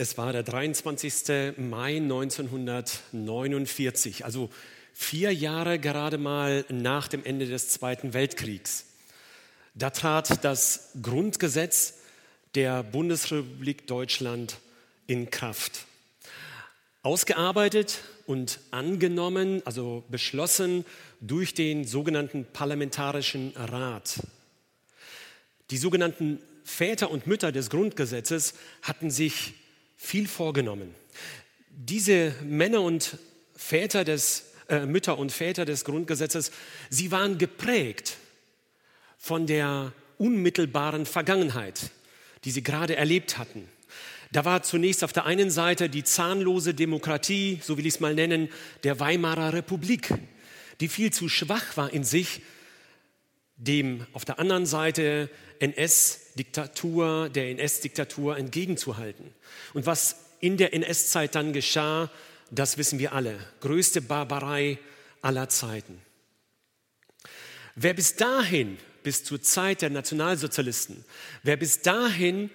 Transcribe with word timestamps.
Es 0.00 0.16
war 0.16 0.32
der 0.32 0.44
23. 0.44 1.56
Mai 1.56 1.96
1949, 1.96 4.24
also 4.24 4.48
vier 4.94 5.34
Jahre 5.34 5.80
gerade 5.80 6.18
mal 6.18 6.64
nach 6.68 7.08
dem 7.08 7.24
Ende 7.24 7.46
des 7.46 7.70
Zweiten 7.70 8.14
Weltkriegs. 8.14 8.84
Da 9.74 9.90
trat 9.90 10.44
das 10.44 10.90
Grundgesetz 11.02 11.94
der 12.54 12.84
Bundesrepublik 12.84 13.88
Deutschland 13.88 14.58
in 15.08 15.30
Kraft. 15.30 15.86
Ausgearbeitet 17.02 17.98
und 18.24 18.60
angenommen, 18.70 19.62
also 19.64 20.04
beschlossen 20.08 20.84
durch 21.20 21.54
den 21.54 21.84
sogenannten 21.84 22.44
Parlamentarischen 22.44 23.52
Rat. 23.56 24.20
Die 25.72 25.76
sogenannten 25.76 26.38
Väter 26.62 27.10
und 27.10 27.26
Mütter 27.26 27.50
des 27.50 27.68
Grundgesetzes 27.68 28.54
hatten 28.82 29.10
sich 29.10 29.54
viel 29.98 30.28
vorgenommen. 30.28 30.94
Diese 31.68 32.34
Männer 32.42 32.80
und 32.80 33.18
Väter 33.54 34.04
des, 34.04 34.52
äh, 34.68 34.86
Mütter 34.86 35.18
und 35.18 35.32
Väter 35.32 35.64
des 35.64 35.84
Grundgesetzes, 35.84 36.52
sie 36.88 37.10
waren 37.10 37.36
geprägt 37.36 38.16
von 39.18 39.46
der 39.46 39.92
unmittelbaren 40.16 41.04
Vergangenheit, 41.04 41.90
die 42.44 42.52
sie 42.52 42.62
gerade 42.62 42.96
erlebt 42.96 43.36
hatten. 43.36 43.68
Da 44.30 44.44
war 44.44 44.62
zunächst 44.62 45.04
auf 45.04 45.12
der 45.12 45.26
einen 45.26 45.50
Seite 45.50 45.88
die 45.88 46.04
zahnlose 46.04 46.74
Demokratie, 46.74 47.58
so 47.62 47.76
will 47.76 47.86
ich 47.86 47.94
es 47.94 48.00
mal 48.00 48.14
nennen, 48.14 48.48
der 48.84 49.00
Weimarer 49.00 49.52
Republik, 49.52 50.14
die 50.80 50.88
viel 50.88 51.12
zu 51.12 51.28
schwach 51.28 51.76
war 51.76 51.92
in 51.92 52.04
sich, 52.04 52.42
dem 53.56 54.06
auf 54.12 54.24
der 54.24 54.38
anderen 54.38 54.66
Seite 54.66 55.28
NS-Diktatur, 56.38 57.28
der 57.28 57.50
NS-Diktatur 57.50 58.36
entgegenzuhalten. 58.36 59.32
Und 59.74 59.86
was 59.86 60.16
in 60.40 60.56
der 60.56 60.72
NS-Zeit 60.72 61.34
dann 61.34 61.52
geschah, 61.52 62.10
das 62.50 62.78
wissen 62.78 62.98
wir 62.98 63.12
alle. 63.12 63.38
Größte 63.60 64.00
Barbarei 64.00 64.78
aller 65.20 65.48
Zeiten. 65.48 66.00
Wer 67.74 67.94
bis 67.94 68.16
dahin, 68.16 68.78
bis 69.02 69.24
zur 69.24 69.42
Zeit 69.42 69.82
der 69.82 69.90
Nationalsozialisten, 69.90 71.04
wer 71.42 71.56
bis 71.56 71.82
dahin 71.82 72.50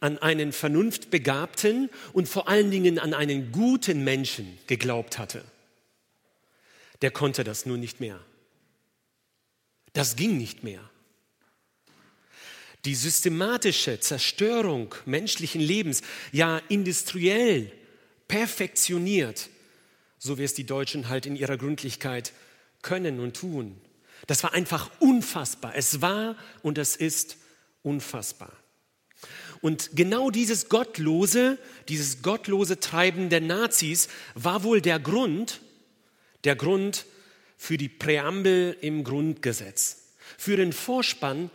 an 0.00 0.18
einen 0.18 0.52
vernunftbegabten 0.52 1.90
und 2.12 2.28
vor 2.28 2.48
allen 2.48 2.70
Dingen 2.70 2.98
an 2.98 3.14
einen 3.14 3.52
guten 3.52 4.04
Menschen 4.04 4.58
geglaubt 4.66 5.18
hatte, 5.18 5.44
der 7.02 7.10
konnte 7.10 7.44
das 7.44 7.66
nur 7.66 7.76
nicht 7.76 8.00
mehr. 8.00 8.20
Das 9.92 10.16
ging 10.16 10.36
nicht 10.36 10.62
mehr. 10.62 10.80
Die 12.86 12.94
systematische 12.94 13.98
Zerstörung 13.98 14.94
menschlichen 15.06 15.60
Lebens, 15.60 16.02
ja 16.30 16.62
industriell 16.68 17.72
perfektioniert, 18.28 19.50
so 20.18 20.38
wie 20.38 20.44
es 20.44 20.54
die 20.54 20.66
Deutschen 20.66 21.08
halt 21.08 21.26
in 21.26 21.34
ihrer 21.34 21.56
Gründlichkeit 21.56 22.32
können 22.82 23.18
und 23.18 23.34
tun. 23.34 23.80
Das 24.28 24.44
war 24.44 24.54
einfach 24.54 24.88
unfassbar. 25.00 25.74
Es 25.74 26.00
war 26.00 26.36
und 26.62 26.78
es 26.78 26.94
ist 26.94 27.38
unfassbar. 27.82 28.52
Und 29.60 29.96
genau 29.96 30.30
dieses 30.30 30.68
gottlose, 30.68 31.58
dieses 31.88 32.22
gottlose 32.22 32.78
Treiben 32.78 33.30
der 33.30 33.40
Nazis 33.40 34.06
war 34.34 34.62
wohl 34.62 34.80
der 34.80 35.00
Grund, 35.00 35.60
der 36.44 36.54
Grund 36.54 37.04
für 37.56 37.78
die 37.78 37.88
Präambel 37.88 38.76
im 38.80 39.02
Grundgesetz, 39.02 40.04
für 40.38 40.56
den 40.56 40.72
Vorspann, 40.72 41.50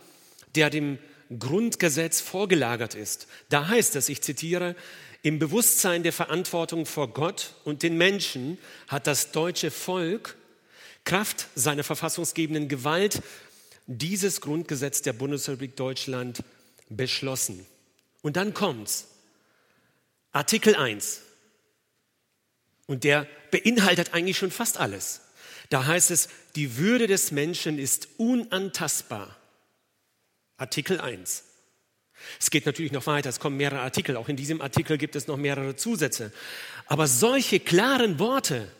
der 0.54 0.68
dem 0.68 0.98
Grundgesetz 1.38 2.20
vorgelagert 2.20 2.94
ist. 2.94 3.26
Da 3.48 3.68
heißt 3.68 3.96
es, 3.96 4.08
ich 4.08 4.22
zitiere, 4.22 4.76
im 5.22 5.38
Bewusstsein 5.38 6.02
der 6.02 6.12
Verantwortung 6.12 6.84
vor 6.84 7.12
Gott 7.12 7.54
und 7.64 7.82
den 7.82 7.96
Menschen 7.96 8.58
hat 8.88 9.06
das 9.06 9.30
deutsche 9.30 9.70
Volk 9.70 10.36
Kraft 11.04 11.48
seiner 11.54 11.84
verfassungsgebenden 11.84 12.68
Gewalt 12.68 13.22
dieses 13.86 14.40
Grundgesetz 14.40 15.02
der 15.02 15.12
Bundesrepublik 15.12 15.76
Deutschland 15.76 16.42
beschlossen. 16.88 17.66
Und 18.22 18.36
dann 18.36 18.54
kommt's. 18.54 19.08
Artikel 20.32 20.74
1. 20.74 21.20
Und 22.86 23.04
der 23.04 23.26
beinhaltet 23.50 24.14
eigentlich 24.14 24.38
schon 24.38 24.50
fast 24.50 24.78
alles. 24.78 25.20
Da 25.70 25.86
heißt 25.86 26.10
es, 26.10 26.28
die 26.56 26.76
Würde 26.76 27.06
des 27.06 27.32
Menschen 27.32 27.78
ist 27.78 28.08
unantastbar. 28.16 29.36
Artikel 30.56 31.00
1. 31.00 31.44
Es 32.40 32.50
geht 32.50 32.66
natürlich 32.66 32.92
noch 32.92 33.06
weiter, 33.06 33.28
es 33.28 33.40
kommen 33.40 33.56
mehrere 33.56 33.80
Artikel, 33.80 34.16
auch 34.16 34.28
in 34.28 34.36
diesem 34.36 34.60
Artikel 34.60 34.98
gibt 34.98 35.16
es 35.16 35.26
noch 35.26 35.36
mehrere 35.36 35.76
Zusätze. 35.76 36.32
Aber 36.86 37.06
solche 37.06 37.60
klaren 37.60 38.18
Worte, 38.18 38.70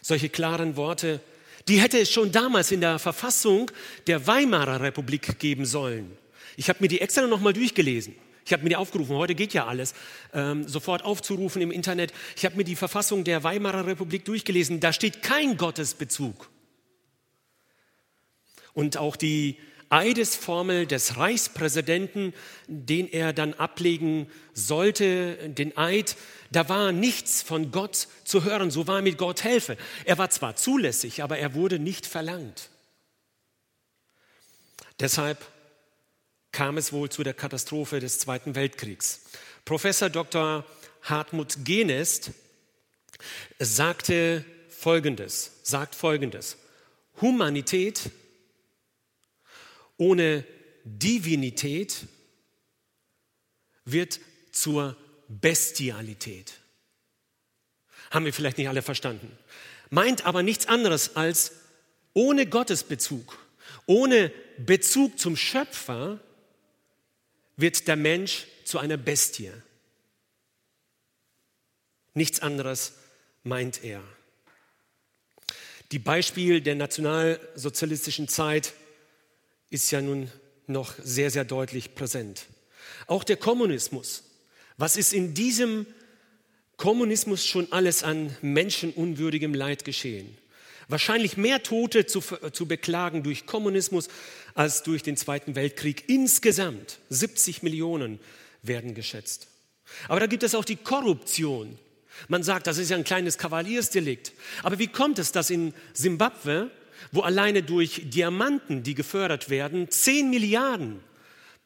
solche 0.00 0.28
klaren 0.28 0.76
Worte, 0.76 1.20
die 1.68 1.80
hätte 1.80 1.98
es 1.98 2.10
schon 2.10 2.30
damals 2.30 2.70
in 2.70 2.80
der 2.80 2.98
Verfassung 2.98 3.70
der 4.06 4.26
Weimarer 4.26 4.80
Republik 4.80 5.38
geben 5.38 5.64
sollen. 5.64 6.16
Ich 6.56 6.68
habe 6.68 6.78
mir 6.82 6.88
die 6.88 7.00
extra 7.00 7.26
noch 7.26 7.40
mal 7.40 7.52
durchgelesen. 7.52 8.14
Ich 8.44 8.52
habe 8.52 8.62
mir 8.62 8.68
die 8.68 8.76
aufgerufen, 8.76 9.16
heute 9.16 9.34
geht 9.34 9.54
ja 9.54 9.66
alles, 9.66 9.94
ähm, 10.34 10.68
sofort 10.68 11.02
aufzurufen 11.02 11.62
im 11.62 11.70
Internet. 11.70 12.12
Ich 12.36 12.44
habe 12.44 12.56
mir 12.56 12.64
die 12.64 12.76
Verfassung 12.76 13.24
der 13.24 13.42
Weimarer 13.42 13.86
Republik 13.86 14.26
durchgelesen. 14.26 14.80
Da 14.80 14.92
steht 14.92 15.22
kein 15.22 15.56
Gottesbezug. 15.56 16.50
Und 18.74 18.98
auch 18.98 19.16
die 19.16 19.56
Eidesformel 19.94 20.86
des 20.86 21.16
Reichspräsidenten, 21.16 22.34
den 22.66 23.08
er 23.08 23.32
dann 23.32 23.54
ablegen 23.54 24.28
sollte, 24.52 25.36
den 25.50 25.76
Eid, 25.78 26.16
da 26.50 26.68
war 26.68 26.90
nichts 26.90 27.42
von 27.42 27.70
Gott 27.70 28.08
zu 28.24 28.42
hören, 28.42 28.72
so 28.72 28.88
war 28.88 29.02
mit 29.02 29.18
Gott 29.18 29.44
helfe. 29.44 29.76
Er 30.04 30.18
war 30.18 30.30
zwar 30.30 30.56
zulässig, 30.56 31.22
aber 31.22 31.38
er 31.38 31.54
wurde 31.54 31.78
nicht 31.78 32.06
verlangt. 32.06 32.70
Deshalb 34.98 35.38
kam 36.50 36.76
es 36.76 36.92
wohl 36.92 37.08
zu 37.08 37.22
der 37.22 37.34
Katastrophe 37.34 38.00
des 38.00 38.18
Zweiten 38.18 38.56
Weltkriegs. 38.56 39.22
Professor 39.64 40.10
Dr. 40.10 40.64
Hartmut 41.02 41.64
Genest 41.64 42.32
sagte 43.60 44.44
Folgendes, 44.68 45.52
sagt 45.62 45.94
Folgendes. 45.94 46.56
Humanität 47.20 48.10
ohne 49.96 50.44
Divinität 50.84 52.06
wird 53.84 54.20
zur 54.52 54.96
Bestialität. 55.28 56.54
Haben 58.10 58.24
wir 58.24 58.32
vielleicht 58.32 58.58
nicht 58.58 58.68
alle 58.68 58.82
verstanden. 58.82 59.36
Meint 59.90 60.26
aber 60.26 60.42
nichts 60.42 60.66
anderes 60.66 61.16
als 61.16 61.52
ohne 62.12 62.46
Gottesbezug, 62.46 63.38
ohne 63.86 64.32
Bezug 64.58 65.18
zum 65.18 65.36
Schöpfer 65.36 66.20
wird 67.56 67.86
der 67.88 67.96
Mensch 67.96 68.46
zu 68.64 68.78
einer 68.78 68.96
Bestie. 68.96 69.52
Nichts 72.14 72.40
anderes 72.40 72.94
meint 73.42 73.82
er. 73.84 74.02
Die 75.92 75.98
Beispiel 75.98 76.60
der 76.60 76.76
nationalsozialistischen 76.76 78.28
Zeit 78.28 78.72
ist 79.74 79.90
ja 79.90 80.00
nun 80.00 80.30
noch 80.66 80.94
sehr, 81.02 81.30
sehr 81.30 81.44
deutlich 81.44 81.94
präsent. 81.94 82.46
Auch 83.06 83.24
der 83.24 83.36
Kommunismus. 83.36 84.22
Was 84.76 84.96
ist 84.96 85.12
in 85.12 85.34
diesem 85.34 85.86
Kommunismus 86.76 87.44
schon 87.44 87.70
alles 87.72 88.02
an 88.02 88.34
menschenunwürdigem 88.40 89.52
Leid 89.52 89.84
geschehen? 89.84 90.38
Wahrscheinlich 90.88 91.36
mehr 91.36 91.62
Tote 91.62 92.06
zu, 92.06 92.20
zu 92.20 92.66
beklagen 92.66 93.22
durch 93.22 93.46
Kommunismus 93.46 94.08
als 94.54 94.82
durch 94.82 95.02
den 95.02 95.16
Zweiten 95.16 95.54
Weltkrieg. 95.54 96.04
Insgesamt 96.08 96.98
70 97.10 97.62
Millionen 97.62 98.20
werden 98.62 98.94
geschätzt. 98.94 99.48
Aber 100.08 100.20
da 100.20 100.26
gibt 100.26 100.42
es 100.42 100.54
auch 100.54 100.64
die 100.64 100.76
Korruption. 100.76 101.78
Man 102.28 102.42
sagt, 102.42 102.66
das 102.66 102.78
ist 102.78 102.90
ja 102.90 102.96
ein 102.96 103.04
kleines 103.04 103.38
Kavaliersdelikt. 103.38 104.32
Aber 104.62 104.78
wie 104.78 104.86
kommt 104.86 105.18
es, 105.18 105.32
dass 105.32 105.50
in 105.50 105.74
Simbabwe, 105.94 106.70
wo 107.12 107.20
alleine 107.20 107.62
durch 107.62 108.02
Diamanten, 108.04 108.82
die 108.82 108.94
gefördert 108.94 109.50
werden, 109.50 109.90
10 109.90 110.30
Milliarden 110.30 111.00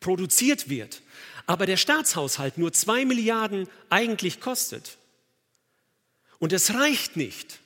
produziert 0.00 0.69
wird, 0.69 1.02
aber 1.46 1.67
der 1.67 1.76
Staatshaushalt 1.76 2.58
nur 2.58 2.73
2 2.73 3.05
Milliarden 3.05 3.69
eigentlich 3.90 4.40
kostet? 4.40 4.99
Und 6.38 6.52
es 6.52 6.75
reicht 6.75 7.17
nicht. 7.17 7.58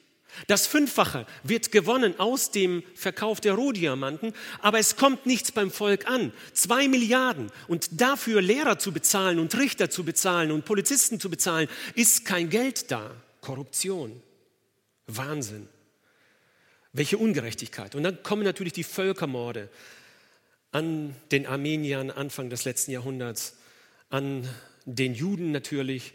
Das 0.47 0.67
Fünffache 0.67 1.27
wird 1.43 1.73
gewonnen 1.73 2.19
aus 2.19 2.51
dem 2.51 2.83
Verkauf 2.95 3.41
der 3.41 3.55
Rohdiamanten, 3.55 4.33
aber 4.61 4.79
es 4.79 4.97
kommt 4.97 5.27
nichts 5.27 5.53
beim 5.53 5.71
Volk 5.71 6.09
an. 6.09 6.33
Zwei 6.55 6.89
Milliarden. 6.89 7.51
Und 7.69 8.01
dafür 8.01 8.41
Lehrer 8.41 8.79
zu 8.79 8.93
bezahlen 8.93 9.39
und 9.39 9.55
Richter 9.57 9.91
zu 9.91 10.05
bezahlen 10.05 10.51
und 10.51 10.65
Polizisten 10.65 11.21
zu 11.21 11.29
bezahlen, 11.29 11.69
ist 11.95 12.25
kein 12.25 12.49
Geld 12.49 12.91
da. 12.91 13.11
Korruption. 13.43 14.23
Wahnsinn. 15.07 15.69
Welche 16.93 17.19
Ungerechtigkeit. 17.19 17.95
Und 17.95 18.03
dann 18.03 18.23
kommen 18.23 18.45
natürlich 18.45 18.75
die 18.75 18.85
Völkermorde 18.85 19.69
an 20.71 21.15
den 21.31 21.47
Armeniern 21.47 22.11
Anfang 22.11 22.51
des 22.51 22.65
letzten 22.65 22.93
Jahrhunderts, 22.93 23.57
an 24.11 24.49
den 24.85 25.15
Juden 25.15 25.53
natürlich, 25.53 26.15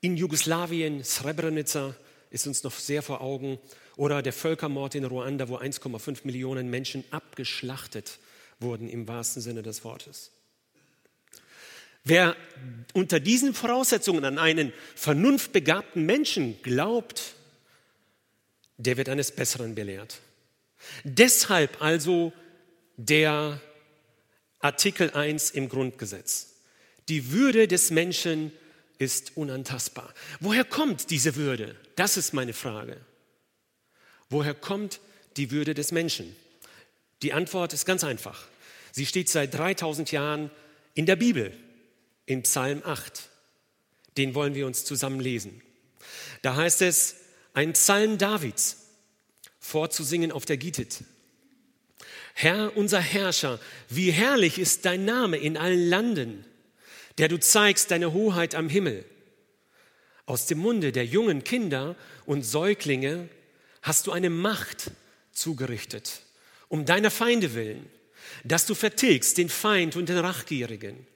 In 0.00 0.16
Jugoslawien, 0.16 1.02
Srebrenica 1.02 1.94
ist 2.30 2.46
uns 2.46 2.62
noch 2.62 2.72
sehr 2.72 3.02
vor 3.02 3.20
Augen. 3.20 3.58
Oder 3.96 4.22
der 4.22 4.32
Völkermord 4.32 4.94
in 4.94 5.04
Ruanda, 5.04 5.48
wo 5.48 5.56
1,5 5.56 6.20
Millionen 6.24 6.68
Menschen 6.68 7.04
abgeschlachtet 7.10 8.18
wurden 8.60 8.88
im 8.88 9.08
wahrsten 9.08 9.42
Sinne 9.42 9.62
des 9.62 9.84
Wortes. 9.84 10.30
Wer 12.04 12.36
unter 12.92 13.20
diesen 13.20 13.52
Voraussetzungen 13.52 14.24
an 14.24 14.38
einen 14.38 14.72
vernunftbegabten 14.94 16.06
Menschen 16.06 16.60
glaubt, 16.62 17.34
der 18.78 18.96
wird 18.96 19.08
eines 19.08 19.30
Besseren 19.32 19.74
belehrt. 19.74 20.20
Deshalb 21.04 21.82
also 21.82 22.32
der 22.96 23.60
Artikel 24.60 25.10
1 25.10 25.50
im 25.50 25.68
Grundgesetz. 25.68 26.54
Die 27.08 27.30
Würde 27.30 27.68
des 27.68 27.90
Menschen 27.90 28.52
ist 28.98 29.36
unantastbar. 29.36 30.12
Woher 30.40 30.64
kommt 30.64 31.10
diese 31.10 31.36
Würde? 31.36 31.76
Das 31.94 32.16
ist 32.16 32.32
meine 32.32 32.52
Frage. 32.52 32.96
Woher 34.28 34.54
kommt 34.54 35.00
die 35.36 35.50
Würde 35.50 35.74
des 35.74 35.92
Menschen? 35.92 36.34
Die 37.22 37.32
Antwort 37.32 37.72
ist 37.72 37.84
ganz 37.84 38.04
einfach. 38.04 38.46
Sie 38.92 39.06
steht 39.06 39.28
seit 39.28 39.54
3000 39.54 40.10
Jahren 40.10 40.50
in 40.94 41.06
der 41.06 41.16
Bibel, 41.16 41.52
in 42.24 42.42
Psalm 42.42 42.82
8. 42.84 43.28
Den 44.16 44.34
wollen 44.34 44.54
wir 44.54 44.66
uns 44.66 44.84
zusammen 44.84 45.20
lesen. 45.20 45.62
Da 46.42 46.56
heißt 46.56 46.82
es, 46.82 47.16
ein 47.56 47.72
Psalm 47.72 48.18
Davids, 48.18 48.76
vorzusingen 49.58 50.30
auf 50.30 50.44
der 50.44 50.58
Gittit. 50.58 51.04
Herr, 52.34 52.76
unser 52.76 53.00
Herrscher, 53.00 53.58
wie 53.88 54.10
herrlich 54.10 54.58
ist 54.58 54.84
dein 54.84 55.06
Name 55.06 55.38
in 55.38 55.56
allen 55.56 55.88
Landen, 55.88 56.44
der 57.16 57.28
du 57.28 57.40
zeigst 57.40 57.90
deine 57.90 58.12
Hoheit 58.12 58.54
am 58.54 58.68
Himmel. 58.68 59.06
Aus 60.26 60.44
dem 60.44 60.58
Munde 60.58 60.92
der 60.92 61.06
jungen 61.06 61.44
Kinder 61.44 61.96
und 62.26 62.42
Säuglinge 62.42 63.30
hast 63.80 64.06
du 64.06 64.12
eine 64.12 64.28
Macht 64.28 64.90
zugerichtet, 65.32 66.20
um 66.68 66.84
deiner 66.84 67.10
Feinde 67.10 67.54
willen, 67.54 67.88
dass 68.44 68.66
du 68.66 68.74
vertilgst 68.74 69.38
den 69.38 69.48
Feind 69.48 69.96
und 69.96 70.10
den 70.10 70.18
Rachgierigen. 70.18 71.06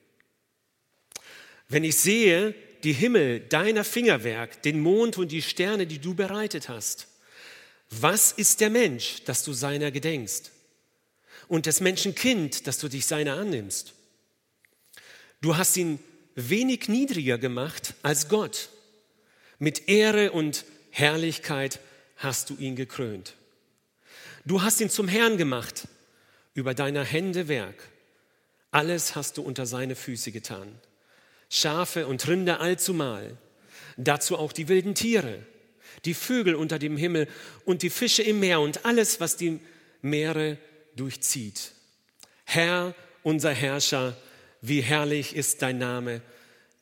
Wenn 1.69 1.85
ich 1.85 1.99
sehe 1.99 2.55
die 2.85 2.93
Himmel, 2.93 3.41
deiner 3.41 3.85
Fingerwerk, 3.85 4.63
den 4.63 4.81
Mond 4.81 5.19
und 5.19 5.33
die 5.33 5.43
Sterne, 5.43 5.87
die 5.87 5.99
du 5.99 6.15
bereitet 6.15 6.69
hast, 6.69 7.09
was 7.91 8.33
ist 8.33 8.61
der 8.61 8.71
Mensch, 8.71 9.25
dass 9.25 9.43
du 9.43 9.53
seiner 9.53 9.91
gedenkst? 9.91 10.53
Und 11.49 11.67
des 11.67 11.81
Menschen 11.81 12.15
Kind, 12.15 12.67
dass 12.67 12.79
du 12.79 12.89
dich 12.89 13.07
seiner 13.07 13.35
annimmst? 13.35 13.95
Du 15.41 15.57
hast 15.57 15.77
ihn 15.77 15.99
wenig 16.35 16.89
niedriger 16.89 17.39
gemacht 17.39 17.95
als 18.03 18.29
Gott. 18.29 18.69
Mit 19.59 19.89
Ehre 19.89 20.31
und 20.31 20.65
Herrlichkeit 20.91 21.81
hast 22.17 22.51
du 22.51 22.57
ihn 22.57 22.77
gekrönt. 22.77 23.35
Du 24.45 24.63
hast 24.63 24.81
ihn 24.81 24.91
zum 24.91 25.09
Herrn 25.09 25.37
gemacht, 25.37 25.89
über 26.55 26.75
deiner 26.75 27.05
Hände 27.05 27.49
Werk. 27.49 27.89
Alles 28.71 29.17
hast 29.17 29.37
du 29.37 29.43
unter 29.43 29.67
seine 29.67 29.97
Füße 29.97 30.33
getan. 30.33 30.79
Schafe 31.51 32.07
und 32.07 32.27
Rinder 32.29 32.61
allzumal, 32.61 33.37
dazu 33.97 34.39
auch 34.39 34.53
die 34.53 34.69
wilden 34.69 34.95
Tiere, 34.95 35.45
die 36.05 36.15
Vögel 36.15 36.55
unter 36.55 36.79
dem 36.79 36.97
Himmel 36.97 37.29
und 37.65 37.83
die 37.83 37.91
Fische 37.91 38.23
im 38.23 38.41
Meer 38.41 38.61
und 38.61 38.87
alles, 38.87 39.21
was 39.21 39.37
die 39.37 39.61
Meere 40.01 40.57
durchzieht. 40.95 41.73
Herr, 42.45 42.95
unser 43.25 43.51
Herrscher, 43.51 44.17
wie 44.63 44.81
herrlich 44.81 45.35
ist 45.35 45.61
dein 45.61 45.79
Name 45.79 46.23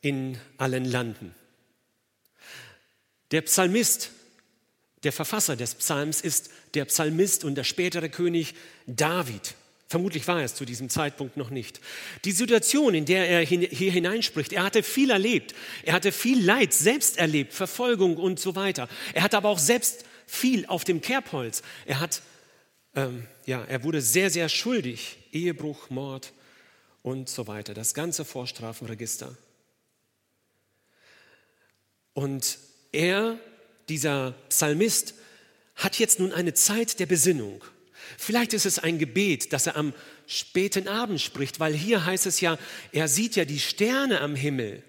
in 0.01 0.37
allen 0.57 0.85
Landen. 0.85 1.33
Der 3.31 3.41
Psalmist, 3.41 4.11
der 5.03 5.11
Verfasser 5.11 5.55
des 5.55 5.75
Psalms 5.75 6.21
ist 6.21 6.51
der 6.75 6.85
Psalmist 6.85 7.43
und 7.43 7.55
der 7.55 7.63
spätere 7.63 8.09
König 8.09 8.53
David. 8.85 9.55
Vermutlich 9.89 10.27
war 10.27 10.37
er 10.37 10.45
es 10.45 10.53
zu 10.53 10.65
diesem 10.65 10.87
Zeitpunkt 10.87 11.35
noch 11.35 11.49
nicht. 11.49 11.81
Die 12.23 12.31
Situation, 12.31 12.93
in 12.93 13.05
der 13.05 13.27
er 13.27 13.41
hier 13.41 13.91
hineinspricht, 13.91 14.53
er 14.53 14.61
hatte 14.61 14.83
viel 14.83 15.09
erlebt. 15.09 15.55
Er 15.83 15.93
hatte 15.93 16.11
viel 16.11 16.45
Leid 16.45 16.73
selbst 16.73 17.17
erlebt, 17.17 17.53
Verfolgung 17.53 18.15
und 18.15 18.39
so 18.39 18.55
weiter. 18.55 18.87
Er 19.15 19.23
hatte 19.23 19.37
aber 19.37 19.49
auch 19.49 19.57
selbst 19.57 20.05
viel 20.27 20.67
auf 20.67 20.83
dem 20.83 21.01
Kerbholz. 21.01 21.63
Er 21.87 21.99
hat, 21.99 22.21
ähm, 22.95 23.25
ja, 23.47 23.65
er 23.65 23.83
wurde 23.83 23.99
sehr, 24.01 24.29
sehr 24.29 24.47
schuldig. 24.47 25.17
Ehebruch, 25.31 25.89
Mord 25.89 26.33
und 27.01 27.27
so 27.27 27.47
weiter. 27.47 27.73
Das 27.73 27.95
ganze 27.95 28.25
Vorstrafenregister. 28.25 29.35
Und 32.13 32.59
er, 32.91 33.39
dieser 33.89 34.33
Psalmist, 34.49 35.15
hat 35.75 35.97
jetzt 35.97 36.19
nun 36.19 36.31
eine 36.31 36.53
Zeit 36.53 36.99
der 36.99 37.07
Besinnung. 37.07 37.63
Vielleicht 38.17 38.53
ist 38.53 38.65
es 38.65 38.79
ein 38.79 38.97
Gebet, 38.97 39.53
das 39.53 39.67
er 39.67 39.75
am 39.75 39.93
späten 40.27 40.87
Abend 40.87 41.21
spricht, 41.21 41.59
weil 41.59 41.73
hier 41.73 42.05
heißt 42.05 42.25
es 42.25 42.41
ja, 42.41 42.57
er 42.91 43.07
sieht 43.07 43.35
ja 43.35 43.45
die 43.45 43.59
Sterne 43.59 44.21
am 44.21 44.35
Himmel. 44.35 44.83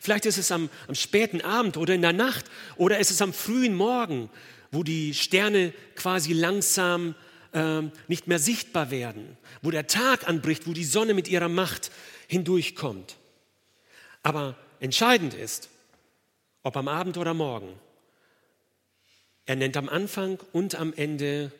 Vielleicht 0.00 0.26
ist 0.26 0.38
es 0.38 0.52
am, 0.52 0.70
am 0.86 0.94
späten 0.94 1.40
Abend 1.40 1.76
oder 1.76 1.94
in 1.94 2.02
der 2.02 2.12
Nacht 2.12 2.46
oder 2.76 2.98
ist 2.98 3.10
es 3.10 3.22
am 3.22 3.32
frühen 3.32 3.74
Morgen, 3.74 4.30
wo 4.70 4.82
die 4.82 5.14
Sterne 5.14 5.72
quasi 5.96 6.32
langsam 6.32 7.14
äh, 7.52 7.82
nicht 8.06 8.28
mehr 8.28 8.38
sichtbar 8.38 8.90
werden, 8.90 9.36
wo 9.62 9.70
der 9.70 9.86
Tag 9.86 10.28
anbricht, 10.28 10.66
wo 10.66 10.72
die 10.72 10.84
Sonne 10.84 11.14
mit 11.14 11.28
ihrer 11.28 11.48
Macht 11.48 11.90
hindurchkommt. 12.28 13.16
Aber 14.22 14.56
entscheidend 14.78 15.34
ist, 15.34 15.68
ob 16.62 16.76
am 16.76 16.88
Abend 16.88 17.16
oder 17.16 17.34
morgen, 17.34 17.72
er 19.46 19.56
nennt 19.56 19.76
am 19.76 19.88
Anfang 19.88 20.38
und 20.52 20.76
am 20.76 20.92
Ende 20.92 21.50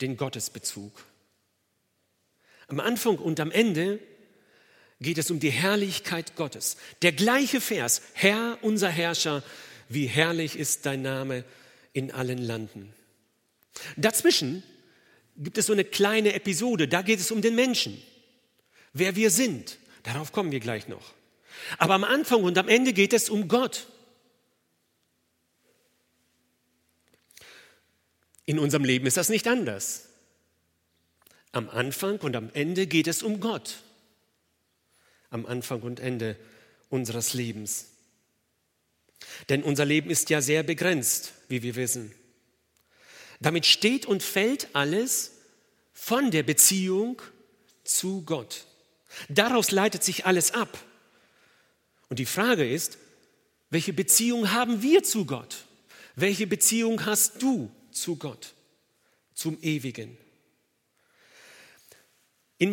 den 0.00 0.16
Gottesbezug. 0.16 1.04
Am 2.68 2.80
Anfang 2.80 3.18
und 3.18 3.40
am 3.40 3.50
Ende 3.50 3.98
geht 5.00 5.18
es 5.18 5.30
um 5.30 5.40
die 5.40 5.50
Herrlichkeit 5.50 6.36
Gottes. 6.36 6.76
Der 7.02 7.12
gleiche 7.12 7.60
Vers, 7.60 8.02
Herr, 8.14 8.58
unser 8.62 8.88
Herrscher, 8.88 9.42
wie 9.88 10.06
herrlich 10.06 10.56
ist 10.56 10.86
dein 10.86 11.02
Name 11.02 11.44
in 11.92 12.12
allen 12.12 12.38
Landen. 12.38 12.92
Dazwischen 13.96 14.62
gibt 15.36 15.58
es 15.58 15.66
so 15.66 15.72
eine 15.72 15.84
kleine 15.84 16.34
Episode, 16.34 16.86
da 16.86 17.02
geht 17.02 17.18
es 17.18 17.30
um 17.30 17.42
den 17.42 17.54
Menschen, 17.54 18.00
wer 18.92 19.16
wir 19.16 19.30
sind. 19.30 19.78
Darauf 20.02 20.32
kommen 20.32 20.52
wir 20.52 20.60
gleich 20.60 20.88
noch. 20.88 21.14
Aber 21.78 21.94
am 21.94 22.04
Anfang 22.04 22.44
und 22.44 22.56
am 22.58 22.68
Ende 22.68 22.92
geht 22.92 23.12
es 23.12 23.30
um 23.30 23.48
Gott. 23.48 23.86
In 28.50 28.58
unserem 28.58 28.82
Leben 28.82 29.06
ist 29.06 29.16
das 29.16 29.28
nicht 29.28 29.46
anders. 29.46 30.06
Am 31.52 31.70
Anfang 31.70 32.18
und 32.18 32.34
am 32.34 32.50
Ende 32.52 32.88
geht 32.88 33.06
es 33.06 33.22
um 33.22 33.38
Gott. 33.38 33.76
Am 35.30 35.46
Anfang 35.46 35.82
und 35.82 36.00
Ende 36.00 36.34
unseres 36.88 37.32
Lebens. 37.32 37.90
Denn 39.50 39.62
unser 39.62 39.84
Leben 39.84 40.10
ist 40.10 40.30
ja 40.30 40.42
sehr 40.42 40.64
begrenzt, 40.64 41.32
wie 41.46 41.62
wir 41.62 41.76
wissen. 41.76 42.12
Damit 43.38 43.66
steht 43.66 44.04
und 44.04 44.20
fällt 44.20 44.74
alles 44.74 45.30
von 45.92 46.32
der 46.32 46.42
Beziehung 46.42 47.22
zu 47.84 48.22
Gott. 48.22 48.66
Daraus 49.28 49.70
leitet 49.70 50.02
sich 50.02 50.26
alles 50.26 50.54
ab. 50.54 50.76
Und 52.08 52.18
die 52.18 52.26
Frage 52.26 52.68
ist, 52.68 52.98
welche 53.70 53.92
Beziehung 53.92 54.50
haben 54.50 54.82
wir 54.82 55.04
zu 55.04 55.24
Gott? 55.24 55.66
Welche 56.16 56.48
Beziehung 56.48 57.06
hast 57.06 57.44
du 57.44 57.70
zu 58.00 58.16
Gott, 58.16 58.54
zum 59.34 59.58
Ewigen. 59.62 60.16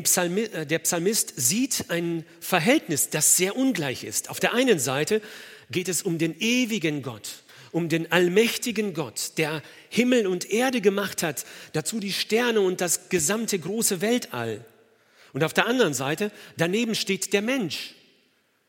Psalmi 0.03 0.41
äh, 0.41 0.65
der 0.65 0.79
Psalmist 0.79 1.33
sieht 1.35 1.85
ein 1.89 2.25
Verhältnis, 2.41 3.09
das 3.09 3.37
sehr 3.37 3.55
ungleich 3.55 4.03
ist. 4.03 4.29
Auf 4.29 4.39
der 4.39 4.53
einen 4.53 4.79
Seite 4.79 5.21
geht 5.69 5.87
es 5.87 6.01
um 6.01 6.17
den 6.17 6.39
ewigen 6.39 7.01
Gott, 7.01 7.43
um 7.71 7.89
den 7.89 8.11
allmächtigen 8.11 8.93
Gott, 8.93 9.37
der 9.37 9.61
Himmel 9.89 10.27
und 10.27 10.49
Erde 10.49 10.81
gemacht 10.81 11.23
hat, 11.23 11.45
dazu 11.73 11.99
die 11.99 12.13
Sterne 12.13 12.61
und 12.61 12.81
das 12.81 13.09
gesamte 13.09 13.57
große 13.59 14.01
Weltall. 14.01 14.65
Und 15.33 15.43
auf 15.43 15.53
der 15.53 15.67
anderen 15.67 15.93
Seite, 15.93 16.31
daneben 16.57 16.95
steht 16.95 17.31
der 17.33 17.41
Mensch, 17.41 17.95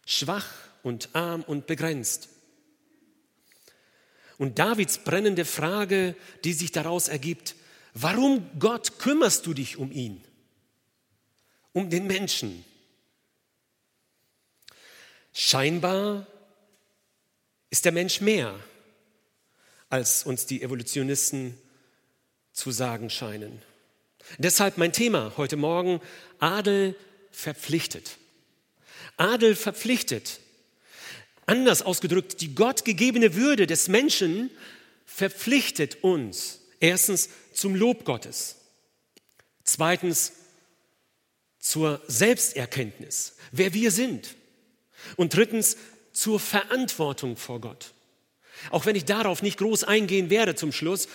schwach 0.07 0.49
und 0.83 1.09
arm 1.15 1.43
und 1.43 1.67
begrenzt. 1.67 2.29
Und 4.39 4.59
Davids 4.59 4.99
brennende 4.99 5.45
Frage, 5.45 6.15
die 6.45 6.53
sich 6.53 6.73
daraus 6.73 7.09
ergibt, 7.09 7.57
warum 7.93 8.49
Gott 8.59 8.99
kümmerst 8.99 9.47
du 9.47 9.53
dich 9.53 9.77
um 9.77 9.91
ihn, 9.91 10.23
um 11.73 11.91
den 11.91 12.07
Menschen? 12.07 12.65
Scheinbar 15.33 16.27
ist 17.71 17.85
der 17.85 17.93
Mensch 17.93 18.21
mehr, 18.21 18.59
als 19.89 20.25
uns 20.25 20.47
die 20.47 20.63
Evolutionisten 20.63 21.59
zu 22.53 22.71
sagen 22.71 23.11
scheinen. 23.11 23.63
Deshalb 24.39 24.79
mein 24.79 24.93
Thema 24.93 25.33
heute 25.37 25.57
Morgen, 25.57 26.01
Adel 26.39 26.95
verpflichtet. 27.31 28.19
Adel 29.17 29.57
verpflichtet. 29.57 30.41
Anders 31.49 31.81
ausgedrückt, 31.81 32.43
die 32.43 32.55
gottgegebene 32.55 33.35
Würde 33.35 33.67
des 33.67 33.89
Menschen 33.89 34.51
verpflichtet 35.07 36.05
uns 36.05 36.61
erstens 36.79 37.31
zum 37.55 37.75
Lob 37.75 38.05
Gottes, 38.05 38.57
zweitens 39.65 40.35
zur 41.59 42.03
Selbsterkenntnis, 42.07 43.33
wer 43.51 43.73
wir 43.73 43.91
sind 43.91 44.37
und 45.17 45.35
drittens 45.35 45.79
zur 46.13 46.39
Verantwortung 46.39 47.39
vor 47.39 47.63
Gott. 47.63 47.95
Auch 48.69 48.85
wenn 48.85 48.95
ich 48.95 49.07
darauf 49.07 49.41
nicht 49.41 49.57
groß 49.57 49.85
eingehen 49.85 50.29
werde 50.29 50.55
zum 50.55 50.71
Schluss, 50.71 51.09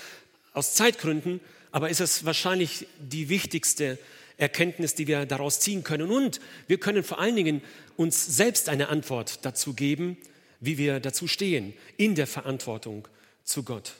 aus 0.54 0.74
Zeitgründen, 0.74 1.42
aber 1.72 1.92
ist 1.92 2.02
es 2.02 2.25
wahrscheinlich 2.25 2.88
die 2.98 3.30
wichtigste 3.30 4.00
Erkenntnis, 4.38 4.96
die 4.96 5.08
wir 5.08 5.25
daraus 5.25 5.60
ziehen 5.60 5.84
können. 5.84 6.10
Und 6.12 6.40
wir 6.68 6.80
können 6.80 7.04
vor 7.04 7.20
allen 7.20 7.36
Dingen 7.36 7.62
uns 7.98 8.36
selbst 8.36 8.70
eine 8.70 8.88
Antwort 8.90 9.46
dazu 9.46 9.74
geben, 9.74 10.18
wie 10.60 10.78
wir 10.78 11.00
dazu 11.00 11.28
stehen, 11.28 11.74
in 11.98 12.13
der 12.16 12.28
Verantwortung 12.28 13.08
zu 13.44 13.63
Gott. 13.63 13.94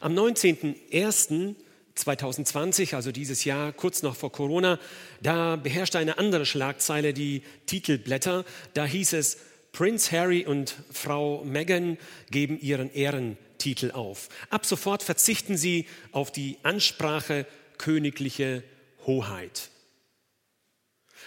Am 0.00 0.14
19.01.2020, 0.14 2.94
also 2.94 3.12
dieses 3.12 3.44
Jahr, 3.44 3.72
kurz 3.72 4.02
noch 4.02 4.16
vor 4.16 4.32
Corona, 4.32 4.80
da 5.22 5.56
beherrschte 5.56 5.98
eine 5.98 6.18
andere 6.18 6.46
Schlagzeile 6.46 7.12
die 7.12 7.42
Titelblätter. 7.66 8.46
Da 8.74 8.86
hieß 8.86 9.12
es, 9.14 9.38
Prince 9.72 10.12
Harry 10.12 10.46
und 10.46 10.76
Frau 10.90 11.42
Meghan 11.44 11.98
geben 12.30 12.60
ihren 12.60 12.94
Ehrentitel 12.94 13.90
auf. 13.90 14.30
Ab 14.48 14.64
sofort 14.64 15.02
verzichten 15.02 15.58
sie 15.58 15.86
auf 16.12 16.32
die 16.32 16.56
Ansprache 16.62 17.44
königliche 17.76 18.62
Hoheit. 19.06 19.70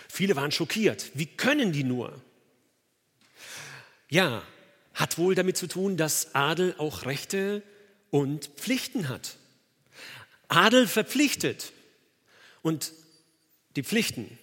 Viele 0.07 0.35
waren 0.35 0.51
schockiert. 0.51 1.11
Wie 1.13 1.25
können 1.25 1.71
die 1.71 1.83
nur? 1.83 2.21
Ja, 4.09 4.43
hat 4.93 5.17
wohl 5.17 5.35
damit 5.35 5.55
zu 5.55 5.67
tun, 5.67 5.97
dass 5.97 6.35
Adel 6.35 6.75
auch 6.77 7.05
Rechte 7.05 7.63
und 8.09 8.47
Pflichten 8.57 9.07
hat. 9.07 9.37
Adel 10.47 10.87
verpflichtet 10.87 11.71
und 12.61 12.91
die 13.75 13.83
Pflichten, 13.83 14.37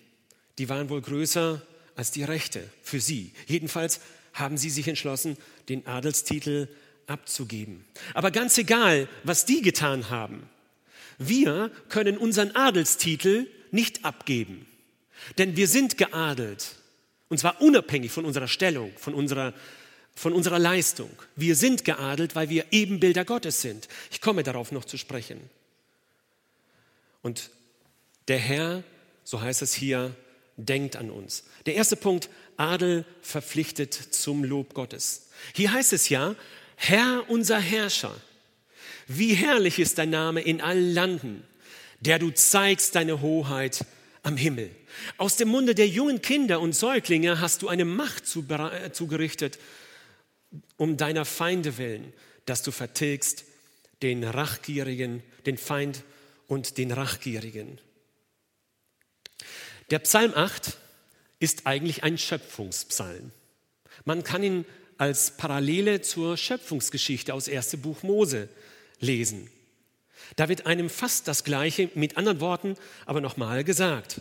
die 0.59 0.69
waren 0.69 0.89
wohl 0.89 1.03
größer 1.03 1.61
als 1.97 2.13
die 2.13 2.23
Rechte 2.23 2.71
für 2.83 3.01
sie. 3.01 3.33
Jedenfalls 3.47 4.01
haben 4.33 4.57
sie 4.57 4.71
sich 4.71 4.87
entschlossen, 4.87 5.37
den 5.69 5.87
Adelstitel 5.87 6.69
abzugeben. 7.07 7.85
Aber 8.15 8.31
ganz 8.31 8.57
egal, 8.57 9.09
was 9.25 9.47
die 9.47 9.63
getan 9.63 10.11
haben, 10.11 10.49
wir 11.19 11.71
können 11.89 12.19
unseren 12.19 12.55
Adelstitel 12.55 13.47
nicht 13.71 14.05
abgeben. 14.05 14.67
Denn 15.39 15.57
wir 15.57 15.69
sind 15.69 15.99
geadelt. 15.99 16.77
Und 17.29 17.39
zwar 17.39 17.61
unabhängig 17.61 18.13
von 18.13 18.25
unserer 18.25 18.49
Stellung, 18.49 18.93
von 18.97 19.15
unserer, 19.15 19.55
von 20.15 20.33
unserer 20.33 20.59
Leistung. 20.59 21.11
Wir 21.35 21.57
sind 21.57 21.85
geadelt, 21.85 22.35
weil 22.35 22.49
wir 22.49 22.67
Ebenbilder 22.71 23.25
Gottes 23.25 23.61
sind. 23.61 23.89
Ich 24.11 24.21
komme 24.21 24.43
darauf 24.43 24.73
noch 24.73 24.85
zu 24.85 24.97
sprechen. 24.97 25.41
Und 27.23 27.51
der 28.29 28.39
Herr, 28.39 28.85
so 29.25 29.41
heißt 29.41 29.63
es 29.63 29.75
hier, 29.75 30.15
denkt 30.57 30.97
an 30.97 31.11
uns. 31.11 31.45
Der 31.67 31.75
erste 31.75 31.97
Punkt, 31.97 32.31
Adel 32.57 33.05
verpflichtet 33.21 33.95
zum 33.95 34.45
Lob 34.45 34.75
Gottes. 34.75 35.29
Hier 35.55 35.73
heißt 35.73 35.93
es 35.93 36.09
ja, 36.09 36.35
Herr 36.77 37.25
unser 37.29 37.59
Herrscher. 37.59 38.15
Wie 39.07 39.35
herrlich 39.35 39.79
ist 39.79 39.99
dein 39.99 40.11
Name 40.11 40.41
in 40.41 40.61
allen 40.61 40.93
Landen, 40.93 41.45
der 42.01 42.19
du 42.19 42.31
zeigst 42.31 42.95
deine 42.95 43.21
Hoheit 43.21 43.85
am 44.23 44.37
Himmel. 44.37 44.71
Aus 45.19 45.37
dem 45.37 45.49
Munde 45.49 45.75
der 45.75 45.89
jungen 45.89 46.21
Kinder 46.21 46.61
und 46.61 46.75
Säuglinge 46.75 47.41
hast 47.41 47.63
du 47.63 47.69
eine 47.69 47.85
Macht 47.85 48.25
äh, 48.25 48.93
zugerichtet, 48.93 49.59
um 50.77 50.97
deiner 50.97 51.25
Feinde 51.25 51.79
willen, 51.79 52.13
dass 52.45 52.63
du 52.63 52.73
vertilgst 52.73 53.45
den 54.03 54.25
Rachgierigen, 54.25 55.23
den 55.47 55.59
Feind 55.59 56.03
und 56.49 56.79
den 56.79 56.91
Rachgierigen. 56.91 57.79
Der 59.91 60.01
Psalm 60.01 60.33
8 60.35 60.77
ist 61.39 61.67
eigentlich 61.67 62.03
ein 62.03 62.19
Schöpfungspsalm. 62.19 63.31
Man 64.05 64.25
kann 64.25 64.43
ihn 64.43 64.65
als 64.99 65.37
Parallele 65.37 66.01
zur 66.01 66.37
Schöpfungsgeschichte 66.37 67.33
aus 67.33 67.49
1. 67.49 67.77
Buch 67.77 68.03
Mose 68.03 68.49
lesen. 69.01 69.51
Da 70.37 70.49
wird 70.49 70.67
einem 70.67 70.91
fast 70.91 71.29
das 71.29 71.45
Gleiche 71.45 71.91
mit 71.95 72.17
anderen 72.17 72.41
Worten 72.41 72.77
aber 73.05 73.21
nochmal 73.21 73.65
gesagt. 73.65 74.21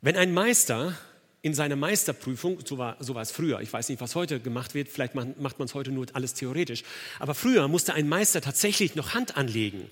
Wenn 0.00 0.16
ein 0.16 0.32
Meister 0.32 0.96
in 1.42 1.54
seiner 1.54 1.76
Meisterprüfung, 1.76 2.58
so 2.64 2.78
war, 2.78 2.96
so 3.00 3.14
war 3.14 3.22
es 3.22 3.30
früher, 3.30 3.60
ich 3.60 3.72
weiß 3.72 3.88
nicht, 3.88 4.00
was 4.00 4.14
heute 4.14 4.40
gemacht 4.40 4.74
wird, 4.74 4.88
vielleicht 4.88 5.14
macht 5.14 5.58
man 5.58 5.66
es 5.66 5.74
heute 5.74 5.90
nur 5.90 6.06
alles 6.12 6.34
theoretisch, 6.34 6.84
aber 7.18 7.34
früher 7.34 7.66
musste 7.68 7.94
ein 7.94 8.08
Meister 8.08 8.40
tatsächlich 8.40 8.94
noch 8.94 9.14
Hand 9.14 9.36
anlegen. 9.36 9.90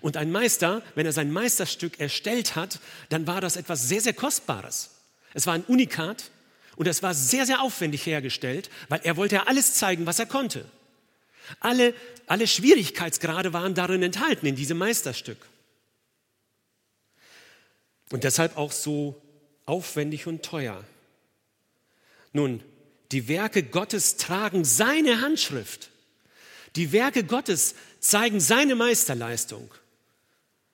Und 0.00 0.16
ein 0.16 0.32
Meister, 0.32 0.82
wenn 0.96 1.06
er 1.06 1.12
sein 1.12 1.30
Meisterstück 1.30 2.00
erstellt 2.00 2.56
hat, 2.56 2.80
dann 3.08 3.26
war 3.26 3.40
das 3.40 3.56
etwas 3.56 3.88
sehr, 3.88 4.00
sehr 4.00 4.12
Kostbares. 4.12 4.90
Es 5.32 5.46
war 5.46 5.54
ein 5.54 5.64
Unikat 5.64 6.30
und 6.76 6.88
es 6.88 7.02
war 7.02 7.14
sehr, 7.14 7.46
sehr 7.46 7.62
aufwendig 7.62 8.04
hergestellt, 8.04 8.68
weil 8.88 9.00
er 9.04 9.16
wollte 9.16 9.36
ja 9.36 9.44
alles 9.46 9.74
zeigen, 9.74 10.04
was 10.06 10.18
er 10.18 10.26
konnte. 10.26 10.64
Alle, 11.60 11.94
alle 12.26 12.46
Schwierigkeitsgrade 12.46 13.52
waren 13.52 13.74
darin 13.74 14.02
enthalten, 14.02 14.46
in 14.46 14.56
diesem 14.56 14.78
Meisterstück. 14.78 15.38
Und 18.10 18.24
deshalb 18.24 18.56
auch 18.56 18.72
so 18.72 19.20
aufwendig 19.64 20.26
und 20.26 20.42
teuer. 20.42 20.84
Nun, 22.32 22.62
die 23.10 23.28
Werke 23.28 23.62
Gottes 23.62 24.16
tragen 24.16 24.64
seine 24.64 25.20
Handschrift. 25.20 25.90
Die 26.76 26.92
Werke 26.92 27.24
Gottes 27.24 27.74
zeigen 28.00 28.40
seine 28.40 28.74
Meisterleistung. 28.74 29.70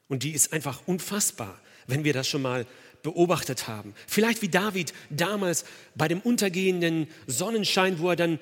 Und 0.09 0.23
die 0.23 0.33
ist 0.33 0.53
einfach 0.53 0.83
unfassbar, 0.87 1.61
wenn 1.87 2.05
wir 2.05 2.13
das 2.13 2.29
schon 2.29 2.43
mal 2.43 2.67
beobachtet 3.03 3.69
haben. 3.69 3.95
Vielleicht 4.07 4.43
wie 4.43 4.49
David 4.49 4.93
damals 5.11 5.65
bei 5.95 6.09
dem 6.09 6.21
untergehenden 6.21 7.09
Sonnenschein, 7.27 7.99
wo 7.99 8.11
er 8.11 8.17
dann 8.17 8.39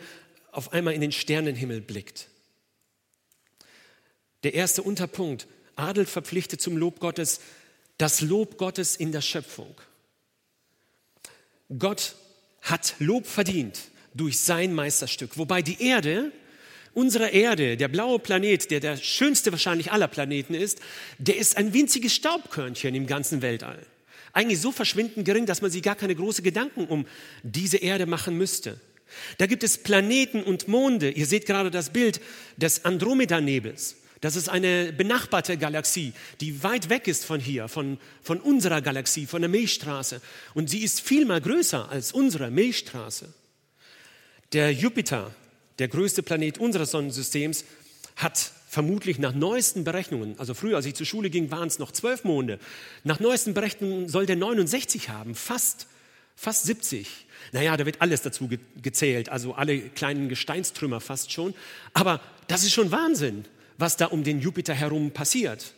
auf 0.56 0.72
einmal 0.72 0.94
in 0.94 1.00
den 1.00 1.12
Sternenhimmel 1.12 1.80
blickt. 1.80 2.28
Der 4.42 4.54
erste 4.54 4.82
Unterpunkt, 4.82 5.46
Adel 5.74 6.06
verpflichtet 6.06 6.60
zum 6.60 6.76
Lob 6.76 7.00
Gottes, 7.00 7.40
das 7.98 8.20
Lob 8.20 8.56
Gottes 8.58 8.96
in 8.96 9.12
der 9.12 9.20
Schöpfung. 9.20 9.74
Gott 11.78 12.14
hat 12.62 12.94
Lob 12.98 13.26
verdient 13.26 13.80
durch 14.14 14.38
sein 14.38 14.72
Meisterstück, 14.72 15.36
wobei 15.36 15.62
die 15.62 15.82
Erde, 15.82 16.32
unsere 16.94 17.28
Erde, 17.28 17.76
der 17.76 17.88
blaue 17.88 18.18
Planet, 18.18 18.70
der 18.70 18.80
der 18.80 18.96
schönste 18.96 19.52
wahrscheinlich 19.52 19.92
aller 19.92 20.08
Planeten 20.08 20.54
ist, 20.54 20.80
der 21.18 21.36
ist 21.36 21.56
ein 21.56 21.74
winziges 21.74 22.14
Staubkörnchen 22.14 22.94
im 22.94 23.06
ganzen 23.06 23.42
Weltall. 23.42 23.84
Eigentlich 24.32 24.60
so 24.60 24.72
verschwindend 24.72 25.26
gering, 25.26 25.44
dass 25.46 25.60
man 25.60 25.70
sich 25.70 25.82
gar 25.82 25.96
keine 25.96 26.14
großen 26.14 26.44
Gedanken 26.44 26.86
um 26.86 27.06
diese 27.42 27.78
Erde 27.78 28.06
machen 28.06 28.38
müsste. 28.38 28.80
Da 29.38 29.46
gibt 29.46 29.62
es 29.64 29.78
Planeten 29.78 30.42
und 30.42 30.68
Monde. 30.68 31.10
Ihr 31.10 31.26
seht 31.26 31.46
gerade 31.46 31.70
das 31.70 31.90
Bild 31.90 32.20
des 32.56 32.84
Andromeda-Nebels. 32.84 33.96
Das 34.20 34.34
ist 34.34 34.48
eine 34.48 34.92
benachbarte 34.92 35.58
Galaxie, 35.58 36.12
die 36.40 36.62
weit 36.62 36.88
weg 36.88 37.06
ist 37.06 37.24
von 37.24 37.38
hier, 37.38 37.68
von, 37.68 37.98
von 38.22 38.40
unserer 38.40 38.80
Galaxie, 38.80 39.26
von 39.26 39.42
der 39.42 39.50
Milchstraße. 39.50 40.20
Und 40.54 40.70
sie 40.70 40.82
ist 40.82 41.00
viel 41.00 41.26
mal 41.26 41.40
größer 41.40 41.90
als 41.90 42.12
unsere 42.12 42.50
Milchstraße. 42.50 43.32
Der 44.52 44.72
Jupiter, 44.72 45.34
der 45.78 45.88
größte 45.88 46.22
Planet 46.22 46.58
unseres 46.58 46.92
Sonnensystems, 46.92 47.64
hat 48.16 48.52
vermutlich 48.68 49.18
nach 49.18 49.34
neuesten 49.34 49.84
Berechnungen, 49.84 50.38
also 50.38 50.54
früher, 50.54 50.76
als 50.76 50.86
ich 50.86 50.94
zur 50.94 51.06
Schule 51.06 51.30
ging, 51.30 51.50
waren 51.50 51.68
es 51.68 51.78
noch 51.78 51.92
zwölf 51.92 52.24
Monde. 52.24 52.58
Nach 53.04 53.20
neuesten 53.20 53.54
Berechnungen 53.54 54.08
soll 54.08 54.26
der 54.26 54.36
69 54.36 55.10
haben, 55.10 55.34
fast, 55.34 55.86
fast 56.36 56.64
70. 56.64 57.26
Naja, 57.52 57.76
da 57.76 57.86
wird 57.86 58.02
alles 58.02 58.22
dazu 58.22 58.48
gezählt, 58.80 59.28
also 59.28 59.54
alle 59.54 59.80
kleinen 59.80 60.28
Gesteinstrümmer 60.28 61.00
fast 61.00 61.32
schon. 61.32 61.54
Aber 61.94 62.20
das 62.46 62.62
ist 62.62 62.72
schon 62.72 62.92
Wahnsinn, 62.92 63.44
was 63.78 63.96
da 63.96 64.06
um 64.06 64.22
den 64.22 64.40
Jupiter 64.40 64.74
herum 64.74 65.10
passiert. 65.10 65.74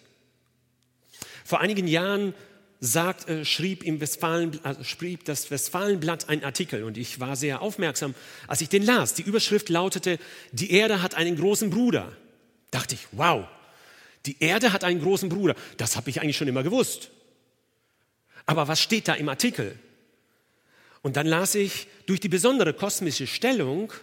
Vor 1.44 1.60
einigen 1.60 1.86
Jahren 1.86 2.34
sagt, 2.80 3.28
äh, 3.28 3.44
schrieb, 3.44 3.82
im 3.82 4.00
Westfalen, 4.00 4.62
äh, 4.64 4.84
schrieb 4.84 5.24
das 5.24 5.50
Westfalenblatt 5.50 6.28
einen 6.28 6.44
Artikel 6.44 6.84
und 6.84 6.96
ich 6.96 7.18
war 7.20 7.36
sehr 7.36 7.60
aufmerksam, 7.60 8.14
als 8.46 8.60
ich 8.60 8.68
den 8.68 8.84
las. 8.84 9.14
Die 9.14 9.22
Überschrift 9.22 9.68
lautete, 9.68 10.18
die 10.52 10.70
Erde 10.70 11.02
hat 11.02 11.14
einen 11.14 11.36
großen 11.36 11.70
Bruder. 11.70 12.12
Dachte 12.70 12.94
ich, 12.94 13.06
wow, 13.12 13.46
die 14.26 14.36
Erde 14.40 14.72
hat 14.72 14.84
einen 14.84 15.00
großen 15.00 15.28
Bruder. 15.28 15.54
Das 15.76 15.96
habe 15.96 16.10
ich 16.10 16.20
eigentlich 16.20 16.36
schon 16.36 16.48
immer 16.48 16.62
gewusst. 16.62 17.10
Aber 18.46 18.68
was 18.68 18.80
steht 18.80 19.08
da 19.08 19.14
im 19.14 19.28
Artikel? 19.28 19.78
Und 21.08 21.16
dann 21.16 21.26
las 21.26 21.54
ich, 21.54 21.86
durch 22.04 22.20
die 22.20 22.28
besondere 22.28 22.74
kosmische 22.74 23.26
Stellung, 23.26 23.94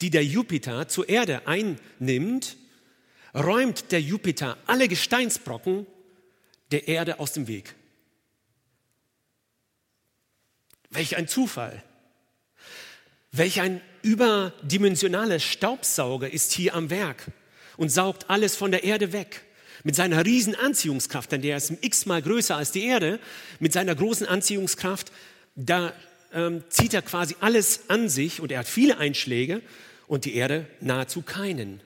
die 0.00 0.10
der 0.10 0.24
Jupiter 0.24 0.88
zur 0.88 1.08
Erde 1.08 1.46
einnimmt, 1.46 2.56
räumt 3.32 3.92
der 3.92 4.00
Jupiter 4.00 4.58
alle 4.66 4.88
Gesteinsbrocken 4.88 5.86
der 6.72 6.88
Erde 6.88 7.20
aus 7.20 7.32
dem 7.32 7.46
Weg. 7.46 7.76
Welch 10.90 11.16
ein 11.16 11.28
Zufall. 11.28 11.80
Welch 13.30 13.60
ein 13.60 13.80
überdimensionaler 14.02 15.38
Staubsauger 15.38 16.28
ist 16.28 16.52
hier 16.52 16.74
am 16.74 16.90
Werk 16.90 17.28
und 17.76 17.90
saugt 17.90 18.30
alles 18.30 18.56
von 18.56 18.72
der 18.72 18.82
Erde 18.82 19.12
weg. 19.12 19.44
Mit 19.84 19.94
seiner 19.94 20.26
riesen 20.26 20.56
Anziehungskraft, 20.56 21.30
denn 21.30 21.42
der 21.42 21.56
ist 21.56 21.72
x-mal 21.82 22.20
größer 22.20 22.56
als 22.56 22.72
die 22.72 22.82
Erde, 22.82 23.20
mit 23.60 23.72
seiner 23.72 23.94
großen 23.94 24.26
Anziehungskraft, 24.26 25.12
da 25.54 25.92
ähm, 26.32 26.64
zieht 26.68 26.94
er 26.94 27.02
quasi 27.02 27.36
alles 27.40 27.88
an 27.88 28.08
sich 28.08 28.40
und 28.40 28.52
er 28.52 28.60
hat 28.60 28.68
viele 28.68 28.98
Einschläge 28.98 29.62
und 30.06 30.24
die 30.24 30.34
Erde 30.34 30.66
nahezu 30.80 31.22
keinen. 31.22 31.80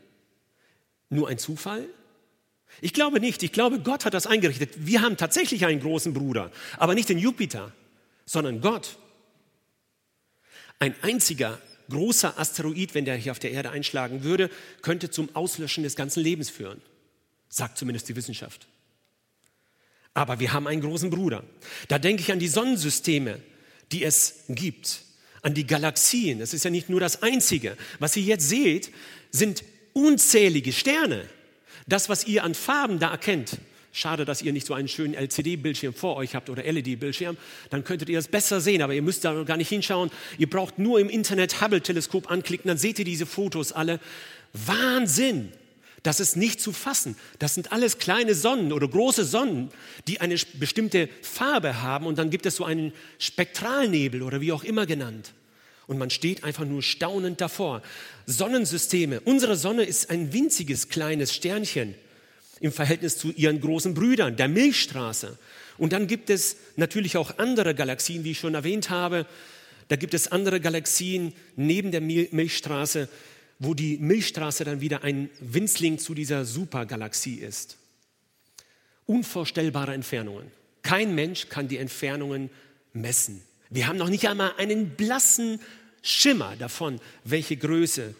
Nur 1.10 1.28
ein 1.28 1.38
Zufall? 1.38 1.86
Ich 2.80 2.94
glaube 2.94 3.20
nicht. 3.20 3.42
Ich 3.42 3.52
glaube, 3.52 3.80
Gott 3.80 4.04
hat 4.04 4.14
das 4.14 4.26
eingerichtet. 4.26 4.70
Wir 4.76 5.02
haben 5.02 5.16
tatsächlich 5.16 5.66
einen 5.66 5.80
großen 5.80 6.14
Bruder, 6.14 6.50
aber 6.78 6.94
nicht 6.94 7.08
den 7.08 7.18
Jupiter, 7.18 7.72
sondern 8.24 8.60
Gott. 8.60 8.96
Ein 10.78 10.94
einziger 11.02 11.60
großer 11.90 12.38
Asteroid, 12.38 12.94
wenn 12.94 13.04
der 13.04 13.16
hier 13.16 13.32
auf 13.32 13.38
der 13.38 13.52
Erde 13.52 13.70
einschlagen 13.70 14.24
würde, 14.24 14.50
könnte 14.80 15.10
zum 15.10 15.34
Auslöschen 15.36 15.84
des 15.84 15.96
ganzen 15.96 16.22
Lebens 16.22 16.48
führen, 16.48 16.80
sagt 17.48 17.76
zumindest 17.78 18.08
die 18.08 18.16
Wissenschaft. 18.16 18.66
Aber 20.14 20.40
wir 20.40 20.52
haben 20.52 20.66
einen 20.66 20.80
großen 20.80 21.10
Bruder. 21.10 21.44
Da 21.88 21.98
denke 21.98 22.22
ich 22.22 22.32
an 22.32 22.38
die 22.38 22.48
Sonnensysteme, 22.48 23.40
die 23.92 24.04
es 24.04 24.44
gibt, 24.48 25.02
an 25.42 25.54
die 25.54 25.66
Galaxien. 25.66 26.38
Das 26.38 26.54
ist 26.54 26.64
ja 26.64 26.70
nicht 26.70 26.88
nur 26.88 27.00
das 27.00 27.22
Einzige. 27.22 27.76
Was 27.98 28.16
ihr 28.16 28.22
jetzt 28.22 28.48
seht, 28.48 28.90
sind 29.30 29.64
unzählige 29.92 30.72
Sterne. 30.72 31.28
Das, 31.86 32.08
was 32.08 32.26
ihr 32.26 32.44
an 32.44 32.54
Farben 32.54 32.98
da 32.98 33.10
erkennt, 33.10 33.58
Schade, 33.94 34.24
dass 34.24 34.40
ihr 34.40 34.54
nicht 34.54 34.66
so 34.66 34.72
einen 34.72 34.88
schönen 34.88 35.12
LCD-Bildschirm 35.12 35.92
vor 35.92 36.16
euch 36.16 36.34
habt 36.34 36.48
oder 36.48 36.62
LED-Bildschirm. 36.62 37.36
Dann 37.68 37.84
könntet 37.84 38.08
ihr 38.08 38.18
es 38.18 38.26
besser 38.26 38.62
sehen, 38.62 38.80
aber 38.80 38.94
ihr 38.94 39.02
müsst 39.02 39.22
da 39.22 39.42
gar 39.42 39.58
nicht 39.58 39.68
hinschauen. 39.68 40.10
Ihr 40.38 40.48
braucht 40.48 40.78
nur 40.78 40.98
im 40.98 41.10
Internet 41.10 41.60
Hubble-Teleskop 41.60 42.30
anklicken, 42.30 42.68
dann 42.68 42.78
seht 42.78 42.98
ihr 42.98 43.04
diese 43.04 43.26
Fotos 43.26 43.70
alle. 43.70 44.00
Wahnsinn! 44.54 45.52
Das 46.02 46.18
ist 46.18 46.36
nicht 46.36 46.60
zu 46.60 46.72
fassen. 46.72 47.16
Das 47.38 47.54
sind 47.54 47.70
alles 47.70 47.98
kleine 47.98 48.34
Sonnen 48.34 48.72
oder 48.72 48.88
große 48.88 49.24
Sonnen, 49.24 49.70
die 50.08 50.20
eine 50.20 50.36
bestimmte 50.54 51.08
Farbe 51.22 51.82
haben 51.82 52.06
und 52.06 52.18
dann 52.18 52.30
gibt 52.30 52.46
es 52.46 52.56
so 52.56 52.64
einen 52.64 52.92
Spektralnebel 53.18 54.22
oder 54.22 54.40
wie 54.40 54.52
auch 54.52 54.64
immer 54.64 54.86
genannt. 54.86 55.32
Und 55.86 55.98
man 55.98 56.10
steht 56.10 56.44
einfach 56.44 56.64
nur 56.64 56.82
staunend 56.82 57.40
davor. 57.40 57.82
Sonnensysteme. 58.26 59.20
Unsere 59.20 59.56
Sonne 59.56 59.84
ist 59.84 60.10
ein 60.10 60.32
winziges 60.32 60.88
kleines 60.88 61.34
Sternchen 61.34 61.94
im 62.60 62.72
Verhältnis 62.72 63.18
zu 63.18 63.32
ihren 63.32 63.60
großen 63.60 63.94
Brüdern, 63.94 64.36
der 64.36 64.48
Milchstraße. 64.48 65.36
Und 65.78 65.92
dann 65.92 66.06
gibt 66.06 66.30
es 66.30 66.56
natürlich 66.76 67.16
auch 67.16 67.38
andere 67.38 67.74
Galaxien, 67.74 68.24
wie 68.24 68.32
ich 68.32 68.38
schon 68.38 68.54
erwähnt 68.54 68.90
habe. 68.90 69.26
Da 69.88 69.96
gibt 69.96 70.14
es 70.14 70.30
andere 70.30 70.60
Galaxien 70.60 71.32
neben 71.56 71.90
der 71.90 72.00
Milchstraße, 72.00 73.08
wo 73.62 73.74
die 73.74 73.98
Milchstraße 73.98 74.64
dann 74.64 74.80
wieder 74.80 75.04
ein 75.04 75.30
Winzling 75.40 75.98
zu 75.98 76.14
dieser 76.14 76.44
Supergalaxie 76.44 77.36
ist. 77.36 77.78
Unvorstellbare 79.06 79.94
Entfernungen. 79.94 80.50
Kein 80.82 81.14
Mensch 81.14 81.48
kann 81.48 81.68
die 81.68 81.78
Entfernungen 81.78 82.50
messen. 82.92 83.42
Wir 83.70 83.86
haben 83.86 83.98
noch 83.98 84.08
nicht 84.08 84.28
einmal 84.28 84.52
einen 84.58 84.90
blassen 84.90 85.60
Schimmer 86.02 86.56
davon, 86.56 87.00
welche 87.24 87.56
Größe 87.56 88.14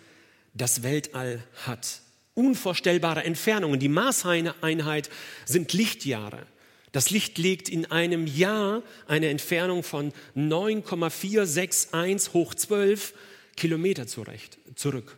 das 0.54 0.82
Weltall 0.82 1.42
hat 1.66 2.02
unvorstellbare 2.34 3.24
Entfernungen. 3.24 3.80
Die 3.80 3.88
Maßeinheit 3.88 5.10
sind 5.44 5.72
Lichtjahre. 5.72 6.46
Das 6.92 7.10
Licht 7.10 7.38
legt 7.38 7.68
in 7.68 7.90
einem 7.90 8.26
Jahr 8.26 8.82
eine 9.06 9.28
Entfernung 9.28 9.82
von 9.82 10.12
9,461 10.34 12.34
hoch 12.34 12.54
12 12.54 13.14
Kilometer 13.56 14.06
zurecht, 14.06 14.58
zurück. 14.74 15.16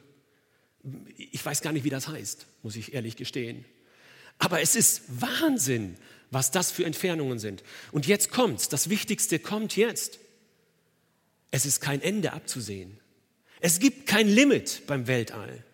Ich 1.17 1.45
weiß 1.45 1.63
gar 1.63 1.73
nicht, 1.73 1.85
wie 1.85 1.91
das 1.91 2.09
heißt, 2.09 2.47
muss 2.63 2.77
ich 2.77 2.95
ehrlich 2.95 3.17
gestehen. 3.17 3.65
Aber 4.39 4.61
es 4.61 4.77
ist 4.77 5.03
Wahnsinn, 5.09 5.97
was 6.31 6.51
das 6.51 6.71
für 6.71 6.85
Entfernungen 6.85 7.39
sind. 7.39 7.63
Und 7.93 8.07
jetzt 8.07 8.31
kommt's, 8.31 8.69
das 8.69 8.91
Wichtigste 8.91 9.39
kommt 9.39 9.77
jetzt. 9.77 10.19
Es 11.51 11.65
ist 11.65 11.81
kein 11.81 12.03
Ende 12.03 12.33
abzusehen. 12.33 12.99
Es 13.61 13.79
gibt 13.79 14.07
kein 14.07 14.29
Limit 14.29 14.83
beim 14.87 15.07
Weltall. 15.07 15.65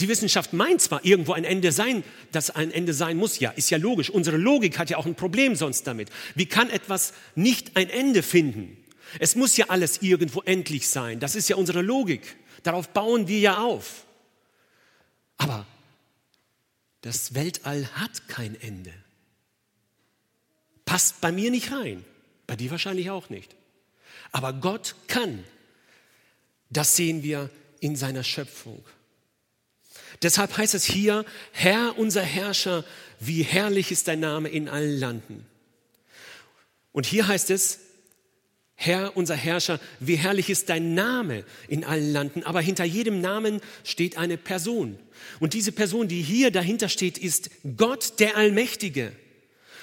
Die 0.00 0.08
Wissenschaft 0.08 0.52
meint 0.52 0.80
zwar 0.80 1.04
irgendwo 1.04 1.32
ein 1.32 1.44
Ende 1.44 1.72
sein, 1.72 2.04
dass 2.32 2.50
ein 2.50 2.70
Ende 2.70 2.94
sein 2.94 3.16
muss, 3.16 3.38
ja, 3.38 3.50
ist 3.50 3.70
ja 3.70 3.78
logisch. 3.78 4.10
Unsere 4.10 4.36
Logik 4.36 4.78
hat 4.78 4.90
ja 4.90 4.96
auch 4.96 5.06
ein 5.06 5.14
Problem 5.14 5.54
sonst 5.54 5.86
damit. 5.86 6.10
Wie 6.34 6.46
kann 6.46 6.70
etwas 6.70 7.12
nicht 7.34 7.76
ein 7.76 7.88
Ende 7.88 8.22
finden? 8.22 8.76
Es 9.18 9.36
muss 9.36 9.56
ja 9.56 9.66
alles 9.68 10.02
irgendwo 10.02 10.42
endlich 10.42 10.88
sein. 10.88 11.20
Das 11.20 11.34
ist 11.34 11.48
ja 11.48 11.56
unsere 11.56 11.82
Logik. 11.82 12.36
Darauf 12.66 12.88
bauen 12.88 13.28
wir 13.28 13.38
ja 13.38 13.58
auf. 13.58 14.04
Aber 15.36 15.64
das 17.02 17.32
Weltall 17.32 17.86
hat 17.94 18.26
kein 18.26 18.60
Ende. 18.60 18.92
Passt 20.84 21.20
bei 21.20 21.30
mir 21.30 21.52
nicht 21.52 21.70
rein. 21.70 22.04
Bei 22.48 22.56
dir 22.56 22.72
wahrscheinlich 22.72 23.08
auch 23.10 23.30
nicht. 23.30 23.54
Aber 24.32 24.52
Gott 24.52 24.96
kann. 25.06 25.44
Das 26.68 26.96
sehen 26.96 27.22
wir 27.22 27.50
in 27.78 27.94
seiner 27.94 28.24
Schöpfung. 28.24 28.84
Deshalb 30.22 30.56
heißt 30.56 30.74
es 30.74 30.84
hier, 30.84 31.24
Herr 31.52 31.96
unser 31.96 32.22
Herrscher, 32.22 32.84
wie 33.20 33.44
herrlich 33.44 33.92
ist 33.92 34.08
dein 34.08 34.18
Name 34.18 34.48
in 34.48 34.68
allen 34.68 34.98
Landen. 34.98 35.46
Und 36.90 37.06
hier 37.06 37.28
heißt 37.28 37.50
es, 37.50 37.78
Herr 38.78 39.16
unser 39.16 39.34
Herrscher, 39.34 39.80
wie 40.00 40.16
herrlich 40.16 40.50
ist 40.50 40.68
dein 40.68 40.94
Name 40.94 41.44
in 41.66 41.82
allen 41.82 42.12
Landen. 42.12 42.42
Aber 42.42 42.60
hinter 42.60 42.84
jedem 42.84 43.22
Namen 43.22 43.60
steht 43.84 44.18
eine 44.18 44.36
Person. 44.36 44.98
Und 45.40 45.54
diese 45.54 45.72
Person, 45.72 46.08
die 46.08 46.20
hier 46.20 46.50
dahinter 46.50 46.90
steht, 46.90 47.16
ist 47.16 47.50
Gott 47.76 48.20
der 48.20 48.36
Allmächtige. 48.36 49.12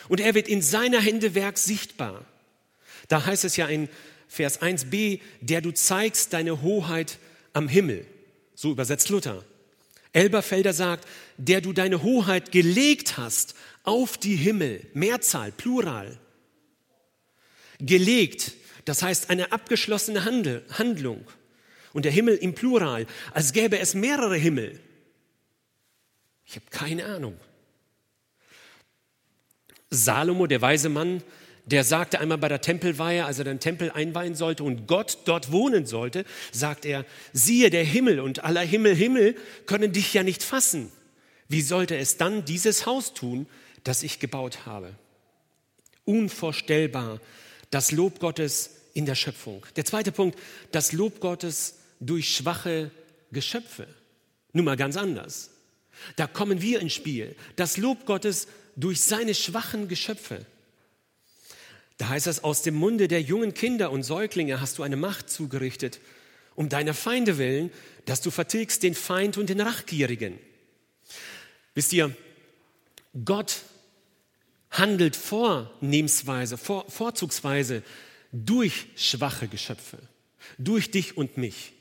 Und 0.09 0.19
er 0.19 0.35
wird 0.35 0.47
in 0.47 0.61
seiner 0.61 1.01
Hände 1.01 1.33
Werk 1.33 1.57
sichtbar. 1.57 2.23
Da 3.07 3.25
heißt 3.25 3.45
es 3.45 3.57
ja 3.57 3.65
in 3.67 3.89
Vers 4.27 4.61
1b, 4.61 5.19
der 5.41 5.61
du 5.61 5.71
zeigst 5.71 6.33
deine 6.33 6.61
Hoheit 6.61 7.17
am 7.51 7.67
Himmel. 7.67 8.05
So 8.53 8.71
übersetzt 8.71 9.09
Luther. 9.09 9.43
Elberfelder 10.11 10.73
sagt, 10.73 11.07
der 11.37 11.61
du 11.61 11.73
deine 11.73 12.03
Hoheit 12.03 12.51
gelegt 12.51 13.17
hast 13.17 13.55
auf 13.83 14.17
die 14.19 14.35
Himmel, 14.35 14.85
Mehrzahl, 14.93 15.51
Plural. 15.51 16.19
Gelegt, 17.79 18.53
das 18.85 19.03
heißt 19.03 19.29
eine 19.29 19.51
abgeschlossene 19.51 20.25
Handlung. 20.25 21.25
Und 21.93 22.05
der 22.05 22.11
Himmel 22.11 22.35
im 22.35 22.55
Plural, 22.55 23.05
als 23.33 23.53
gäbe 23.53 23.77
es 23.79 23.93
mehrere 23.93 24.35
Himmel. 24.35 24.79
Ich 26.45 26.55
habe 26.55 26.65
keine 26.69 27.05
Ahnung. 27.05 27.37
Salomo, 29.89 30.47
der 30.47 30.61
weise 30.61 30.89
Mann, 30.89 31.21
der 31.65 31.83
sagte 31.83 32.19
einmal 32.19 32.39
bei 32.39 32.49
der 32.49 32.61
Tempelweihe, 32.61 33.25
als 33.25 33.39
er 33.39 33.45
den 33.45 33.59
Tempel 33.59 33.91
einweihen 33.91 34.35
sollte 34.35 34.63
und 34.63 34.87
Gott 34.87 35.19
dort 35.25 35.51
wohnen 35.51 35.85
sollte, 35.85 36.25
sagt 36.51 36.85
er, 36.85 37.05
siehe, 37.31 37.69
der 37.69 37.85
Himmel 37.85 38.19
und 38.19 38.43
aller 38.43 38.61
Himmel, 38.61 38.95
Himmel 38.95 39.35
können 39.65 39.93
dich 39.93 40.13
ja 40.13 40.23
nicht 40.23 40.43
fassen. 40.43 40.91
Wie 41.47 41.61
sollte 41.61 41.95
es 41.95 42.17
dann 42.17 42.43
dieses 42.43 42.85
Haus 42.85 43.13
tun, 43.13 43.47
das 43.83 44.03
ich 44.03 44.19
gebaut 44.19 44.65
habe? 44.65 44.93
Unvorstellbar, 46.05 47.21
das 47.73 47.91
Lob 47.91 48.19
Gottes 48.19 48.69
in 48.93 49.05
der 49.05 49.15
Schöpfung. 49.15 49.65
Der 49.75 49.85
zweite 49.85 50.11
Punkt, 50.11 50.37
das 50.71 50.91
Lob 50.91 51.19
Gottes 51.19 51.79
durch 51.99 52.35
schwache 52.35 52.91
Geschöpfe. 53.31 53.87
Nun 54.51 54.65
mal 54.65 54.77
ganz 54.77 54.95
anders. 54.95 55.49
Da 56.15 56.27
kommen 56.27 56.61
wir 56.61 56.79
ins 56.79 56.93
Spiel. 56.93 57.35
Das 57.55 57.77
Lob 57.77 58.05
Gottes 58.05 58.47
durch 58.75 59.01
seine 59.01 59.33
schwachen 59.33 59.87
Geschöpfe. 59.87 60.45
Da 61.97 62.09
heißt 62.09 62.27
es, 62.27 62.43
aus 62.43 62.61
dem 62.61 62.75
Munde 62.75 63.07
der 63.07 63.21
jungen 63.21 63.53
Kinder 63.53 63.91
und 63.91 64.03
Säuglinge 64.03 64.61
hast 64.61 64.77
du 64.77 64.83
eine 64.83 64.97
Macht 64.97 65.29
zugerichtet, 65.29 65.99
um 66.55 66.69
deiner 66.69 66.93
Feinde 66.93 67.37
willen, 67.39 67.71
dass 68.05 68.21
du 68.21 68.29
vertilgst 68.29 68.83
den 68.83 68.93
Feind 68.93 69.37
und 69.37 69.49
den 69.49 69.61
Rachgierigen. 69.61 70.37
Wisst 71.73 71.93
ihr, 71.93 72.15
Gott 73.25 73.61
handelt 74.73 75.15
vornehmsweise, 75.15 76.57
vor, 76.57 76.89
vorzugsweise 76.89 77.83
durch 78.31 78.87
schwache 78.95 79.47
Geschöpfe, 79.47 79.99
durch 80.57 80.91
dich 80.91 81.15
und 81.15 81.37
mich. 81.37 81.73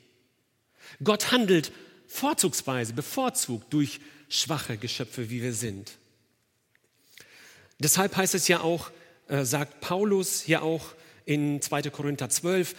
Gott 1.03 1.31
handelt 1.31 1.71
vorzugsweise, 2.07 2.93
bevorzugt 2.93 3.73
durch 3.73 3.99
schwache 4.29 4.77
Geschöpfe, 4.77 5.29
wie 5.29 5.41
wir 5.41 5.53
sind. 5.53 5.97
Deshalb 7.79 8.15
heißt 8.15 8.35
es 8.35 8.47
ja 8.47 8.61
auch, 8.61 8.91
äh, 9.27 9.43
sagt 9.43 9.81
Paulus 9.81 10.41
hier 10.41 10.61
auch 10.61 10.93
in 11.25 11.61
2. 11.61 11.83
Korinther 11.89 12.29
12, 12.29 12.75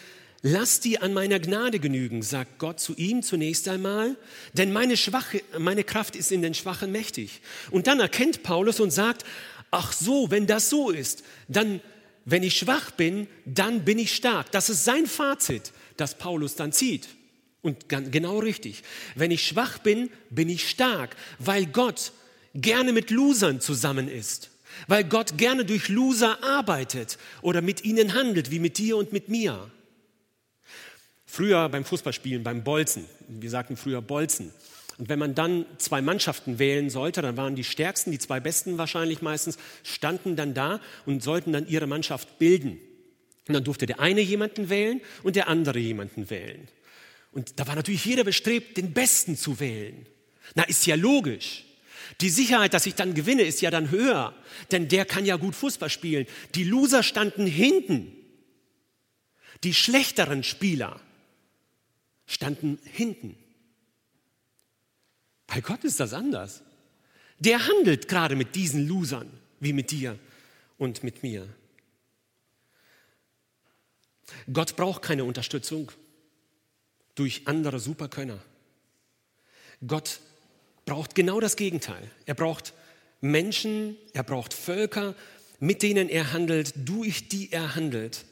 Lass 0.46 0.78
dir 0.80 1.02
an 1.02 1.14
meiner 1.14 1.40
Gnade 1.40 1.78
genügen, 1.78 2.20
sagt 2.20 2.58
Gott 2.58 2.78
zu 2.78 2.94
ihm 2.96 3.22
zunächst 3.22 3.66
einmal, 3.66 4.14
denn 4.52 4.74
meine, 4.74 4.98
Schwache, 4.98 5.42
meine 5.58 5.84
Kraft 5.84 6.16
ist 6.16 6.30
in 6.30 6.42
den 6.42 6.52
Schwachen 6.52 6.92
mächtig. 6.92 7.40
Und 7.70 7.86
dann 7.86 7.98
erkennt 7.98 8.42
Paulus 8.42 8.78
und 8.78 8.90
sagt, 8.90 9.24
ach 9.74 9.92
so, 9.92 10.30
wenn 10.30 10.46
das 10.46 10.70
so 10.70 10.90
ist, 10.90 11.24
dann, 11.48 11.80
wenn 12.24 12.42
ich 12.42 12.56
schwach 12.56 12.92
bin, 12.92 13.26
dann 13.44 13.84
bin 13.84 13.98
ich 13.98 14.14
stark. 14.14 14.50
Das 14.52 14.70
ist 14.70 14.84
sein 14.84 15.06
Fazit. 15.06 15.72
das 15.96 16.18
Paulus 16.18 16.56
dann 16.56 16.72
zieht. 16.72 17.08
Und 17.62 17.88
genau 17.88 18.40
richtig. 18.40 18.82
Wenn 19.14 19.30
ich 19.30 19.46
schwach 19.46 19.78
bin, 19.78 20.10
bin 20.28 20.48
ich 20.48 20.68
stark, 20.68 21.16
weil 21.38 21.66
Gott 21.66 22.12
gerne 22.54 22.92
mit 22.92 23.10
Losern 23.10 23.60
zusammen 23.60 24.08
ist. 24.08 24.50
Weil 24.88 25.04
Gott 25.04 25.38
gerne 25.38 25.64
durch 25.64 25.88
Loser 25.88 26.42
arbeitet 26.42 27.16
oder 27.42 27.62
mit 27.62 27.84
ihnen 27.84 28.14
handelt, 28.14 28.50
wie 28.50 28.58
mit 28.58 28.76
dir 28.78 28.96
und 28.96 29.12
mit 29.12 29.28
mir. 29.28 29.70
Früher 31.24 31.68
beim 31.68 31.84
Fußballspielen, 31.84 32.42
beim 32.42 32.64
Bolzen, 32.64 33.06
wir 33.28 33.50
sagten 33.50 33.76
früher 33.76 34.02
Bolzen, 34.02 34.52
und 34.98 35.08
wenn 35.08 35.18
man 35.18 35.34
dann 35.34 35.66
zwei 35.78 36.02
Mannschaften 36.02 36.58
wählen 36.58 36.88
sollte, 36.88 37.20
dann 37.20 37.36
waren 37.36 37.56
die 37.56 37.64
stärksten, 37.64 38.12
die 38.12 38.18
zwei 38.18 38.38
besten 38.40 38.78
wahrscheinlich 38.78 39.22
meistens, 39.22 39.58
standen 39.82 40.36
dann 40.36 40.54
da 40.54 40.80
und 41.04 41.22
sollten 41.22 41.52
dann 41.52 41.66
ihre 41.66 41.86
Mannschaft 41.86 42.38
bilden. 42.38 42.78
Und 43.48 43.54
dann 43.54 43.64
durfte 43.64 43.86
der 43.86 44.00
eine 44.00 44.20
jemanden 44.20 44.68
wählen 44.70 45.00
und 45.22 45.36
der 45.36 45.48
andere 45.48 45.78
jemanden 45.78 46.30
wählen. 46.30 46.68
Und 47.32 47.58
da 47.58 47.66
war 47.66 47.74
natürlich 47.74 48.04
jeder 48.04 48.24
bestrebt, 48.24 48.76
den 48.76 48.92
Besten 48.92 49.36
zu 49.36 49.58
wählen. 49.58 50.06
Na, 50.54 50.62
ist 50.62 50.86
ja 50.86 50.94
logisch. 50.94 51.64
Die 52.20 52.30
Sicherheit, 52.30 52.74
dass 52.74 52.86
ich 52.86 52.94
dann 52.94 53.14
gewinne, 53.14 53.42
ist 53.42 53.60
ja 53.60 53.70
dann 53.70 53.90
höher, 53.90 54.34
denn 54.70 54.88
der 54.88 55.04
kann 55.04 55.26
ja 55.26 55.36
gut 55.36 55.56
Fußball 55.56 55.90
spielen. 55.90 56.26
Die 56.54 56.64
Loser 56.64 57.02
standen 57.02 57.46
hinten. 57.46 58.12
Die 59.64 59.74
schlechteren 59.74 60.44
Spieler 60.44 61.00
standen 62.26 62.78
hinten. 62.84 63.36
Bei 65.54 65.60
Gott 65.60 65.84
ist 65.84 66.00
das 66.00 66.12
anders. 66.12 66.62
Der 67.38 67.64
handelt 67.64 68.08
gerade 68.08 68.34
mit 68.34 68.56
diesen 68.56 68.88
Losern, 68.88 69.30
wie 69.60 69.72
mit 69.72 69.92
dir 69.92 70.18
und 70.78 71.04
mit 71.04 71.22
mir. 71.22 71.48
Gott 74.52 74.74
braucht 74.74 75.02
keine 75.02 75.22
Unterstützung 75.22 75.92
durch 77.14 77.42
andere 77.44 77.78
Superkönner. 77.78 78.40
Gott 79.86 80.18
braucht 80.86 81.14
genau 81.14 81.38
das 81.38 81.54
Gegenteil. 81.54 82.10
Er 82.26 82.34
braucht 82.34 82.74
Menschen, 83.20 83.96
er 84.12 84.24
braucht 84.24 84.52
Völker, 84.52 85.14
mit 85.60 85.84
denen 85.84 86.08
er 86.08 86.32
handelt, 86.32 86.72
durch 86.76 87.28
die 87.28 87.52
er 87.52 87.76
handelt. 87.76 88.24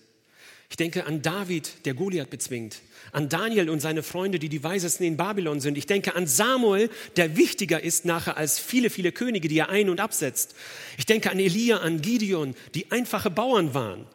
Ich 0.73 0.77
denke 0.77 1.05
an 1.05 1.21
David, 1.21 1.85
der 1.85 1.93
Goliath 1.93 2.31
bezwingt, 2.31 2.81
an 3.13 3.29
Daniel 3.29 3.69
und 3.69 3.81
seine 3.81 4.03
Freunde, 4.03 4.39
die 4.39 4.49
die 4.49 4.65
Weisesten 4.65 5.05
in 5.05 5.19
Babylon 5.19 5.61
sind. 5.61 5.77
Ich 5.77 5.85
denke 5.85 6.17
an 6.17 6.27
Samuel, 6.27 6.89
der 7.17 7.37
wichtiger 7.37 7.83
ist 7.83 8.07
nachher 8.07 8.39
als 8.39 8.59
viele, 8.59 8.89
viele 8.89 9.13
Könige, 9.13 9.49
die 9.49 9.59
er 9.59 9.69
ein- 9.69 9.91
und 9.91 10.01
absetzt. 10.01 10.55
Ich 10.97 11.05
denke 11.05 11.31
an 11.31 11.39
Elia, 11.39 11.81
an 11.81 12.01
Gideon, 12.01 12.55
die 12.75 12.91
einfache 12.91 13.29
Bauern 13.29 13.75
waren, 13.75 14.07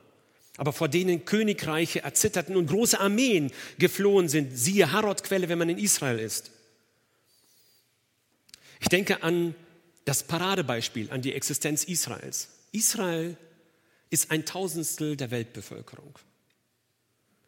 aber 0.58 0.74
vor 0.74 0.88
denen 0.88 1.26
Königreiche 1.26 2.02
erzitterten 2.02 2.56
und 2.56 2.66
große 2.66 3.00
Armeen 3.00 3.52
geflohen 3.78 4.28
sind. 4.28 4.58
Siehe 4.58 4.92
Harod-Quelle, 4.92 5.50
wenn 5.50 5.60
man 5.60 5.70
in 5.70 5.78
Israel 5.78 6.18
ist. 6.18 6.50
Ich 8.80 8.90
denke 8.90 9.22
an 9.22 9.54
das 10.06 10.24
Paradebeispiel, 10.24 11.12
an 11.12 11.22
die 11.22 11.34
Existenz 11.36 11.84
Israels. 11.84 12.50
Israel 12.72 13.38
ist 14.10 14.32
ein 14.32 14.44
Tausendstel 14.44 15.16
der 15.16 15.30
Weltbevölkerung 15.30 16.18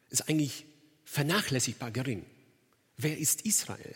ist 0.10 0.30
eigentlich 0.30 0.65
vernachlässigbar 1.06 1.91
gering. 1.91 2.26
Wer 2.98 3.17
ist 3.17 3.41
Israel? 3.45 3.95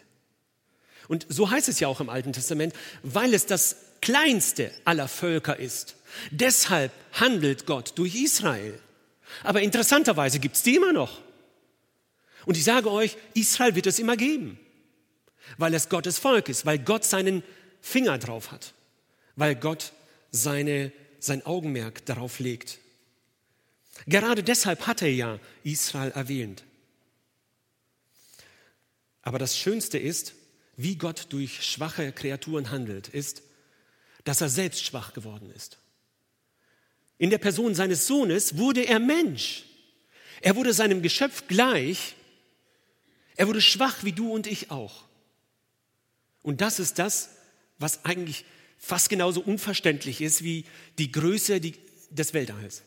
Und 1.07 1.25
so 1.29 1.49
heißt 1.49 1.67
es 1.69 1.79
ja 1.79 1.87
auch 1.87 1.99
im 1.99 2.09
Alten 2.09 2.33
Testament, 2.33 2.73
weil 3.01 3.33
es 3.33 3.45
das 3.45 3.75
kleinste 4.01 4.71
aller 4.85 5.07
Völker 5.07 5.57
ist. 5.57 5.95
Deshalb 6.31 6.91
handelt 7.13 7.65
Gott 7.65 7.93
durch 7.95 8.15
Israel. 8.15 8.79
Aber 9.43 9.61
interessanterweise 9.61 10.39
gibt 10.39 10.55
es 10.55 10.63
die 10.63 10.75
immer 10.75 10.93
noch. 10.93 11.21
Und 12.45 12.57
ich 12.57 12.63
sage 12.63 12.91
euch, 12.91 13.17
Israel 13.33 13.75
wird 13.75 13.87
es 13.87 13.99
immer 13.99 14.17
geben, 14.17 14.59
weil 15.57 15.73
es 15.73 15.89
Gottes 15.89 16.19
Volk 16.19 16.49
ist, 16.49 16.65
weil 16.65 16.79
Gott 16.79 17.05
seinen 17.05 17.43
Finger 17.81 18.17
drauf 18.17 18.51
hat, 18.51 18.73
weil 19.35 19.55
Gott 19.55 19.93
seine, 20.31 20.91
sein 21.19 21.45
Augenmerk 21.45 22.05
darauf 22.05 22.39
legt. 22.39 22.79
Gerade 24.07 24.43
deshalb 24.43 24.87
hat 24.87 25.01
er 25.01 25.13
ja 25.13 25.39
Israel 25.63 26.11
erwähnt. 26.11 26.63
Aber 29.21 29.39
das 29.39 29.57
Schönste 29.57 29.97
ist, 29.97 30.33
wie 30.75 30.95
Gott 30.95 31.27
durch 31.29 31.63
schwache 31.63 32.11
Kreaturen 32.11 32.71
handelt, 32.71 33.07
ist, 33.07 33.43
dass 34.23 34.41
er 34.41 34.49
selbst 34.49 34.83
schwach 34.83 35.13
geworden 35.13 35.51
ist. 35.55 35.77
In 37.17 37.29
der 37.29 37.37
Person 37.37 37.75
seines 37.75 38.07
Sohnes 38.07 38.57
wurde 38.57 38.85
er 38.85 38.99
Mensch. 38.99 39.63
Er 40.41 40.55
wurde 40.55 40.73
seinem 40.73 41.01
Geschöpf 41.01 41.47
gleich. 41.47 42.15
Er 43.35 43.47
wurde 43.47 43.61
schwach 43.61 44.03
wie 44.03 44.11
du 44.11 44.31
und 44.33 44.47
ich 44.47 44.71
auch. 44.71 45.05
Und 46.41 46.59
das 46.59 46.79
ist 46.79 46.99
das, 46.99 47.29
was 47.77 48.03
eigentlich 48.03 48.43
fast 48.77 49.09
genauso 49.09 49.39
unverständlich 49.39 50.19
ist 50.19 50.43
wie 50.43 50.65
die 50.97 51.11
Größe 51.11 51.61
des 52.09 52.33
Weltalls. 52.33 52.83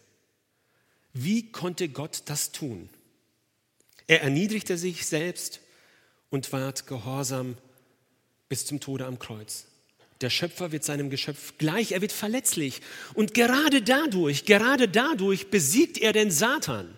Wie 1.18 1.50
konnte 1.50 1.88
Gott 1.88 2.24
das 2.26 2.52
tun? 2.52 2.90
Er 4.06 4.20
erniedrigte 4.20 4.76
sich 4.76 5.06
selbst 5.06 5.60
und 6.28 6.52
ward 6.52 6.86
gehorsam 6.86 7.56
bis 8.50 8.66
zum 8.66 8.80
Tode 8.80 9.06
am 9.06 9.18
Kreuz. 9.18 9.64
Der 10.20 10.28
Schöpfer 10.28 10.72
wird 10.72 10.84
seinem 10.84 11.08
Geschöpf 11.08 11.54
gleich, 11.56 11.92
er 11.92 12.02
wird 12.02 12.12
verletzlich. 12.12 12.82
Und 13.14 13.32
gerade 13.32 13.80
dadurch, 13.80 14.44
gerade 14.44 14.88
dadurch 14.88 15.48
besiegt 15.48 15.96
er 15.96 16.12
den 16.12 16.30
Satan. 16.30 16.94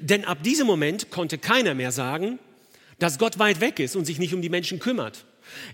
Denn 0.00 0.24
ab 0.24 0.42
diesem 0.42 0.66
Moment 0.66 1.10
konnte 1.10 1.38
keiner 1.38 1.74
mehr 1.74 1.92
sagen, 1.92 2.40
dass 2.98 3.20
Gott 3.20 3.38
weit 3.38 3.60
weg 3.60 3.78
ist 3.78 3.94
und 3.94 4.04
sich 4.04 4.18
nicht 4.18 4.34
um 4.34 4.42
die 4.42 4.48
Menschen 4.48 4.80
kümmert. 4.80 5.24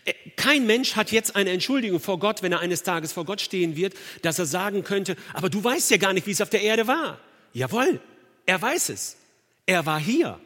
Äh, 0.04 0.12
kein 0.36 0.66
Mensch 0.66 0.96
hat 0.96 1.12
jetzt 1.12 1.34
eine 1.34 1.50
Entschuldigung 1.50 1.98
vor 1.98 2.18
Gott, 2.18 2.42
wenn 2.42 2.52
er 2.52 2.60
eines 2.60 2.82
Tages 2.82 3.14
vor 3.14 3.24
Gott 3.24 3.40
stehen 3.40 3.74
wird, 3.74 3.94
dass 4.20 4.38
er 4.38 4.46
sagen 4.46 4.84
könnte, 4.84 5.16
aber 5.32 5.48
du 5.48 5.64
weißt 5.64 5.90
ja 5.90 5.96
gar 5.96 6.12
nicht, 6.12 6.26
wie 6.26 6.32
es 6.32 6.42
auf 6.42 6.50
der 6.50 6.60
Erde 6.60 6.86
war. 6.86 7.18
Jawohl, 7.54 8.00
er 8.44 8.60
weiß 8.60 8.90
es. 8.90 9.16
Er 9.64 9.86
war 9.86 9.98
hier. 9.98 10.38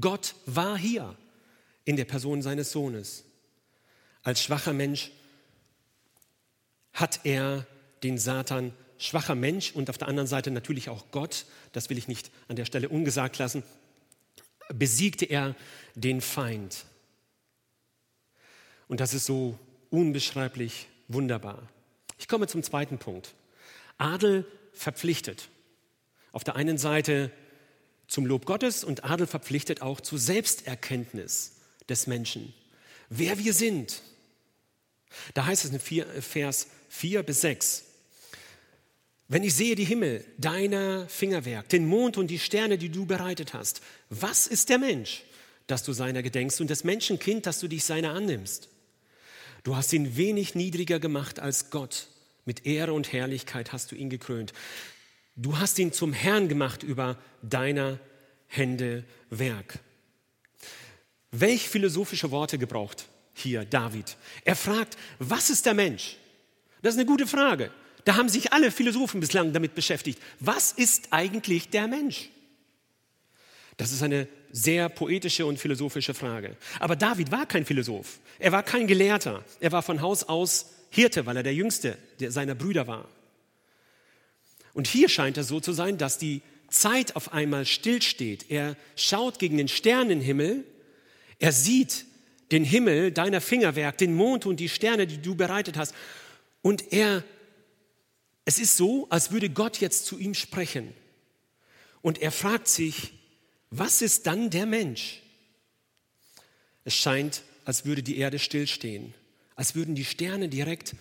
Gott 0.00 0.34
war 0.46 0.76
hier 0.76 1.16
in 1.84 1.96
der 1.96 2.06
Person 2.06 2.42
seines 2.42 2.72
Sohnes. 2.72 3.24
Als 4.22 4.42
schwacher 4.42 4.72
Mensch 4.72 5.12
hat 6.92 7.20
er 7.24 7.66
den 8.02 8.18
Satan, 8.18 8.72
schwacher 8.98 9.34
Mensch 9.34 9.72
und 9.72 9.88
auf 9.90 9.98
der 9.98 10.08
anderen 10.08 10.26
Seite 10.26 10.50
natürlich 10.50 10.88
auch 10.88 11.10
Gott, 11.10 11.46
das 11.72 11.90
will 11.90 11.98
ich 11.98 12.08
nicht 12.08 12.30
an 12.48 12.56
der 12.56 12.64
Stelle 12.64 12.88
ungesagt 12.88 13.38
lassen, 13.38 13.62
besiegte 14.74 15.26
er 15.26 15.54
den 15.94 16.20
Feind. 16.20 16.86
Und 18.88 19.00
das 19.00 19.14
ist 19.14 19.26
so 19.26 19.58
unbeschreiblich 19.90 20.88
wunderbar. 21.08 21.68
Ich 22.18 22.28
komme 22.28 22.46
zum 22.46 22.62
zweiten 22.62 22.98
Punkt. 22.98 23.34
Adel 23.98 24.46
verpflichtet. 24.76 25.48
Auf 26.32 26.44
der 26.44 26.56
einen 26.56 26.78
Seite 26.78 27.30
zum 28.08 28.26
Lob 28.26 28.46
Gottes 28.46 28.84
und 28.84 29.04
Adel 29.04 29.26
verpflichtet 29.26 29.82
auch 29.82 30.00
zur 30.00 30.18
Selbsterkenntnis 30.18 31.56
des 31.88 32.06
Menschen, 32.06 32.54
wer 33.08 33.38
wir 33.38 33.52
sind. 33.52 34.02
Da 35.34 35.46
heißt 35.46 35.64
es 35.64 35.70
in 35.72 36.22
Vers 36.22 36.68
4 36.88 37.22
bis 37.22 37.40
6, 37.40 37.84
wenn 39.28 39.42
ich 39.42 39.54
sehe 39.54 39.74
die 39.74 39.84
Himmel, 39.84 40.24
deiner 40.38 41.08
Fingerwerk, 41.08 41.68
den 41.68 41.86
Mond 41.86 42.16
und 42.16 42.28
die 42.28 42.38
Sterne, 42.38 42.78
die 42.78 42.90
du 42.90 43.06
bereitet 43.06 43.54
hast, 43.54 43.80
was 44.08 44.46
ist 44.46 44.68
der 44.68 44.78
Mensch, 44.78 45.24
dass 45.66 45.82
du 45.82 45.92
seiner 45.92 46.22
gedenkst 46.22 46.60
und 46.60 46.70
das 46.70 46.84
Menschenkind, 46.84 47.44
dass 47.44 47.58
du 47.58 47.66
dich 47.66 47.82
seiner 47.82 48.12
annimmst? 48.12 48.68
Du 49.64 49.74
hast 49.74 49.92
ihn 49.92 50.16
wenig 50.16 50.54
niedriger 50.54 51.00
gemacht 51.00 51.40
als 51.40 51.70
Gott 51.70 52.06
mit 52.46 52.64
Ehre 52.64 52.94
und 52.94 53.12
Herrlichkeit 53.12 53.72
hast 53.72 53.92
du 53.92 53.96
ihn 53.96 54.08
gekrönt. 54.08 54.54
Du 55.34 55.58
hast 55.58 55.78
ihn 55.78 55.92
zum 55.92 56.14
Herrn 56.14 56.48
gemacht 56.48 56.82
über 56.82 57.18
deiner 57.42 57.98
Hände 58.46 59.04
Werk. 59.28 59.80
Welch 61.30 61.68
philosophische 61.68 62.30
Worte 62.30 62.56
gebraucht 62.56 63.06
hier 63.34 63.66
David? 63.66 64.16
Er 64.44 64.56
fragt, 64.56 64.96
was 65.18 65.50
ist 65.50 65.66
der 65.66 65.74
Mensch? 65.74 66.16
Das 66.80 66.94
ist 66.94 67.00
eine 67.00 67.06
gute 67.06 67.26
Frage. 67.26 67.70
Da 68.04 68.16
haben 68.16 68.28
sich 68.28 68.52
alle 68.52 68.70
Philosophen 68.70 69.20
bislang 69.20 69.52
damit 69.52 69.74
beschäftigt. 69.74 70.22
Was 70.38 70.72
ist 70.72 71.08
eigentlich 71.10 71.68
der 71.68 71.88
Mensch? 71.88 72.30
Das 73.76 73.92
ist 73.92 74.02
eine 74.02 74.28
sehr 74.52 74.88
poetische 74.88 75.44
und 75.44 75.58
philosophische 75.58 76.14
Frage. 76.14 76.56
Aber 76.78 76.96
David 76.96 77.30
war 77.30 77.44
kein 77.44 77.66
Philosoph. 77.66 78.20
Er 78.38 78.52
war 78.52 78.62
kein 78.62 78.86
Gelehrter. 78.86 79.44
Er 79.60 79.72
war 79.72 79.82
von 79.82 80.00
Haus 80.00 80.22
aus 80.24 80.75
Hirte, 80.90 81.26
weil 81.26 81.36
er 81.36 81.42
der 81.42 81.54
jüngste 81.54 81.98
seiner 82.18 82.54
Brüder 82.54 82.86
war. 82.86 83.08
Und 84.72 84.86
hier 84.86 85.08
scheint 85.08 85.38
es 85.38 85.48
so 85.48 85.60
zu 85.60 85.72
sein, 85.72 85.98
dass 85.98 86.18
die 86.18 86.42
Zeit 86.68 87.16
auf 87.16 87.32
einmal 87.32 87.64
stillsteht. 87.64 88.50
Er 88.50 88.76
schaut 88.96 89.38
gegen 89.38 89.56
den 89.56 89.68
Sternenhimmel, 89.68 90.64
er 91.38 91.52
sieht 91.52 92.06
den 92.50 92.64
Himmel, 92.64 93.12
deiner 93.12 93.40
Fingerwerk, 93.40 93.98
den 93.98 94.14
Mond 94.14 94.46
und 94.46 94.60
die 94.60 94.68
Sterne, 94.68 95.06
die 95.06 95.20
du 95.20 95.34
bereitet 95.34 95.76
hast. 95.76 95.94
Und 96.62 96.92
er, 96.92 97.24
es 98.44 98.58
ist 98.58 98.76
so, 98.76 99.06
als 99.10 99.32
würde 99.32 99.50
Gott 99.50 99.78
jetzt 99.78 100.06
zu 100.06 100.18
ihm 100.18 100.34
sprechen. 100.34 100.94
Und 102.02 102.18
er 102.22 102.30
fragt 102.30 102.68
sich, 102.68 103.12
was 103.70 104.00
ist 104.02 104.26
dann 104.26 104.50
der 104.50 104.66
Mensch? 104.66 105.22
Es 106.84 106.94
scheint, 106.94 107.42
als 107.64 107.84
würde 107.84 108.02
die 108.02 108.18
Erde 108.18 108.38
stillstehen, 108.38 109.12
als 109.56 109.74
würden 109.74 109.94
die 109.94 110.04
Sterne 110.04 110.48
direkt 110.48 110.94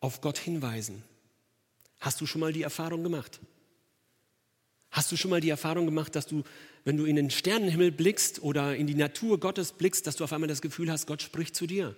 auf 0.00 0.20
Gott 0.20 0.38
hinweisen. 0.38 1.02
Hast 2.00 2.20
du 2.20 2.26
schon 2.26 2.40
mal 2.40 2.52
die 2.52 2.62
Erfahrung 2.62 3.02
gemacht? 3.02 3.40
Hast 4.90 5.10
du 5.10 5.16
schon 5.16 5.30
mal 5.30 5.40
die 5.40 5.50
Erfahrung 5.50 5.86
gemacht, 5.86 6.14
dass 6.16 6.26
du, 6.26 6.42
wenn 6.84 6.96
du 6.96 7.04
in 7.04 7.16
den 7.16 7.30
Sternenhimmel 7.30 7.92
blickst 7.92 8.42
oder 8.42 8.76
in 8.76 8.86
die 8.86 8.94
Natur 8.94 9.38
Gottes 9.40 9.72
blickst, 9.72 10.06
dass 10.06 10.16
du 10.16 10.24
auf 10.24 10.32
einmal 10.32 10.48
das 10.48 10.62
Gefühl 10.62 10.90
hast, 10.90 11.06
Gott 11.06 11.22
spricht 11.22 11.56
zu 11.56 11.66
dir? 11.66 11.94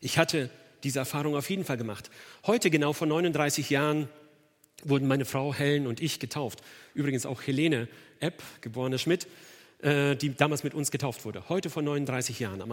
Ich 0.00 0.18
hatte 0.18 0.50
diese 0.82 0.98
Erfahrung 0.98 1.36
auf 1.36 1.48
jeden 1.50 1.64
Fall 1.64 1.76
gemacht. 1.76 2.10
Heute, 2.46 2.70
genau 2.70 2.92
vor 2.92 3.06
39 3.06 3.70
Jahren, 3.70 4.08
wurden 4.82 5.06
meine 5.06 5.24
Frau 5.24 5.54
Helen 5.54 5.86
und 5.86 6.00
ich 6.00 6.18
getauft. 6.18 6.62
Übrigens 6.94 7.26
auch 7.26 7.42
Helene 7.42 7.88
Epp, 8.18 8.42
geborene 8.62 8.98
Schmidt, 8.98 9.26
äh, 9.82 10.16
die 10.16 10.34
damals 10.34 10.64
mit 10.64 10.74
uns 10.74 10.90
getauft 10.90 11.24
wurde. 11.24 11.48
Heute 11.48 11.70
vor 11.70 11.82
39 11.82 12.40
Jahren, 12.40 12.62
am 12.62 12.72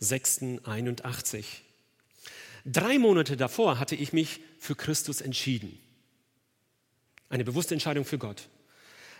21.06.81. 0.00 1.44
Drei 2.64 2.98
Monate 2.98 3.36
davor 3.36 3.78
hatte 3.78 3.94
ich 3.94 4.12
mich 4.12 4.40
für 4.58 4.74
Christus 4.74 5.20
entschieden. 5.20 5.78
Eine 7.28 7.44
bewusste 7.44 7.74
Entscheidung 7.74 8.04
für 8.04 8.18
Gott. 8.18 8.48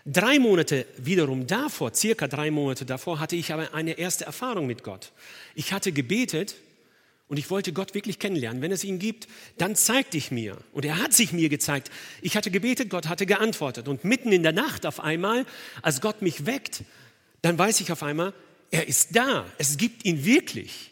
Drei 0.05 0.39
Monate 0.39 0.85
wiederum 0.97 1.45
davor, 1.45 1.93
circa 1.93 2.27
drei 2.27 2.51
Monate 2.51 2.85
davor, 2.85 3.19
hatte 3.19 3.35
ich 3.35 3.53
aber 3.53 3.73
eine 3.73 3.93
erste 3.93 4.25
Erfahrung 4.25 4.65
mit 4.65 4.83
Gott. 4.83 5.11
Ich 5.55 5.73
hatte 5.73 5.91
gebetet 5.91 6.55
und 7.27 7.37
ich 7.37 7.49
wollte 7.49 7.73
Gott 7.73 7.93
wirklich 7.93 8.17
kennenlernen. 8.17 8.61
Wenn 8.61 8.71
es 8.71 8.83
ihn 8.83 8.97
gibt, 8.97 9.27
dann 9.57 9.75
zeig 9.75 10.09
dich 10.11 10.31
mir. 10.31 10.57
Und 10.71 10.85
er 10.85 10.97
hat 10.97 11.13
sich 11.13 11.33
mir 11.33 11.49
gezeigt. 11.49 11.91
Ich 12.21 12.35
hatte 12.35 12.49
gebetet, 12.49 12.89
Gott 12.89 13.07
hatte 13.07 13.25
geantwortet. 13.25 13.87
Und 13.87 14.03
mitten 14.03 14.31
in 14.31 14.41
der 14.41 14.53
Nacht 14.53 14.85
auf 14.85 14.99
einmal, 14.99 15.45
als 15.81 16.01
Gott 16.01 16.21
mich 16.21 16.45
weckt, 16.45 16.83
dann 17.41 17.57
weiß 17.57 17.81
ich 17.81 17.91
auf 17.91 18.01
einmal, 18.01 18.33
er 18.71 18.87
ist 18.87 19.15
da. 19.15 19.45
Es 19.57 19.77
gibt 19.77 20.05
ihn 20.05 20.25
wirklich. 20.25 20.91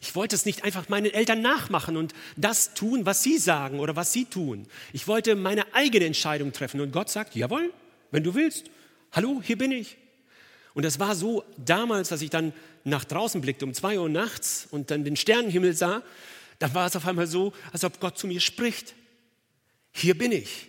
Ich 0.00 0.14
wollte 0.14 0.34
es 0.34 0.46
nicht 0.46 0.64
einfach 0.64 0.88
meinen 0.88 1.12
Eltern 1.12 1.42
nachmachen 1.42 1.96
und 1.96 2.14
das 2.36 2.72
tun, 2.72 3.04
was 3.04 3.22
sie 3.22 3.36
sagen 3.36 3.80
oder 3.80 3.96
was 3.96 4.12
sie 4.12 4.24
tun. 4.24 4.66
Ich 4.92 5.06
wollte 5.06 5.36
meine 5.36 5.74
eigene 5.74 6.06
Entscheidung 6.06 6.52
treffen. 6.52 6.80
Und 6.80 6.92
Gott 6.92 7.10
sagt, 7.10 7.34
jawohl, 7.34 7.72
wenn 8.10 8.24
du 8.24 8.34
willst. 8.34 8.70
Hallo, 9.12 9.42
hier 9.44 9.58
bin 9.58 9.72
ich. 9.72 9.96
Und 10.72 10.84
das 10.84 10.98
war 10.98 11.14
so 11.14 11.44
damals, 11.58 12.12
als 12.12 12.22
ich 12.22 12.30
dann 12.30 12.52
nach 12.84 13.04
draußen 13.04 13.40
blickte 13.40 13.66
um 13.66 13.74
zwei 13.74 13.98
Uhr 13.98 14.08
nachts 14.08 14.68
und 14.70 14.90
dann 14.90 15.04
den 15.04 15.16
Sternenhimmel 15.16 15.74
sah, 15.74 16.02
dann 16.58 16.72
war 16.74 16.86
es 16.86 16.96
auf 16.96 17.06
einmal 17.06 17.26
so, 17.26 17.52
als 17.72 17.84
ob 17.84 18.00
Gott 18.00 18.18
zu 18.18 18.26
mir 18.26 18.40
spricht. 18.40 18.94
Hier 19.92 20.16
bin 20.16 20.32
ich. 20.32 20.68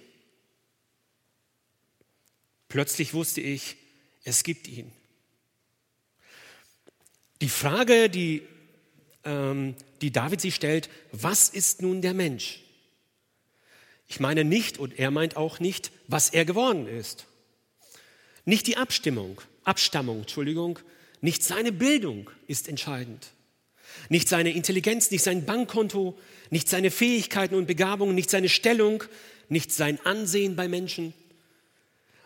Plötzlich 2.67 3.13
wusste 3.13 3.41
ich, 3.41 3.75
es 4.23 4.43
gibt 4.43 4.67
ihn. 4.67 4.91
Die 7.41 7.49
Frage, 7.49 8.09
die, 8.09 8.43
ähm, 9.25 9.75
die 10.01 10.11
David 10.11 10.39
sich 10.39 10.55
stellt, 10.55 10.89
was 11.11 11.49
ist 11.49 11.81
nun 11.81 12.01
der 12.01 12.13
Mensch? 12.13 12.61
Ich 14.07 14.19
meine 14.19 14.43
nicht, 14.43 14.77
und 14.77 14.99
er 14.99 15.09
meint 15.09 15.37
auch 15.37 15.59
nicht, 15.59 15.91
was 16.07 16.29
er 16.29 16.45
geworden 16.45 16.87
ist. 16.87 17.25
Nicht 18.45 18.67
die 18.67 18.77
Abstimmung, 18.77 19.41
Abstammung, 19.63 20.21
Entschuldigung, 20.21 20.79
nicht 21.21 21.43
seine 21.43 21.71
Bildung 21.71 22.29
ist 22.47 22.67
entscheidend. 22.67 23.31
Nicht 24.09 24.29
seine 24.29 24.51
Intelligenz, 24.51 25.11
nicht 25.11 25.23
sein 25.23 25.45
Bankkonto, 25.45 26.17
nicht 26.49 26.69
seine 26.69 26.91
Fähigkeiten 26.91 27.55
und 27.55 27.67
Begabungen, 27.67 28.15
nicht 28.15 28.29
seine 28.29 28.49
Stellung, 28.49 29.03
nicht 29.49 29.71
sein 29.71 29.99
Ansehen 30.05 30.55
bei 30.55 30.67
Menschen, 30.67 31.13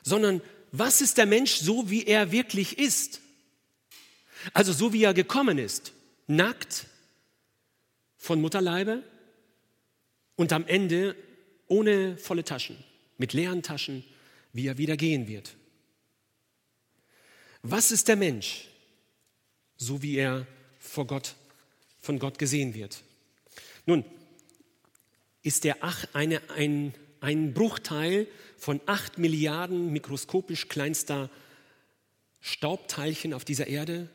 sondern 0.03 0.41
was 0.71 1.01
ist 1.01 1.17
der 1.17 1.25
Mensch 1.25 1.55
so, 1.55 1.89
wie 1.89 2.05
er 2.05 2.31
wirklich 2.31 2.77
ist? 2.77 3.21
Also 4.53 4.73
so, 4.73 4.93
wie 4.93 5.03
er 5.03 5.13
gekommen 5.13 5.57
ist, 5.57 5.93
nackt, 6.27 6.87
von 8.17 8.41
Mutterleibe 8.41 9.03
und 10.35 10.51
am 10.51 10.65
Ende 10.65 11.15
ohne 11.67 12.17
volle 12.17 12.43
Taschen, 12.43 12.77
mit 13.17 13.33
leeren 13.33 13.61
Taschen, 13.61 14.03
wie 14.53 14.67
er 14.67 14.77
wieder 14.77 14.97
gehen 14.97 15.27
wird. 15.27 15.55
Was 17.61 17.91
ist 17.91 18.07
der 18.07 18.15
Mensch? 18.15 18.69
so 19.77 20.01
wie 20.01 20.15
er 20.15 20.45
vor 20.79 21.07
Gott, 21.07 21.35
von 21.99 22.19
Gott 22.19 22.37
gesehen 22.37 22.73
wird. 22.73 23.01
Nun, 23.85 24.05
ist 25.41 25.63
der 25.63 25.77
Ach 25.81 26.05
eine, 26.13 26.41
ein, 26.49 26.93
ein 27.19 27.53
Bruchteil 27.53 28.27
von 28.57 28.81
acht 28.85 29.17
Milliarden 29.17 29.91
mikroskopisch 29.91 30.67
kleinster 30.67 31.29
Staubteilchen 32.41 33.33
auf 33.33 33.45
dieser 33.45 33.67
Erde? 33.67 34.09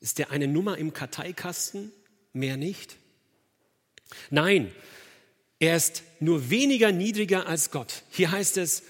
Ist 0.00 0.18
der 0.18 0.30
eine 0.30 0.48
Nummer 0.48 0.78
im 0.78 0.92
Karteikasten? 0.92 1.92
Mehr 2.32 2.56
nicht? 2.56 2.96
Nein, 4.30 4.72
er 5.58 5.76
ist 5.76 6.02
nur 6.20 6.50
weniger 6.50 6.92
niedriger 6.92 7.46
als 7.46 7.70
Gott. 7.70 8.02
Hier 8.10 8.30
heißt 8.30 8.56
es, 8.58 8.84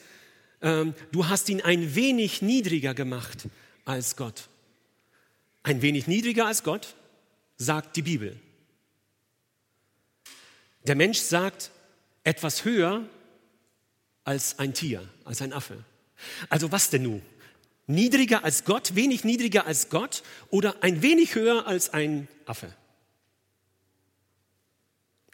ähm, 0.61 0.95
du 1.13 1.29
hast 1.29 1.49
ihn 1.49 1.63
ein 1.63 1.95
wenig 1.95 2.43
niedriger 2.43 2.95
gemacht 2.95 3.49
als 3.85 4.17
Gott. 4.17 4.49
Ein 5.63 5.83
wenig 5.83 6.07
niedriger 6.07 6.47
als 6.47 6.63
Gott, 6.63 6.95
sagt 7.57 7.97
die 7.97 8.03
Bibel. 8.03 8.39
Der 10.87 10.95
Mensch 10.95 11.19
sagt 11.19 11.71
etwas 12.25 12.65
höher 12.65 13.09
als 14.25 14.59
ein 14.59 14.75
Tier, 14.75 15.09
als 15.25 15.43
ein 15.43 15.53
Affe. 15.53 15.85
Also 16.49 16.71
was 16.71 16.91
denn 16.91 17.03
nun? 17.03 17.23
Niedriger 17.89 18.45
als 18.45 18.65
Gott, 18.65 18.95
wenig 18.95 19.25
niedriger 19.25 19.67
als 19.67 19.89
Gott 19.89 20.23
oder 20.51 20.83
ein 20.83 21.03
wenig 21.03 21.35
höher 21.35 21.67
als 21.67 21.93
ein 21.93 22.29
Affe? 22.45 22.73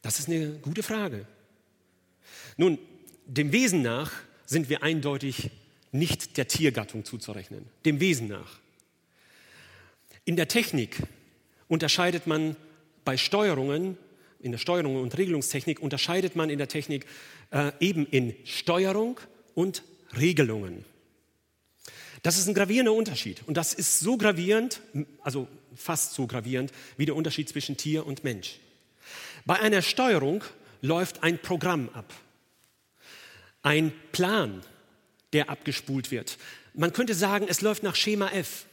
Das 0.03 0.21
ist 0.21 0.29
eine 0.29 0.53
gute 0.59 0.85
Frage. 0.85 1.27
Nun, 2.57 2.79
dem 3.27 3.51
Wesen 3.53 3.83
nach 3.83 4.13
sind 4.47 4.69
wir 4.69 4.85
eindeutig 4.85 5.51
nicht 5.91 6.37
der 6.37 6.47
Tiergattung 6.47 7.05
zuzurechnen. 7.05 7.67
Dem 7.85 7.99
Wesen 7.99 8.29
nach. 8.29 8.61
In 10.25 10.37
der 10.37 10.47
Technik 10.47 11.03
unterscheidet 11.67 12.29
man 12.29 12.57
bei 13.05 13.17
Steuerungen, 13.17 13.99
in 14.41 14.53
der 14.53 14.59
Steuerung 14.59 14.97
und 14.97 15.19
Regelungstechnik 15.19 15.81
unterscheidet 15.81 16.37
man 16.37 16.51
in 16.51 16.59
der 16.59 16.69
Technik 16.69 17.07
äh, 17.51 17.73
eben 17.81 18.07
in 18.07 18.37
Steuerung 18.45 19.19
und 19.55 19.83
Regelungen. 20.17 20.85
Das 22.25 22.39
ist 22.39 22.49
ein 22.49 22.55
gravierender 22.55 22.95
Unterschied. 22.95 23.43
Und 23.47 23.59
das 23.59 23.75
ist 23.75 24.01
so 24.01 24.17
gravierend, 24.17 24.81
also 25.21 25.47
fast 25.77 26.15
so 26.15 26.27
gravierend, 26.27 26.73
wie 26.97 27.05
der 27.05 27.17
Unterschied 27.17 27.51
zwischen 27.51 27.77
Tier 27.77 28.07
und 28.07 28.25
Mensch. 28.25 28.61
Bei 29.45 29.61
einer 29.61 29.83
Steuerung 29.83 30.43
läuft 30.81 31.23
ein 31.23 31.39
Programm 31.39 31.91
ab. 31.93 32.15
Ein 33.63 33.93
Plan, 34.13 34.63
der 35.35 35.51
abgespult 35.51 36.11
wird. 36.11 36.39
Man 36.73 36.95
könnte 36.95 37.13
sagen, 37.15 37.45
es 37.47 37.61
läuft 37.61 37.83
nach 37.83 37.95
Schema 37.95 38.31
F 38.31 38.65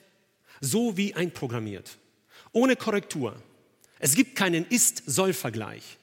so 0.61 0.95
wie 0.95 1.13
einprogrammiert, 1.13 1.97
ohne 2.53 2.77
Korrektur. 2.77 3.35
Es 3.99 4.15
gibt 4.15 4.37
keinen 4.37 4.65
Ist-Soll-Vergleich. 4.65 5.97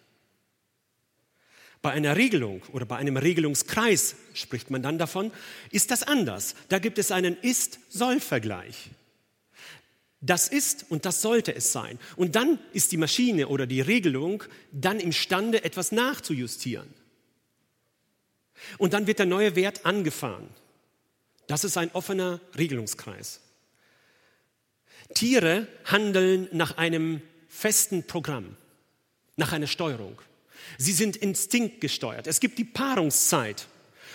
Bei 1.81 1.93
einer 1.93 2.17
Regelung 2.17 2.62
oder 2.73 2.87
bei 2.87 2.97
einem 2.97 3.17
Regelungskreis 3.17 4.17
spricht 4.35 4.71
man 4.71 4.83
dann 4.83 4.99
davon, 4.99 5.31
ist 5.71 5.91
das 5.91 6.03
anders. 6.03 6.55
Da 6.69 6.79
gibt 6.79 6.99
es 6.99 7.12
einen 7.12 7.37
Ist-Soll-Vergleich. 7.41 8.91
Das 10.21 10.49
ist 10.49 10.87
und 10.88 11.05
das 11.05 11.23
sollte 11.23 11.55
es 11.55 11.71
sein. 11.71 11.99
Und 12.17 12.35
dann 12.35 12.59
ist 12.73 12.91
die 12.91 12.97
Maschine 12.97 13.49
oder 13.49 13.67
die 13.67 13.81
Regelung 13.81 14.43
dann 14.73 14.99
imstande, 14.99 15.62
etwas 15.62 15.93
nachzujustieren. 15.93 16.93
Und 18.79 18.93
dann 18.93 19.07
wird 19.07 19.21
der 19.21 19.27
neue 19.27 19.55
Wert 19.55 19.87
angefahren. 19.87 20.49
Das 21.47 21.62
ist 21.62 21.77
ein 21.77 21.91
offener 21.93 22.41
Regelungskreis. 22.59 23.41
Tiere 25.14 25.69
handeln 25.85 26.49
nach 26.53 26.77
einem 26.77 27.23
festen 27.49 28.05
Programm, 28.07 28.57
nach 29.37 29.53
einer 29.53 29.69
Steuerung. 29.69 30.21
Sie 30.76 30.92
sind 30.92 31.16
instinktgesteuert. 31.16 32.26
Es 32.26 32.40
gibt 32.40 32.59
die 32.59 32.64
Paarungszeit. 32.64 33.66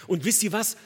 Und 0.08 0.26
wisst 0.26 0.44
ihr 0.44 0.52
was? 0.52 0.78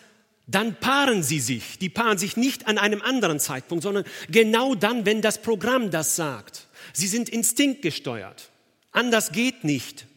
Dann 0.48 0.80
paaren 0.80 1.24
sie 1.24 1.42
sich. 1.42 1.78
Die 1.78 1.90
paaren 1.90 2.18
sich 2.18 2.38
nicht 2.38 2.68
an 2.68 2.78
einem 2.78 3.02
anderen 3.02 3.40
Zeitpunkt, 3.40 3.84
sondern 3.84 4.06
genau 4.30 4.76
dann, 4.76 5.06
wenn 5.06 5.22
das 5.22 5.42
Programm 5.42 5.92
das 5.92 6.16
sagt. 6.16 6.68
Sie 6.94 7.08
sind 7.08 7.28
instinktgesteuert. 7.28 8.50
Anders 8.92 9.32
geht 9.32 9.64
nicht, 9.64 10.08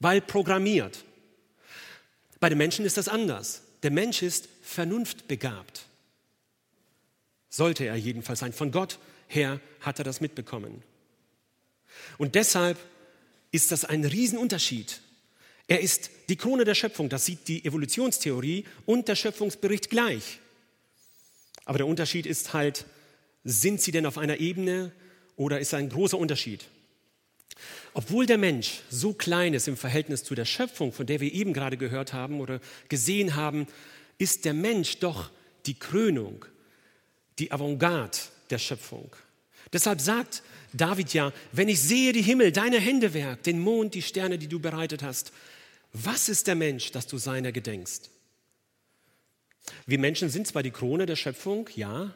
weil 0.00 0.20
programmiert. 0.20 1.04
Bei 2.40 2.48
den 2.48 2.58
Menschen 2.58 2.84
ist 2.84 2.96
das 2.96 3.08
anders. 3.08 3.62
Der 3.84 3.90
Mensch 3.90 4.22
ist 4.22 4.48
vernunftbegabt. 4.62 5.86
Sollte 7.48 7.84
er 7.84 7.94
jedenfalls 7.94 8.40
sein. 8.40 8.52
Von 8.52 8.72
Gott 8.72 8.98
her 9.28 9.60
hat 9.80 9.98
er 9.98 10.04
das 10.04 10.20
mitbekommen. 10.20 10.82
Und 12.18 12.34
deshalb 12.34 12.76
ist 13.54 13.70
das 13.70 13.84
ein 13.84 14.04
Riesenunterschied. 14.04 15.00
Er 15.68 15.80
ist 15.80 16.10
die 16.28 16.34
Krone 16.34 16.64
der 16.64 16.74
Schöpfung, 16.74 17.08
das 17.08 17.24
sieht 17.24 17.46
die 17.46 17.64
Evolutionstheorie 17.64 18.64
und 18.84 19.06
der 19.06 19.14
Schöpfungsbericht 19.14 19.90
gleich. 19.90 20.40
Aber 21.64 21.78
der 21.78 21.86
Unterschied 21.86 22.26
ist 22.26 22.52
halt, 22.52 22.84
sind 23.44 23.80
sie 23.80 23.92
denn 23.92 24.06
auf 24.06 24.18
einer 24.18 24.40
Ebene 24.40 24.90
oder 25.36 25.60
ist 25.60 25.72
ein 25.72 25.88
großer 25.88 26.18
Unterschied? 26.18 26.64
Obwohl 27.92 28.26
der 28.26 28.38
Mensch 28.38 28.80
so 28.90 29.12
klein 29.12 29.54
ist 29.54 29.68
im 29.68 29.76
Verhältnis 29.76 30.24
zu 30.24 30.34
der 30.34 30.46
Schöpfung, 30.46 30.92
von 30.92 31.06
der 31.06 31.20
wir 31.20 31.32
eben 31.32 31.52
gerade 31.52 31.76
gehört 31.76 32.12
haben 32.12 32.40
oder 32.40 32.60
gesehen 32.88 33.36
haben, 33.36 33.68
ist 34.18 34.44
der 34.44 34.54
Mensch 34.54 34.98
doch 34.98 35.30
die 35.66 35.78
Krönung, 35.78 36.44
die 37.38 37.52
Avantgarde 37.52 38.18
der 38.50 38.58
Schöpfung. 38.58 39.14
Deshalb 39.72 40.00
sagt 40.00 40.42
David 40.74 41.14
ja, 41.14 41.32
wenn 41.52 41.68
ich 41.68 41.80
sehe 41.80 42.12
die 42.12 42.22
Himmel, 42.22 42.50
deine 42.50 42.80
Händewerk, 42.80 43.44
den 43.44 43.60
Mond, 43.60 43.94
die 43.94 44.02
Sterne, 44.02 44.38
die 44.38 44.48
du 44.48 44.58
bereitet 44.58 45.02
hast, 45.02 45.32
was 45.92 46.28
ist 46.28 46.48
der 46.48 46.56
Mensch, 46.56 46.90
dass 46.90 47.06
du 47.06 47.16
seiner 47.16 47.52
gedenkst? 47.52 48.10
Wir 49.86 50.00
Menschen 50.00 50.28
sind 50.28 50.48
zwar 50.48 50.64
die 50.64 50.72
Krone 50.72 51.06
der 51.06 51.14
Schöpfung, 51.14 51.70
ja, 51.76 52.12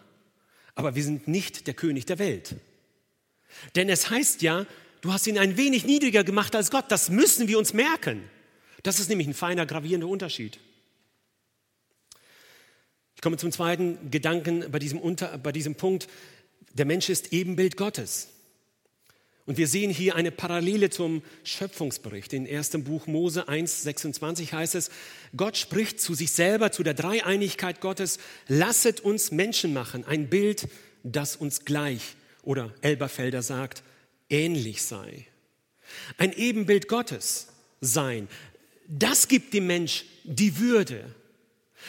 aber 0.75 0.97
wir 0.97 1.05
sind 1.05 1.29
nicht 1.29 1.69
der 1.69 1.75
König 1.75 2.05
der 2.07 2.19
Welt. 2.19 2.57
Denn 3.77 3.89
es 3.89 4.11
heißt 4.11 4.43
ja, 4.43 4.67
du 5.01 5.13
hast 5.13 5.29
ihn 5.29 5.39
ein 5.39 5.57
wenig 5.57 5.85
niedriger 5.85 6.25
gemacht 6.25 6.57
als 6.57 6.71
Gott. 6.71 6.87
Das 6.89 7.11
müssen 7.11 7.47
wir 7.47 7.59
uns 7.59 7.73
merken. 7.73 8.29
Das 8.83 8.99
ist 8.99 9.09
nämlich 9.09 9.29
ein 9.29 9.35
feiner, 9.35 9.67
gravierender 9.67 10.09
Unterschied. 10.09 10.59
Ich 13.15 13.23
komme 13.23 13.37
zum 13.37 13.53
zweiten 13.53 14.11
Gedanken 14.11 14.71
bei 14.71 14.79
diesem, 14.79 14.99
Unter, 14.99 15.39
bei 15.39 15.53
diesem 15.53 15.77
Punkt. 15.77 16.09
Der 16.73 16.85
Mensch 16.85 17.09
ist 17.09 17.33
Ebenbild 17.33 17.77
Gottes. 17.77 18.29
Und 19.49 19.57
wir 19.57 19.67
sehen 19.67 19.91
hier 19.91 20.15
eine 20.15 20.31
Parallele 20.31 20.91
zum 20.91 21.23
Schöpfungsbericht. 21.43 22.35
In 22.35 22.47
1. 22.47 22.83
Buch 22.85 23.07
Mose 23.07 23.49
1, 23.49 23.83
26 23.83 24.53
heißt 24.53 24.75
es, 24.75 24.91
Gott 25.35 25.57
spricht 25.57 26.03
zu 26.03 26.13
sich 26.13 26.33
selber, 26.33 26.71
zu 26.71 26.83
der 26.83 26.93
Dreieinigkeit 26.93 27.81
Gottes, 27.81 28.19
lasset 28.47 29.01
uns 29.01 29.31
Menschen 29.31 29.73
machen, 29.73 30.05
ein 30.05 30.29
Bild, 30.29 30.69
das 31.03 31.35
uns 31.35 31.65
gleich, 31.65 32.17
oder 32.43 32.75
Elberfelder 32.83 33.41
sagt, 33.41 33.83
ähnlich 34.29 34.83
sei. 34.83 35.27
Ein 36.19 36.35
Ebenbild 36.35 36.87
Gottes 36.87 37.47
sein, 37.81 38.29
das 38.87 39.29
gibt 39.29 39.55
dem 39.55 39.67
Mensch 39.67 40.05
die 40.25 40.59
Würde, 40.59 41.07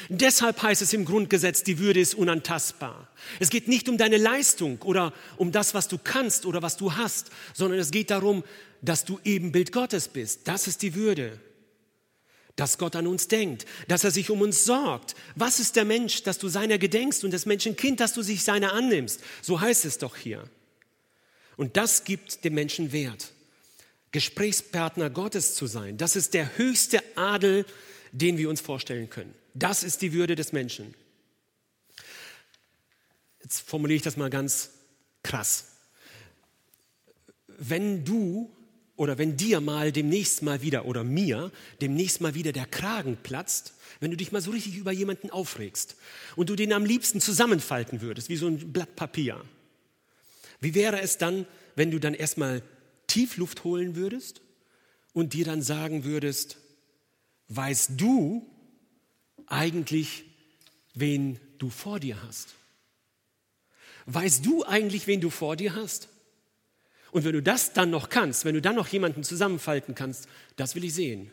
Deshalb 0.08 0.62
heißt 0.62 0.82
es 0.82 0.94
im 0.94 1.04
Grundgesetz, 1.04 1.64
die 1.64 1.80
Würde 1.80 2.00
ist 2.00 2.16
unantastbar. 2.16 3.10
Es 3.40 3.50
geht 3.50 3.68
nicht 3.68 3.90
um 3.90 3.98
deine 3.98 4.18
Leistung 4.18 4.82
oder 4.84 5.14
um 5.38 5.52
das, 5.52 5.74
was 5.74 5.88
du 5.88 5.98
kannst 5.98 6.46
oder 6.46 6.62
was 6.62 6.78
du 6.78 6.96
hast, 6.96 7.32
sondern 7.54 7.80
es 7.80 7.92
geht 7.92 8.10
darum, 8.10 8.44
dass 8.82 9.04
du 9.04 9.20
Ebenbild 9.26 9.72
Gottes 9.72 10.08
bist. 10.08 10.48
Das 10.48 10.68
ist 10.68 10.82
die 10.82 10.96
Würde. 10.96 11.40
Dass 12.56 12.78
Gott 12.78 12.96
an 12.96 13.08
uns 13.08 13.28
denkt, 13.28 13.66
dass 13.88 14.04
er 14.04 14.12
sich 14.12 14.30
um 14.30 14.42
uns 14.42 14.66
sorgt. 14.66 15.16
Was 15.36 15.60
ist 15.60 15.76
der 15.76 15.86
Mensch, 15.86 16.24
dass 16.24 16.38
du 16.38 16.48
seiner 16.50 16.78
gedenkst 16.78 17.24
und 17.24 17.32
das 17.32 17.46
Menschenkind, 17.46 18.00
dass 18.00 18.14
du 18.14 18.22
sich 18.22 18.44
seiner 18.44 18.74
annimmst? 18.74 19.22
So 19.42 19.60
heißt 19.60 19.86
es 19.86 19.98
doch 19.98 20.16
hier. 20.16 20.44
Und 21.58 21.78
das 21.78 22.04
gibt 22.04 22.44
dem 22.46 22.54
Menschen 22.54 22.92
Wert. 22.92 23.34
Gesprächspartner 24.12 25.10
Gottes 25.10 25.54
zu 25.54 25.68
sein, 25.68 25.98
das 25.98 26.16
ist 26.16 26.34
der 26.34 26.58
höchste 26.58 27.04
Adel, 27.16 27.66
den 28.12 28.38
wir 28.38 28.50
uns 28.50 28.60
vorstellen 28.60 29.10
können. 29.10 29.34
Das 29.54 29.84
ist 29.84 30.02
die 30.02 30.14
Würde 30.14 30.36
des 30.36 30.52
Menschen. 30.52 30.94
Jetzt 33.42 33.62
formuliere 33.62 33.98
ich 33.98 34.04
das 34.04 34.18
mal 34.18 34.30
ganz 34.30 34.72
krass. 35.24 35.66
Wenn 37.48 38.06
du 38.06 38.52
oder 38.96 39.18
wenn 39.18 39.38
dir 39.38 39.62
mal 39.62 39.92
demnächst 39.92 40.44
mal 40.44 40.62
wieder 40.62 40.86
oder 40.86 41.04
mir 41.04 41.52
demnächst 41.82 42.20
mal 42.22 42.36
wieder 42.36 42.52
der 42.52 42.66
Kragen 42.66 43.18
platzt, 43.24 43.74
wenn 44.00 44.12
du 44.12 44.18
dich 44.18 44.32
mal 44.32 44.42
so 44.42 44.52
richtig 44.52 44.76
über 44.76 44.92
jemanden 44.92 45.30
aufregst 45.30 45.96
und 46.36 46.50
du 46.50 46.56
den 46.56 46.74
am 46.74 46.86
liebsten 46.86 47.22
zusammenfalten 47.22 48.02
würdest, 48.02 48.30
wie 48.30 48.36
so 48.36 48.48
ein 48.48 48.74
Blatt 48.74 48.96
Papier, 48.96 49.44
wie 50.60 50.76
wäre 50.76 51.00
es 51.02 51.18
dann, 51.18 51.46
wenn 51.76 51.92
du 51.92 52.00
dann 52.00 52.14
erstmal 52.14 52.62
Tiefluft 53.08 53.64
holen 53.64 53.96
würdest 53.96 54.42
und 55.14 55.34
dir 55.34 55.46
dann 55.46 55.62
sagen 55.62 56.04
würdest, 56.04 56.58
weißt 57.48 57.92
du, 57.96 58.46
eigentlich, 59.50 60.24
wen 60.94 61.40
du 61.58 61.70
vor 61.70 62.00
dir 62.00 62.22
hast? 62.24 62.56
Weißt 64.06 64.46
du 64.46 64.64
eigentlich, 64.66 65.08
wen 65.08 65.22
du 65.22 65.30
vor 65.30 65.56
dir 65.56 65.76
hast? 65.76 66.08
Und 67.12 67.24
wenn 67.26 67.34
du 67.34 67.42
das 67.42 67.74
dann 67.74 67.90
noch 67.90 68.10
kannst, 68.10 68.46
wenn 68.46 68.56
du 68.56 68.62
dann 68.62 68.76
noch 68.76 68.88
jemanden 68.88 69.24
zusammenfalten 69.24 69.96
kannst, 69.96 70.28
das 70.56 70.76
will 70.76 70.84
ich 70.84 70.94
sehen. 70.94 71.32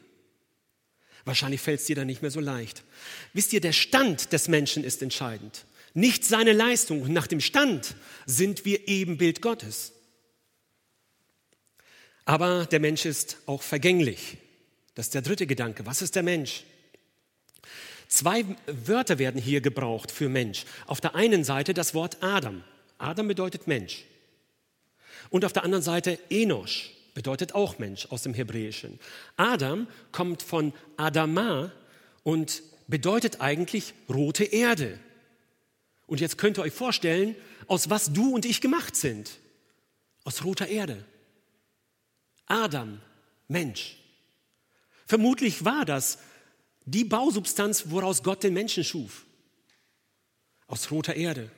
Wahrscheinlich 1.24 1.60
fällt 1.60 1.80
es 1.80 1.86
dir 1.86 1.96
dann 1.96 2.06
nicht 2.06 2.22
mehr 2.22 2.30
so 2.30 2.40
leicht. 2.40 2.84
Wisst 3.32 3.52
ihr, 3.52 3.60
der 3.60 3.72
Stand 3.72 4.32
des 4.32 4.48
Menschen 4.48 4.84
ist 4.84 5.02
entscheidend, 5.02 5.66
nicht 5.92 6.24
seine 6.24 6.52
Leistung. 6.52 7.12
Nach 7.12 7.26
dem 7.26 7.40
Stand 7.40 7.94
sind 8.26 8.64
wir 8.64 8.86
Ebenbild 8.88 9.42
Gottes. 9.42 9.92
Aber 12.24 12.66
der 12.66 12.80
Mensch 12.80 13.04
ist 13.04 13.38
auch 13.46 13.62
vergänglich. 13.62 14.38
Das 14.94 15.06
ist 15.06 15.14
der 15.14 15.22
dritte 15.22 15.46
Gedanke. 15.46 15.86
Was 15.86 16.02
ist 16.02 16.14
der 16.14 16.22
Mensch? 16.22 16.64
Zwei 18.08 18.44
Wörter 18.66 19.18
werden 19.18 19.40
hier 19.40 19.60
gebraucht 19.60 20.10
für 20.10 20.28
Mensch. 20.28 20.64
Auf 20.86 21.00
der 21.00 21.14
einen 21.14 21.44
Seite 21.44 21.74
das 21.74 21.94
Wort 21.94 22.22
Adam. 22.22 22.62
Adam 22.98 23.28
bedeutet 23.28 23.66
Mensch. 23.66 24.04
Und 25.30 25.44
auf 25.44 25.52
der 25.52 25.64
anderen 25.64 25.82
Seite 25.82 26.18
Enosch 26.30 26.92
bedeutet 27.14 27.54
auch 27.54 27.78
Mensch 27.78 28.06
aus 28.10 28.22
dem 28.22 28.34
Hebräischen. 28.34 29.00
Adam 29.36 29.88
kommt 30.12 30.42
von 30.42 30.72
Adama 30.96 31.72
und 32.22 32.62
bedeutet 32.86 33.40
eigentlich 33.40 33.94
rote 34.08 34.44
Erde. 34.44 34.98
Und 36.06 36.20
jetzt 36.20 36.38
könnt 36.38 36.58
ihr 36.58 36.62
euch 36.62 36.72
vorstellen, 36.72 37.34
aus 37.66 37.90
was 37.90 38.12
du 38.12 38.34
und 38.34 38.44
ich 38.44 38.60
gemacht 38.60 38.94
sind. 38.94 39.38
Aus 40.24 40.44
roter 40.44 40.68
Erde. 40.68 41.04
Adam, 42.46 43.00
Mensch. 43.48 43.96
Vermutlich 45.06 45.64
war 45.64 45.84
das 45.84 46.18
die 46.86 47.04
Bausubstanz, 47.04 47.84
woraus 47.88 48.22
Gott 48.22 48.42
den 48.42 48.54
Menschen 48.54 48.84
schuf. 48.84 49.26
Aus 50.68 50.90
roter 50.90 51.14
Erde. 51.14 51.50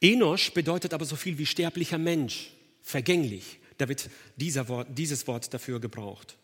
Enosch 0.00 0.52
bedeutet 0.52 0.94
aber 0.94 1.04
so 1.04 1.16
viel 1.16 1.36
wie 1.38 1.46
sterblicher 1.46 1.98
Mensch, 1.98 2.52
vergänglich. 2.82 3.58
Da 3.78 3.88
wird 3.88 4.08
dieser 4.36 4.68
Wort, 4.68 4.88
dieses 4.90 5.26
Wort 5.26 5.52
dafür 5.52 5.80
gebraucht. 5.80 6.36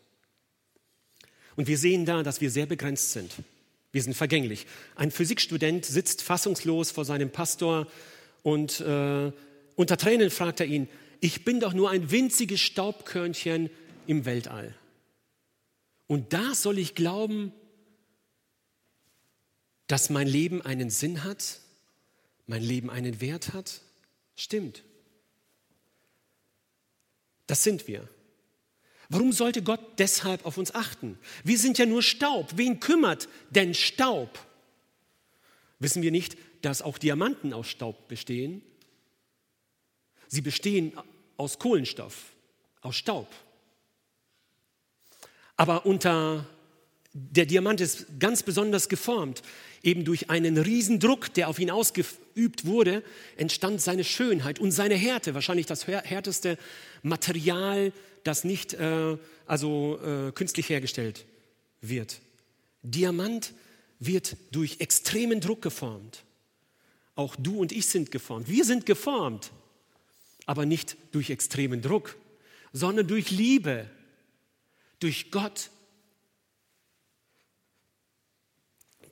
Und 1.55 1.67
wir 1.67 1.77
sehen 1.77 2.05
da, 2.05 2.23
dass 2.23 2.41
wir 2.41 2.51
sehr 2.51 2.65
begrenzt 2.65 3.11
sind. 3.11 3.31
Wir 3.91 4.03
sind 4.03 4.15
vergänglich. 4.15 4.67
Ein 4.95 5.11
Physikstudent 5.11 5.85
sitzt 5.85 6.21
fassungslos 6.21 6.91
vor 6.91 7.05
seinem 7.05 7.31
Pastor 7.31 7.87
und 8.43 8.79
äh, 8.81 9.31
unter 9.75 9.97
Tränen 9.97 10.29
fragt 10.29 10.59
er 10.59 10.65
ihn, 10.65 10.87
ich 11.19 11.43
bin 11.45 11.59
doch 11.59 11.73
nur 11.73 11.89
ein 11.89 12.11
winziges 12.11 12.61
Staubkörnchen 12.61 13.69
im 14.05 14.25
Weltall. 14.25 14.75
Und 16.07 16.33
da 16.33 16.55
soll 16.55 16.79
ich 16.79 16.95
glauben, 16.95 17.53
dass 19.87 20.09
mein 20.09 20.27
Leben 20.27 20.61
einen 20.61 20.89
Sinn 20.89 21.23
hat, 21.23 21.61
mein 22.45 22.63
Leben 22.63 22.89
einen 22.89 23.21
Wert 23.21 23.53
hat? 23.53 23.81
Stimmt. 24.35 24.83
Das 27.45 27.63
sind 27.63 27.87
wir. 27.87 28.07
Warum 29.09 29.31
sollte 29.31 29.63
Gott 29.63 29.99
deshalb 29.99 30.45
auf 30.45 30.57
uns 30.57 30.75
achten? 30.75 31.17
Wir 31.43 31.57
sind 31.57 31.77
ja 31.77 31.85
nur 31.85 32.03
Staub. 32.03 32.57
Wen 32.57 32.79
kümmert 32.79 33.29
denn 33.49 33.73
Staub? 33.73 34.37
Wissen 35.79 36.01
wir 36.01 36.11
nicht, 36.11 36.37
dass 36.61 36.81
auch 36.81 36.97
Diamanten 36.97 37.53
aus 37.53 37.67
Staub 37.67 38.07
bestehen? 38.09 38.61
Sie 40.27 40.41
bestehen 40.41 40.93
aus 41.37 41.57
Kohlenstoff, 41.57 42.33
aus 42.81 42.97
Staub. 42.97 43.33
Aber 45.57 45.85
unter 45.85 46.45
der 47.13 47.47
Diamant 47.47 47.81
ist 47.81 48.19
ganz 48.19 48.43
besonders 48.43 48.89
geformt. 48.89 49.41
Eben 49.81 50.05
durch 50.05 50.29
einen 50.29 50.57
Riesendruck, 50.57 51.33
der 51.33 51.49
auf 51.49 51.59
ihn 51.59 51.71
ausgeübt 51.71 52.65
wurde, 52.65 53.03
entstand 53.37 53.81
seine 53.81 54.03
Schönheit 54.03 54.59
und 54.59 54.71
seine 54.71 54.95
Härte. 54.95 55.33
Wahrscheinlich 55.33 55.65
das 55.65 55.87
härteste 55.87 56.57
Material, 57.01 57.91
das 58.23 58.43
nicht 58.43 58.75
äh, 58.75 59.17
also 59.47 59.99
äh, 60.03 60.31
künstlich 60.31 60.69
hergestellt 60.69 61.25
wird. 61.81 62.19
Diamant 62.83 63.53
wird 63.99 64.37
durch 64.51 64.79
extremen 64.79 65.41
Druck 65.41 65.61
geformt. 65.61 66.23
Auch 67.15 67.35
du 67.35 67.59
und 67.59 67.71
ich 67.71 67.87
sind 67.87 68.11
geformt. 68.11 68.47
Wir 68.47 68.63
sind 68.63 68.85
geformt, 68.85 69.51
aber 70.45 70.67
nicht 70.67 70.97
durch 71.11 71.31
extremen 71.31 71.81
Druck, 71.81 72.15
sondern 72.73 73.07
durch 73.07 73.31
Liebe, 73.31 73.89
durch 74.99 75.31
Gott. 75.31 75.69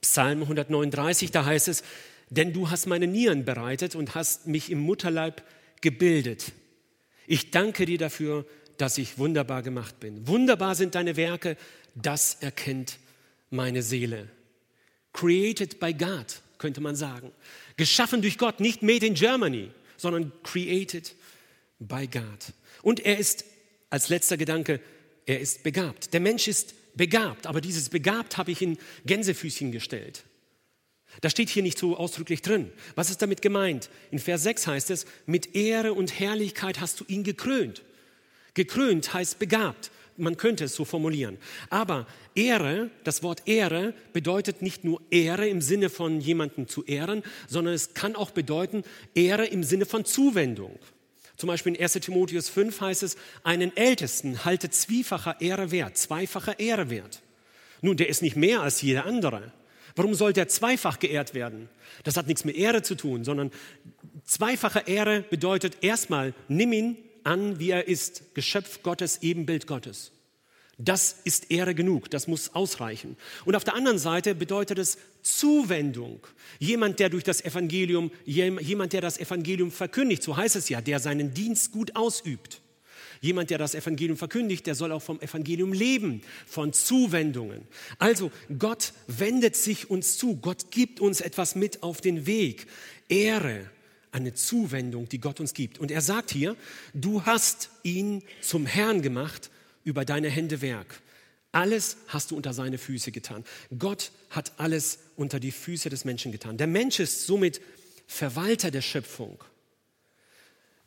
Psalm 0.02 0.42
139, 0.44 1.32
da 1.32 1.46
heißt 1.46 1.68
es, 1.68 1.84
denn 2.30 2.54
du 2.54 2.70
hast 2.70 2.86
meine 2.86 3.08
Nieren 3.08 3.46
bereitet 3.46 3.96
und 3.96 4.16
hast 4.16 4.48
mich 4.48 4.72
im 4.72 4.80
Mutterleib 4.80 5.44
gebildet. 5.82 6.52
Ich 7.28 7.52
danke 7.52 7.86
dir 7.86 7.98
dafür, 7.98 8.46
dass 8.78 8.98
ich 8.98 9.18
wunderbar 9.18 9.64
gemacht 9.64 10.00
bin. 10.00 10.28
Wunderbar 10.28 10.76
sind 10.76 10.96
deine 10.96 11.16
Werke, 11.16 11.58
das 11.96 12.36
erkennt 12.42 13.00
meine 13.50 13.82
Seele. 13.82 14.30
Created 15.14 15.80
by 15.80 15.94
God, 15.94 16.42
könnte 16.58 16.82
man 16.82 16.96
sagen. 16.96 17.32
Geschaffen 17.78 18.22
durch 18.22 18.38
Gott, 18.38 18.60
nicht 18.60 18.84
made 18.84 19.06
in 19.06 19.14
Germany, 19.14 19.72
sondern 19.98 20.32
created 20.44 21.16
by 21.80 22.08
God. 22.08 22.54
Und 22.82 23.00
er 23.00 23.18
ist, 23.18 23.46
als 23.90 24.10
letzter 24.10 24.38
Gedanke, 24.38 24.82
er 25.26 25.40
ist 25.40 25.64
begabt. 25.64 26.14
Der 26.14 26.20
Mensch 26.20 26.48
ist 26.48 26.76
begabt, 26.96 27.48
aber 27.48 27.62
dieses 27.62 27.90
begabt 27.90 28.38
habe 28.38 28.52
ich 28.52 28.62
in 28.62 28.78
Gänsefüßchen 29.06 29.72
gestellt. 29.72 30.24
Das 31.22 31.32
steht 31.32 31.50
hier 31.50 31.64
nicht 31.64 31.78
so 31.78 31.98
ausdrücklich 31.98 32.42
drin. 32.42 32.72
Was 32.96 33.10
ist 33.10 33.22
damit 33.22 33.42
gemeint? 33.42 33.90
In 34.12 34.20
Vers 34.20 34.44
6 34.44 34.68
heißt 34.68 34.90
es, 34.90 35.06
mit 35.26 35.56
Ehre 35.56 35.94
und 35.94 36.20
Herrlichkeit 36.20 36.82
hast 36.82 37.00
du 37.00 37.06
ihn 37.08 37.24
gekrönt. 37.24 37.84
Gekrönt 38.54 39.14
heißt 39.14 39.40
begabt. 39.40 39.92
Man 40.18 40.38
könnte 40.38 40.66
es 40.66 40.76
so 40.76 40.86
formulieren. 40.86 41.38
Aber 41.70 42.08
Ehre, 42.36 42.90
das 43.04 43.22
Wort 43.22 43.44
Ehre 43.48 43.94
bedeutet 44.14 44.62
nicht 44.62 44.86
nur 44.86 45.02
Ehre 45.12 45.48
im 45.48 45.62
Sinne 45.62 45.90
von 45.90 46.22
jemanden 46.22 46.68
zu 46.68 46.86
ehren, 46.86 47.22
sondern 47.48 47.74
es 47.74 47.94
kann 47.94 48.16
auch 48.16 48.32
bedeuten 48.32 48.84
Ehre 49.14 49.46
im 49.46 49.64
Sinne 49.64 49.86
von 49.86 50.06
Zuwendung. 50.06 50.80
Zum 51.38 51.48
Beispiel 51.48 51.76
in 51.76 51.82
1 51.82 51.94
Timotheus 51.94 52.50
5 52.50 52.80
heißt 52.82 53.04
es, 53.04 53.18
einen 53.44 53.76
Ältesten 53.76 54.46
halte 54.46 54.70
zwiefacher 54.70 55.42
Ehre 55.42 55.72
wert, 55.72 55.98
zweifacher 55.98 56.60
Ehre 56.60 56.90
wert. 56.90 57.22
Nun, 57.82 57.98
der 57.98 58.10
ist 58.10 58.22
nicht 58.22 58.36
mehr 58.36 58.62
als 58.62 58.82
jeder 58.82 59.06
andere. 59.06 59.52
Warum 59.96 60.14
soll 60.14 60.34
der 60.34 60.48
zweifach 60.48 61.00
geehrt 61.00 61.34
werden? 61.34 61.70
Das 62.04 62.18
hat 62.18 62.28
nichts 62.28 62.46
mit 62.46 62.56
Ehre 62.56 62.82
zu 62.82 62.96
tun, 62.96 63.24
sondern 63.24 63.52
zweifache 64.26 64.84
Ehre 64.88 65.22
bedeutet 65.22 65.78
erstmal, 65.82 66.34
nimm 66.48 66.74
ihn 66.74 66.98
an, 67.24 67.60
wie 67.60 67.72
er 67.72 67.88
ist, 67.88 68.36
Geschöpf 68.36 68.84
Gottes, 68.84 69.22
Ebenbild 69.22 69.68
Gottes. 69.68 70.12
Das 70.78 71.16
ist 71.24 71.52
Ehre 71.52 71.74
genug, 71.74 72.10
das 72.10 72.28
muss 72.28 72.54
ausreichen. 72.54 73.16
Und 73.46 73.56
auf 73.56 73.64
der 73.64 73.76
anderen 73.76 73.98
Seite 73.98 74.36
bedeutet 74.36 74.78
es 74.78 74.98
Zuwendung. 75.22 76.20
Jemand, 76.60 77.00
der 77.00 77.10
durch 77.10 77.24
das 77.24 77.44
Evangelium, 77.44 78.12
jemand, 78.26 78.92
der 78.92 79.00
das 79.00 79.18
Evangelium 79.18 79.72
verkündigt, 79.72 80.22
so 80.22 80.36
heißt 80.36 80.58
es 80.58 80.68
ja, 80.68 80.82
der 80.82 81.00
seinen 81.00 81.34
Dienst 81.34 81.72
gut 81.72 81.96
ausübt. 81.96 82.62
Jemand, 83.22 83.50
der 83.50 83.58
das 83.58 83.74
Evangelium 83.74 84.18
verkündigt, 84.18 84.68
der 84.68 84.76
soll 84.76 84.92
auch 84.92 85.02
vom 85.02 85.22
Evangelium 85.22 85.72
leben, 85.72 86.22
von 86.46 86.74
Zuwendungen. 86.74 87.62
Also 87.98 88.30
Gott 88.60 88.92
wendet 89.08 89.56
sich 89.56 89.90
uns 89.90 90.18
zu, 90.18 90.36
Gott 90.36 90.72
gibt 90.72 91.00
uns 91.00 91.22
etwas 91.22 91.56
mit 91.56 91.84
auf 91.84 92.02
den 92.02 92.26
Weg. 92.26 92.68
Ehre, 93.08 93.70
eine 94.12 94.34
Zuwendung, 94.34 95.08
die 95.08 95.20
Gott 95.20 95.40
uns 95.40 95.54
gibt. 95.54 95.80
Und 95.80 95.90
er 95.90 96.02
sagt 96.02 96.32
hier, 96.32 96.58
du 96.94 97.24
hast 97.24 97.70
ihn 97.84 98.22
zum 98.42 98.66
Herrn 98.66 99.02
gemacht 99.02 99.50
über 99.86 100.04
deine 100.04 100.30
Hände 100.30 100.62
Werk. 100.62 101.02
Alles 101.54 101.96
hast 102.08 102.32
du 102.32 102.36
unter 102.36 102.54
seine 102.54 102.78
Füße 102.78 103.14
getan. 103.14 103.46
Gott 103.80 104.12
hat 104.30 104.52
alles 104.58 105.00
unter 105.16 105.40
die 105.40 105.54
Füße 105.54 105.90
des 105.90 106.04
Menschen 106.04 106.34
getan. 106.34 106.58
Der 106.58 106.68
Mensch 106.68 107.00
ist 107.00 107.26
somit 107.26 107.62
Verwalter 108.08 108.72
der 108.72 108.82
Schöpfung. 108.82 109.42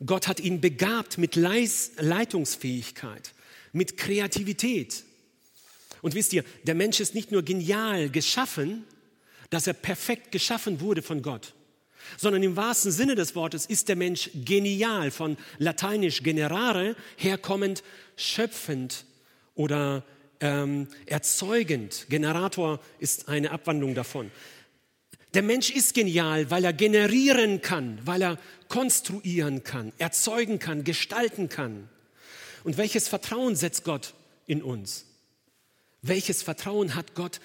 Gott 0.05 0.27
hat 0.27 0.39
ihn 0.39 0.61
begabt 0.61 1.17
mit 1.17 1.35
Leitungsfähigkeit, 1.35 3.33
mit 3.73 3.97
Kreativität. 3.97 5.03
Und 6.03 6.13
wisst 6.13 6.31
ihr, 6.33 6.43
der 6.63 6.75
Mensch 6.75 6.99
ist 6.99 7.15
nicht 7.15 7.31
nur 7.31 7.41
genial 7.41 8.11
geschaffen, 8.11 8.85
dass 9.49 9.65
er 9.65 9.73
perfekt 9.73 10.31
geschaffen 10.31 10.79
wurde 10.81 11.01
von 11.01 11.23
Gott 11.23 11.55
sondern 12.17 12.43
im 12.43 12.55
wahrsten 12.55 12.91
Sinne 12.91 13.15
des 13.15 13.35
Wortes 13.35 13.65
ist 13.65 13.89
der 13.89 13.95
Mensch 13.95 14.29
genial, 14.33 15.11
von 15.11 15.37
lateinisch 15.57 16.23
generare 16.23 16.95
herkommend, 17.17 17.83
schöpfend 18.15 19.05
oder 19.55 20.03
ähm, 20.39 20.87
erzeugend. 21.05 22.05
Generator 22.09 22.79
ist 22.99 23.27
eine 23.27 23.51
Abwandlung 23.51 23.95
davon. 23.95 24.31
Der 25.33 25.43
Mensch 25.43 25.69
ist 25.69 25.93
genial, 25.93 26.49
weil 26.49 26.65
er 26.65 26.73
generieren 26.73 27.61
kann, 27.61 27.99
weil 28.03 28.21
er 28.23 28.39
konstruieren 28.67 29.63
kann, 29.63 29.93
erzeugen 29.99 30.57
kann, 30.57 30.83
gestalten 30.83 31.49
kann. 31.49 31.87
Und 32.63 32.77
welches 32.77 33.07
Vertrauen 33.07 33.55
setzt 33.55 33.83
Gott 33.83 34.15
in 34.47 34.63
uns? 34.63 35.05
Welches 36.01 36.41
Vertrauen 36.41 36.95
hat 36.95 37.13
Gott, 37.13 37.39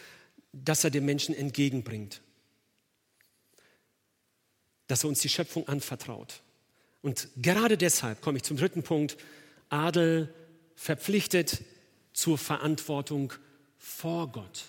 dass 0.53 0.85
er 0.85 0.91
dem 0.91 1.05
Menschen 1.05 1.35
entgegenbringt? 1.35 2.23
Dass 4.87 5.05
er 5.05 5.09
uns 5.09 5.21
die 5.21 5.29
Schöpfung 5.29 5.69
anvertraut. 5.69 6.43
Und 7.03 7.29
gerade 7.37 7.77
deshalb 7.77 8.21
komme 8.21 8.39
ich 8.39 8.45
zum 8.45 8.57
dritten 8.57 8.83
Punkt. 8.83 9.17
Adel 9.69 10.33
verpflichtet 10.75 11.63
zur 12.13 12.39
Verantwortung 12.39 13.33
vor 13.79 14.33
Gott. 14.33 14.65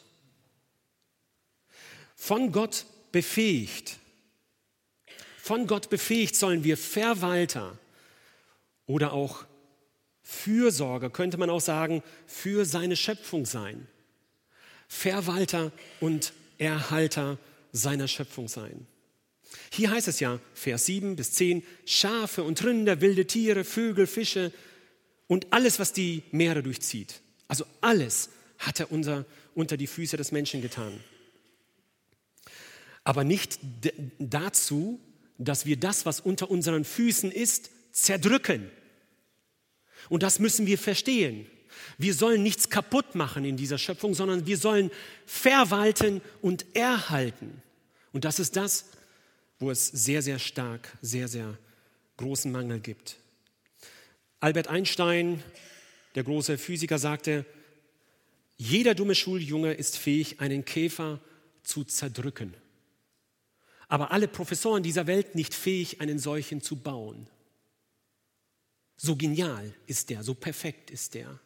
Von 2.15 2.51
Gott 2.51 2.85
befähigt. 3.11 3.97
Von 5.37 5.67
Gott 5.67 5.89
befähigt 5.89 6.35
sollen 6.35 6.63
wir 6.63 6.75
Verwalter 6.75 7.77
oder 8.87 9.13
auch 9.13 9.45
Fürsorger, 10.23 11.11
könnte 11.11 11.37
man 11.37 11.49
auch 11.51 11.61
sagen, 11.61 12.01
für 12.25 12.65
seine 12.65 12.95
Schöpfung 12.95 13.45
sein. 13.45 13.87
Verwalter 14.87 15.71
und 15.99 16.33
Erhalter 16.57 17.37
seiner 17.71 18.07
Schöpfung 18.07 18.47
sein. 18.47 18.87
Hier 19.71 19.91
heißt 19.91 20.07
es 20.07 20.19
ja, 20.19 20.39
Vers 20.53 20.85
7 20.85 21.15
bis 21.15 21.33
10, 21.33 21.63
Schafe 21.85 22.43
und 22.43 22.63
Rinder, 22.63 23.01
wilde 23.01 23.25
Tiere, 23.25 23.63
Vögel, 23.63 24.07
Fische 24.07 24.51
und 25.27 25.47
alles, 25.51 25.79
was 25.79 25.93
die 25.93 26.23
Meere 26.31 26.63
durchzieht. 26.63 27.21
Also 27.47 27.65
alles 27.81 28.29
hat 28.59 28.79
er 28.79 28.91
unter, 28.91 29.25
unter 29.53 29.77
die 29.77 29.87
Füße 29.87 30.17
des 30.17 30.31
Menschen 30.31 30.61
getan. 30.61 30.99
Aber 33.03 33.23
nicht 33.23 33.59
dazu, 34.17 34.99
dass 35.37 35.65
wir 35.65 35.77
das, 35.77 36.05
was 36.05 36.19
unter 36.19 36.49
unseren 36.49 36.85
Füßen 36.85 37.31
ist, 37.31 37.69
zerdrücken. 37.91 38.69
Und 40.09 40.23
das 40.23 40.39
müssen 40.39 40.65
wir 40.65 40.77
verstehen. 40.77 41.45
Wir 41.97 42.13
sollen 42.13 42.43
nichts 42.43 42.69
kaputt 42.69 43.15
machen 43.15 43.45
in 43.45 43.57
dieser 43.57 43.77
Schöpfung, 43.77 44.13
sondern 44.13 44.45
wir 44.47 44.57
sollen 44.57 44.91
verwalten 45.25 46.21
und 46.41 46.65
erhalten. 46.75 47.61
Und 48.11 48.25
das 48.25 48.39
ist 48.39 48.55
das, 48.55 48.85
wo 49.59 49.71
es 49.71 49.87
sehr, 49.87 50.21
sehr 50.21 50.39
stark, 50.39 50.97
sehr, 51.01 51.27
sehr 51.27 51.57
großen 52.17 52.51
Mangel 52.51 52.79
gibt. 52.79 53.17
Albert 54.39 54.67
Einstein, 54.67 55.43
der 56.15 56.23
große 56.23 56.57
Physiker, 56.57 56.99
sagte, 56.99 57.45
jeder 58.57 58.95
dumme 58.95 59.15
Schuljunge 59.15 59.73
ist 59.73 59.97
fähig, 59.97 60.39
einen 60.39 60.63
Käfer 60.63 61.19
zu 61.63 61.83
zerdrücken. 61.83 62.53
Aber 63.87 64.11
alle 64.11 64.27
Professoren 64.27 64.83
dieser 64.83 65.07
Welt 65.07 65.35
nicht 65.35 65.53
fähig, 65.53 66.01
einen 66.01 66.19
solchen 66.19 66.61
zu 66.61 66.77
bauen. 66.77 67.27
So 68.97 69.15
genial 69.15 69.73
ist 69.87 70.09
der, 70.09 70.23
so 70.23 70.33
perfekt 70.33 70.89
ist 70.89 71.13
der. 71.13 71.39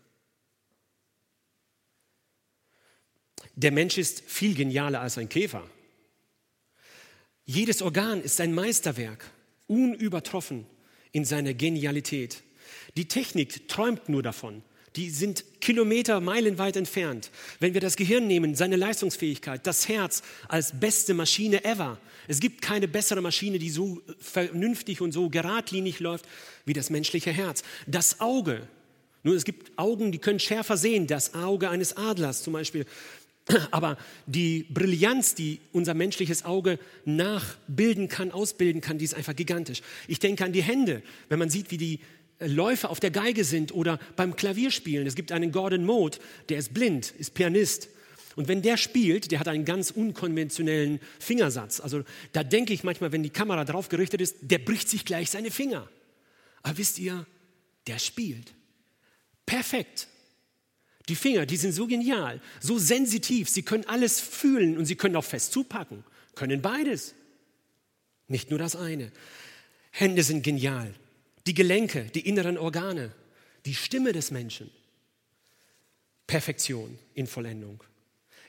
Der 3.55 3.71
Mensch 3.71 3.97
ist 3.97 4.21
viel 4.21 4.53
genialer 4.53 5.01
als 5.01 5.17
ein 5.17 5.29
Käfer. 5.29 5.67
Jedes 7.51 7.81
Organ 7.81 8.21
ist 8.21 8.39
ein 8.41 8.53
Meisterwerk, 8.53 9.25
unübertroffen 9.65 10.67
in 11.11 11.25
seiner 11.25 11.55
Genialität. 11.55 12.43
Die 12.95 13.07
Technik 13.07 13.67
träumt 13.67 14.07
nur 14.07 14.21
davon. 14.21 14.61
Die 14.95 15.09
sind 15.09 15.43
Kilometer, 15.59 16.19
Meilen 16.19 16.59
weit 16.59 16.75
entfernt. 16.75 17.31
Wenn 17.59 17.73
wir 17.73 17.81
das 17.81 17.95
Gehirn 17.95 18.27
nehmen, 18.27 18.53
seine 18.53 18.75
Leistungsfähigkeit, 18.75 19.65
das 19.65 19.89
Herz 19.89 20.21
als 20.47 20.79
beste 20.79 21.15
Maschine 21.15 21.65
ever. 21.65 21.97
Es 22.27 22.39
gibt 22.39 22.61
keine 22.61 22.87
bessere 22.87 23.21
Maschine, 23.21 23.57
die 23.57 23.71
so 23.71 23.99
vernünftig 24.19 25.01
und 25.01 25.11
so 25.11 25.31
geradlinig 25.31 25.99
läuft 25.99 26.25
wie 26.65 26.73
das 26.73 26.91
menschliche 26.91 27.31
Herz. 27.31 27.63
Das 27.87 28.19
Auge. 28.19 28.67
Nun, 29.23 29.35
es 29.35 29.43
gibt 29.43 29.75
Augen, 29.75 30.11
die 30.11 30.19
können 30.19 30.39
schärfer 30.39 30.77
sehen. 30.77 31.07
Das 31.07 31.33
Auge 31.33 31.71
eines 31.71 31.97
Adlers 31.97 32.43
zum 32.43 32.53
Beispiel 32.53 32.85
aber 33.71 33.97
die 34.25 34.65
Brillanz, 34.69 35.35
die 35.35 35.59
unser 35.71 35.93
menschliches 35.93 36.45
Auge 36.45 36.79
nachbilden 37.05 38.07
kann, 38.07 38.31
ausbilden 38.31 38.81
kann, 38.81 38.97
die 38.97 39.05
ist 39.05 39.15
einfach 39.15 39.35
gigantisch. 39.35 39.81
Ich 40.07 40.19
denke 40.19 40.45
an 40.45 40.53
die 40.53 40.63
Hände, 40.63 41.01
wenn 41.29 41.39
man 41.39 41.49
sieht, 41.49 41.71
wie 41.71 41.77
die 41.77 41.99
Läufe 42.39 42.89
auf 42.89 42.99
der 42.99 43.11
Geige 43.11 43.43
sind 43.43 43.73
oder 43.73 43.99
beim 44.15 44.35
Klavierspielen. 44.35 45.05
Es 45.07 45.15
gibt 45.15 45.31
einen 45.31 45.51
Gordon 45.51 45.85
Mode, 45.85 46.19
der 46.47 46.57
ist 46.57 46.73
blind, 46.73 47.13
ist 47.17 47.33
Pianist. 47.33 47.89
Und 48.35 48.47
wenn 48.47 48.61
der 48.61 48.77
spielt, 48.77 49.31
der 49.31 49.39
hat 49.39 49.49
einen 49.49 49.65
ganz 49.65 49.91
unkonventionellen 49.91 51.01
Fingersatz. 51.19 51.81
Also 51.81 52.03
da 52.31 52.43
denke 52.43 52.73
ich 52.73 52.83
manchmal, 52.83 53.11
wenn 53.11 53.23
die 53.23 53.31
Kamera 53.31 53.65
drauf 53.65 53.89
gerichtet 53.89 54.21
ist, 54.21 54.37
der 54.41 54.59
bricht 54.59 54.87
sich 54.87 55.03
gleich 55.03 55.29
seine 55.29 55.51
Finger. 55.51 55.89
Aber 56.63 56.77
wisst 56.77 56.99
ihr, 56.99 57.25
der 57.87 57.99
spielt. 57.99 58.53
Perfekt. 59.45 60.07
Die 61.09 61.15
Finger, 61.15 61.47
die 61.47 61.57
sind 61.57 61.73
so 61.73 61.87
genial, 61.87 62.39
so 62.59 62.77
sensitiv, 62.77 63.49
sie 63.49 63.63
können 63.63 63.85
alles 63.85 64.19
fühlen 64.19 64.77
und 64.77 64.85
sie 64.85 64.95
können 64.95 65.15
auch 65.15 65.23
fest 65.25 65.51
zupacken, 65.51 66.03
können 66.35 66.61
beides. 66.61 67.15
Nicht 68.27 68.51
nur 68.51 68.59
das 68.59 68.75
eine. 68.75 69.11
Hände 69.89 70.21
sind 70.21 70.43
genial. 70.43 70.93
Die 71.47 71.55
Gelenke, 71.55 72.03
die 72.13 72.27
inneren 72.27 72.59
Organe, 72.59 73.11
die 73.65 73.73
Stimme 73.73 74.13
des 74.13 74.29
Menschen. 74.29 74.69
Perfektion 76.27 76.99
in 77.15 77.25
Vollendung. 77.25 77.83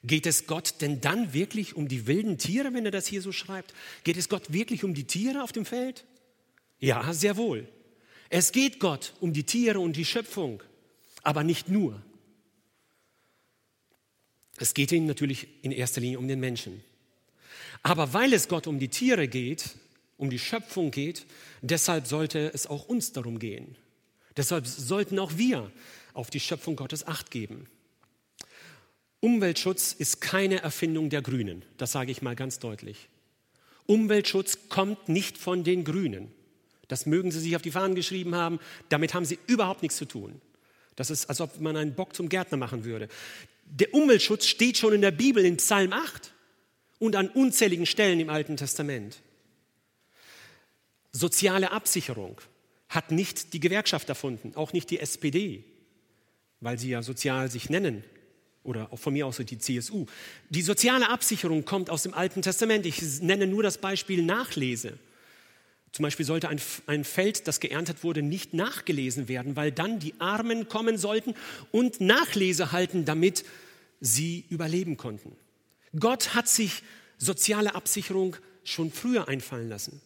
Geht 0.02 0.26
es 0.26 0.46
Gott 0.46 0.74
denn 0.82 1.00
dann 1.00 1.32
wirklich 1.32 1.76
um 1.76 1.88
die 1.88 2.06
wilden 2.06 2.36
Tiere, 2.36 2.74
wenn 2.74 2.84
er 2.84 2.90
das 2.90 3.06
hier 3.06 3.22
so 3.22 3.32
schreibt? 3.32 3.72
Geht 4.04 4.18
es 4.18 4.28
Gott 4.28 4.52
wirklich 4.52 4.84
um 4.84 4.92
die 4.92 5.04
Tiere 5.04 5.42
auf 5.42 5.52
dem 5.52 5.64
Feld? 5.64 6.04
Ja, 6.78 7.12
sehr 7.14 7.38
wohl. 7.38 7.66
Es 8.28 8.52
geht 8.52 8.80
Gott 8.80 9.14
um 9.20 9.32
die 9.32 9.44
Tiere 9.44 9.80
und 9.80 9.96
die 9.96 10.04
Schöpfung, 10.04 10.62
aber 11.22 11.42
nicht 11.42 11.68
nur. 11.70 12.02
Es 14.60 14.74
geht 14.74 14.92
ihm 14.92 15.06
natürlich 15.06 15.48
in 15.62 15.72
erster 15.72 16.02
Linie 16.02 16.18
um 16.18 16.28
den 16.28 16.38
Menschen. 16.38 16.84
Aber 17.82 18.12
weil 18.12 18.34
es 18.34 18.46
Gott 18.46 18.66
um 18.66 18.78
die 18.78 18.88
Tiere 18.88 19.26
geht, 19.26 19.70
um 20.18 20.28
die 20.28 20.38
Schöpfung 20.38 20.90
geht, 20.90 21.24
deshalb 21.62 22.06
sollte 22.06 22.52
es 22.52 22.66
auch 22.66 22.84
uns 22.84 23.12
darum 23.12 23.38
gehen. 23.38 23.74
Deshalb 24.36 24.66
sollten 24.66 25.18
auch 25.18 25.38
wir 25.38 25.72
auf 26.12 26.28
die 26.28 26.40
Schöpfung 26.40 26.76
Gottes 26.76 27.06
acht 27.06 27.30
geben. 27.30 27.68
Umweltschutz 29.20 29.94
ist 29.94 30.20
keine 30.20 30.60
Erfindung 30.60 31.08
der 31.08 31.22
Grünen, 31.22 31.62
das 31.78 31.92
sage 31.92 32.12
ich 32.12 32.20
mal 32.20 32.36
ganz 32.36 32.58
deutlich. 32.58 33.08
Umweltschutz 33.86 34.68
kommt 34.68 35.08
nicht 35.08 35.38
von 35.38 35.64
den 35.64 35.84
Grünen. 35.84 36.30
Das 36.88 37.06
mögen 37.06 37.30
sie 37.30 37.40
sich 37.40 37.56
auf 37.56 37.62
die 37.62 37.70
Fahnen 37.70 37.94
geschrieben 37.94 38.34
haben, 38.34 38.60
damit 38.90 39.14
haben 39.14 39.24
sie 39.24 39.38
überhaupt 39.46 39.80
nichts 39.80 39.96
zu 39.96 40.04
tun. 40.04 40.38
Das 40.96 41.08
ist, 41.08 41.30
als 41.30 41.40
ob 41.40 41.60
man 41.60 41.78
einen 41.78 41.94
Bock 41.94 42.14
zum 42.14 42.28
Gärtner 42.28 42.58
machen 42.58 42.84
würde. 42.84 43.08
Der 43.72 43.94
Umweltschutz 43.94 44.46
steht 44.46 44.78
schon 44.78 44.94
in 44.94 45.00
der 45.00 45.12
Bibel 45.12 45.44
in 45.44 45.56
Psalm 45.56 45.92
8 45.92 46.32
und 46.98 47.14
an 47.14 47.28
unzähligen 47.28 47.86
Stellen 47.86 48.18
im 48.18 48.28
Alten 48.28 48.56
Testament. 48.56 49.20
Soziale 51.12 51.70
Absicherung 51.70 52.40
hat 52.88 53.12
nicht 53.12 53.52
die 53.52 53.60
Gewerkschaft 53.60 54.08
erfunden, 54.08 54.52
auch 54.56 54.72
nicht 54.72 54.90
die 54.90 54.98
SPD, 54.98 55.64
weil 56.60 56.78
sie 56.78 56.90
ja 56.90 57.02
sozial 57.02 57.50
sich 57.50 57.70
nennen 57.70 58.04
oder 58.64 58.92
auch 58.92 58.98
von 58.98 59.12
mir 59.12 59.26
aus 59.26 59.36
die 59.36 59.58
CSU. 59.58 60.06
Die 60.50 60.62
soziale 60.62 61.08
Absicherung 61.08 61.64
kommt 61.64 61.90
aus 61.90 62.02
dem 62.02 62.12
Alten 62.12 62.42
Testament. 62.42 62.86
Ich 62.86 63.20
nenne 63.22 63.46
nur 63.46 63.62
das 63.62 63.78
Beispiel 63.78 64.22
Nachlese. 64.22 64.98
Zum 65.92 66.04
Beispiel 66.04 66.24
sollte 66.24 66.48
ein, 66.48 66.60
ein 66.86 67.04
Feld, 67.04 67.48
das 67.48 67.60
geerntet 67.60 68.04
wurde, 68.04 68.22
nicht 68.22 68.54
nachgelesen 68.54 69.28
werden, 69.28 69.56
weil 69.56 69.72
dann 69.72 69.98
die 69.98 70.14
Armen 70.20 70.68
kommen 70.68 70.98
sollten 70.98 71.34
und 71.72 72.00
Nachlese 72.00 72.72
halten, 72.72 73.04
damit 73.04 73.44
sie 74.00 74.44
überleben 74.48 74.96
konnten. 74.96 75.36
Gott 75.98 76.34
hat 76.34 76.48
sich 76.48 76.82
soziale 77.18 77.74
Absicherung 77.74 78.36
schon 78.64 78.92
früher 78.92 79.28
einfallen 79.28 79.68
lassen. 79.68 80.00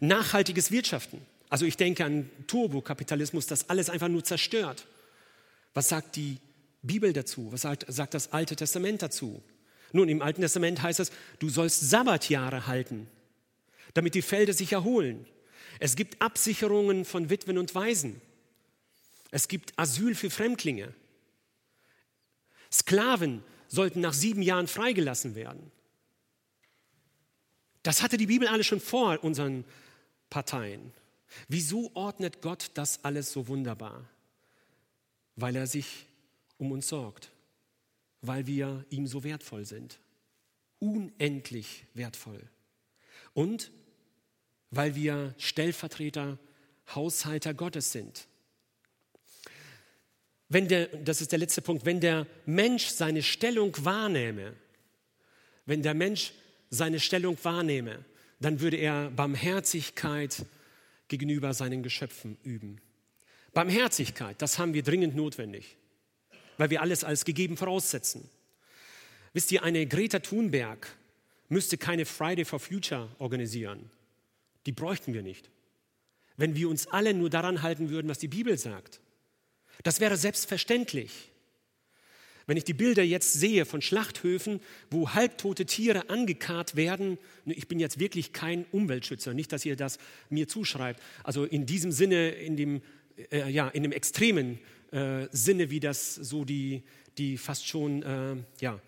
Nachhaltiges 0.00 0.70
Wirtschaften. 0.70 1.20
Also 1.48 1.64
ich 1.64 1.76
denke 1.76 2.04
an 2.04 2.28
Turbokapitalismus, 2.46 3.46
das 3.46 3.70
alles 3.70 3.88
einfach 3.88 4.08
nur 4.08 4.24
zerstört. 4.24 4.86
Was 5.72 5.88
sagt 5.88 6.16
die 6.16 6.38
Bibel 6.82 7.12
dazu? 7.12 7.50
Was 7.52 7.62
sagt, 7.62 7.86
sagt 7.88 8.14
das 8.14 8.32
Alte 8.32 8.56
Testament 8.56 9.02
dazu? 9.02 9.42
Nun, 9.92 10.08
im 10.08 10.22
Alten 10.22 10.42
Testament 10.42 10.82
heißt 10.82 11.00
es, 11.00 11.12
du 11.38 11.48
sollst 11.48 11.88
Sabbatjahre 11.88 12.66
halten, 12.66 13.06
damit 13.94 14.14
die 14.14 14.22
Felder 14.22 14.52
sich 14.52 14.72
erholen. 14.72 15.26
Es 15.80 15.96
gibt 15.96 16.20
Absicherungen 16.20 17.04
von 17.04 17.30
Witwen 17.30 17.58
und 17.58 17.74
Waisen. 17.74 18.20
Es 19.30 19.48
gibt 19.48 19.76
Asyl 19.78 20.14
für 20.14 20.30
Fremdlinge. 20.30 20.94
Sklaven 22.70 23.42
sollten 23.68 24.00
nach 24.00 24.12
sieben 24.12 24.42
Jahren 24.42 24.66
freigelassen 24.66 25.34
werden. 25.34 25.70
Das 27.82 28.02
hatte 28.02 28.16
die 28.16 28.26
Bibel 28.26 28.48
alles 28.48 28.66
schon 28.66 28.80
vor 28.80 29.22
unseren 29.22 29.64
Parteien. 30.30 30.92
Wieso 31.48 31.90
ordnet 31.94 32.40
Gott 32.40 32.70
das 32.74 33.04
alles 33.04 33.32
so 33.32 33.48
wunderbar? 33.48 34.08
Weil 35.36 35.56
er 35.56 35.66
sich 35.66 36.06
um 36.56 36.72
uns 36.72 36.88
sorgt, 36.88 37.30
weil 38.22 38.46
wir 38.46 38.84
ihm 38.90 39.06
so 39.06 39.24
wertvoll 39.24 39.64
sind, 39.64 39.98
unendlich 40.78 41.84
wertvoll. 41.94 42.40
Und 43.32 43.70
weil 44.76 44.94
wir 44.94 45.34
Stellvertreter, 45.38 46.38
Haushalter 46.94 47.54
Gottes 47.54 47.92
sind. 47.92 48.26
Wenn 50.48 50.68
der, 50.68 50.86
das 50.86 51.20
ist 51.20 51.32
der 51.32 51.38
letzte 51.38 51.62
Punkt, 51.62 51.86
wenn 51.86 52.00
der 52.00 52.26
Mensch 52.46 52.86
seine 52.86 53.22
Stellung 53.22 53.74
wahrnehme, 53.84 54.54
wenn 55.66 55.82
der 55.82 55.94
Mensch 55.94 56.32
seine 56.70 57.00
Stellung 57.00 57.38
wahrnehme, 57.42 58.04
dann 58.40 58.60
würde 58.60 58.76
er 58.76 59.10
Barmherzigkeit 59.10 60.44
gegenüber 61.08 61.54
seinen 61.54 61.82
Geschöpfen 61.82 62.36
üben. 62.42 62.80
Barmherzigkeit, 63.52 64.40
das 64.42 64.58
haben 64.58 64.74
wir 64.74 64.82
dringend 64.82 65.16
notwendig 65.16 65.76
weil 66.56 66.70
wir 66.70 66.82
alles 66.82 67.04
als 67.04 67.24
gegeben 67.24 67.56
voraussetzen. 67.56 68.28
Wisst 69.32 69.50
ihr, 69.52 69.62
eine 69.62 69.86
Greta 69.86 70.20
Thunberg 70.20 70.96
müsste 71.48 71.76
keine 71.76 72.04
Friday 72.04 72.44
for 72.44 72.60
Future 72.60 73.08
organisieren. 73.18 73.90
Die 74.66 74.72
bräuchten 74.72 75.14
wir 75.14 75.22
nicht. 75.22 75.50
Wenn 76.36 76.56
wir 76.56 76.68
uns 76.68 76.86
alle 76.88 77.14
nur 77.14 77.30
daran 77.30 77.62
halten 77.62 77.90
würden, 77.90 78.08
was 78.08 78.18
die 78.18 78.28
Bibel 78.28 78.58
sagt. 78.58 79.00
Das 79.82 80.00
wäre 80.00 80.16
selbstverständlich. 80.16 81.30
Wenn 82.46 82.56
ich 82.56 82.64
die 82.64 82.74
Bilder 82.74 83.02
jetzt 83.02 83.32
sehe 83.32 83.64
von 83.64 83.80
Schlachthöfen, 83.80 84.60
wo 84.90 85.10
halbtote 85.10 85.64
Tiere 85.64 86.10
angekarrt 86.10 86.76
werden, 86.76 87.18
ich 87.46 87.68
bin 87.68 87.80
jetzt 87.80 87.98
wirklich 87.98 88.32
kein 88.32 88.66
Umweltschützer, 88.70 89.32
nicht, 89.32 89.52
dass 89.52 89.64
ihr 89.64 89.76
das 89.76 89.98
mir 90.28 90.46
zuschreibt. 90.46 91.00
Also 91.22 91.44
in 91.44 91.64
diesem 91.64 91.90
Sinne, 91.90 92.30
in 92.30 92.56
dem, 92.56 92.82
äh, 93.30 93.48
ja, 93.50 93.68
in 93.68 93.82
dem 93.82 93.92
extremen 93.92 94.58
äh, 94.90 95.26
Sinne, 95.32 95.70
wie 95.70 95.80
das 95.80 96.14
so 96.14 96.44
die, 96.44 96.82
die 97.16 97.38
fast 97.38 97.66
schon 97.66 98.02
äh, 98.02 98.36
ja, 98.60 98.78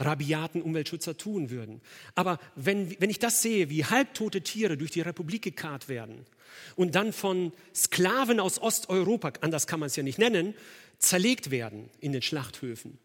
rabiaten 0.00 0.62
Umweltschützer 0.62 1.16
tun 1.16 1.50
würden. 1.50 1.80
Aber 2.14 2.40
wenn, 2.56 2.98
wenn 3.00 3.10
ich 3.10 3.18
das 3.18 3.42
sehe, 3.42 3.70
wie 3.70 3.84
halbtote 3.84 4.40
Tiere 4.40 4.76
durch 4.76 4.90
die 4.90 5.02
Republik 5.02 5.42
gekarrt 5.42 5.88
werden 5.88 6.26
und 6.74 6.94
dann 6.94 7.12
von 7.12 7.52
Sklaven 7.74 8.40
aus 8.40 8.60
Osteuropa, 8.60 9.32
anders 9.42 9.66
kann 9.66 9.80
man 9.80 9.88
es 9.88 9.96
ja 9.96 10.02
nicht 10.02 10.18
nennen, 10.18 10.54
zerlegt 10.98 11.50
werden 11.50 11.90
in 12.00 12.12
den 12.12 12.22
Schlachthöfen. 12.22 12.98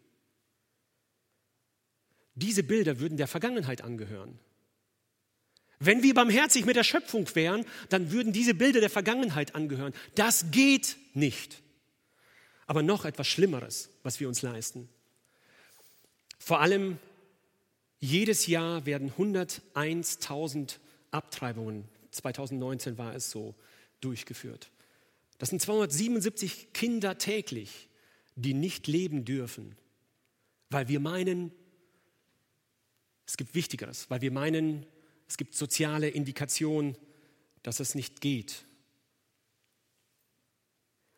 Diese 2.34 2.62
Bilder 2.62 2.98
würden 2.98 3.16
der 3.16 3.28
Vergangenheit 3.28 3.82
angehören. 3.82 4.38
Wenn 5.78 6.02
wir 6.02 6.14
barmherzig 6.14 6.64
mit 6.64 6.76
der 6.76 6.84
Schöpfung 6.84 7.28
wären, 7.34 7.64
dann 7.90 8.10
würden 8.10 8.32
diese 8.32 8.54
Bilder 8.54 8.80
der 8.80 8.90
Vergangenheit 8.90 9.54
angehören. 9.54 9.92
Das 10.14 10.50
geht 10.50 10.96
nicht. 11.12 11.62
Aber 12.66 12.82
noch 12.82 13.04
etwas 13.04 13.26
Schlimmeres, 13.26 13.90
was 14.02 14.18
wir 14.18 14.28
uns 14.28 14.42
leisten. 14.42 14.88
Vor 16.46 16.60
allem 16.60 17.00
jedes 17.98 18.46
Jahr 18.46 18.86
werden 18.86 19.10
101.000 19.10 20.76
Abtreibungen, 21.10 21.88
2019 22.12 22.98
war 22.98 23.16
es 23.16 23.32
so, 23.32 23.56
durchgeführt. 24.00 24.70
Das 25.38 25.48
sind 25.48 25.60
277 25.60 26.72
Kinder 26.72 27.18
täglich, 27.18 27.88
die 28.36 28.54
nicht 28.54 28.86
leben 28.86 29.24
dürfen, 29.24 29.74
weil 30.70 30.86
wir 30.86 31.00
meinen, 31.00 31.50
es 33.26 33.36
gibt 33.36 33.56
Wichtigeres, 33.56 34.08
weil 34.08 34.20
wir 34.20 34.30
meinen, 34.30 34.86
es 35.26 35.38
gibt 35.38 35.56
soziale 35.56 36.10
Indikationen, 36.10 36.96
dass 37.64 37.80
es 37.80 37.96
nicht 37.96 38.20
geht. 38.20 38.66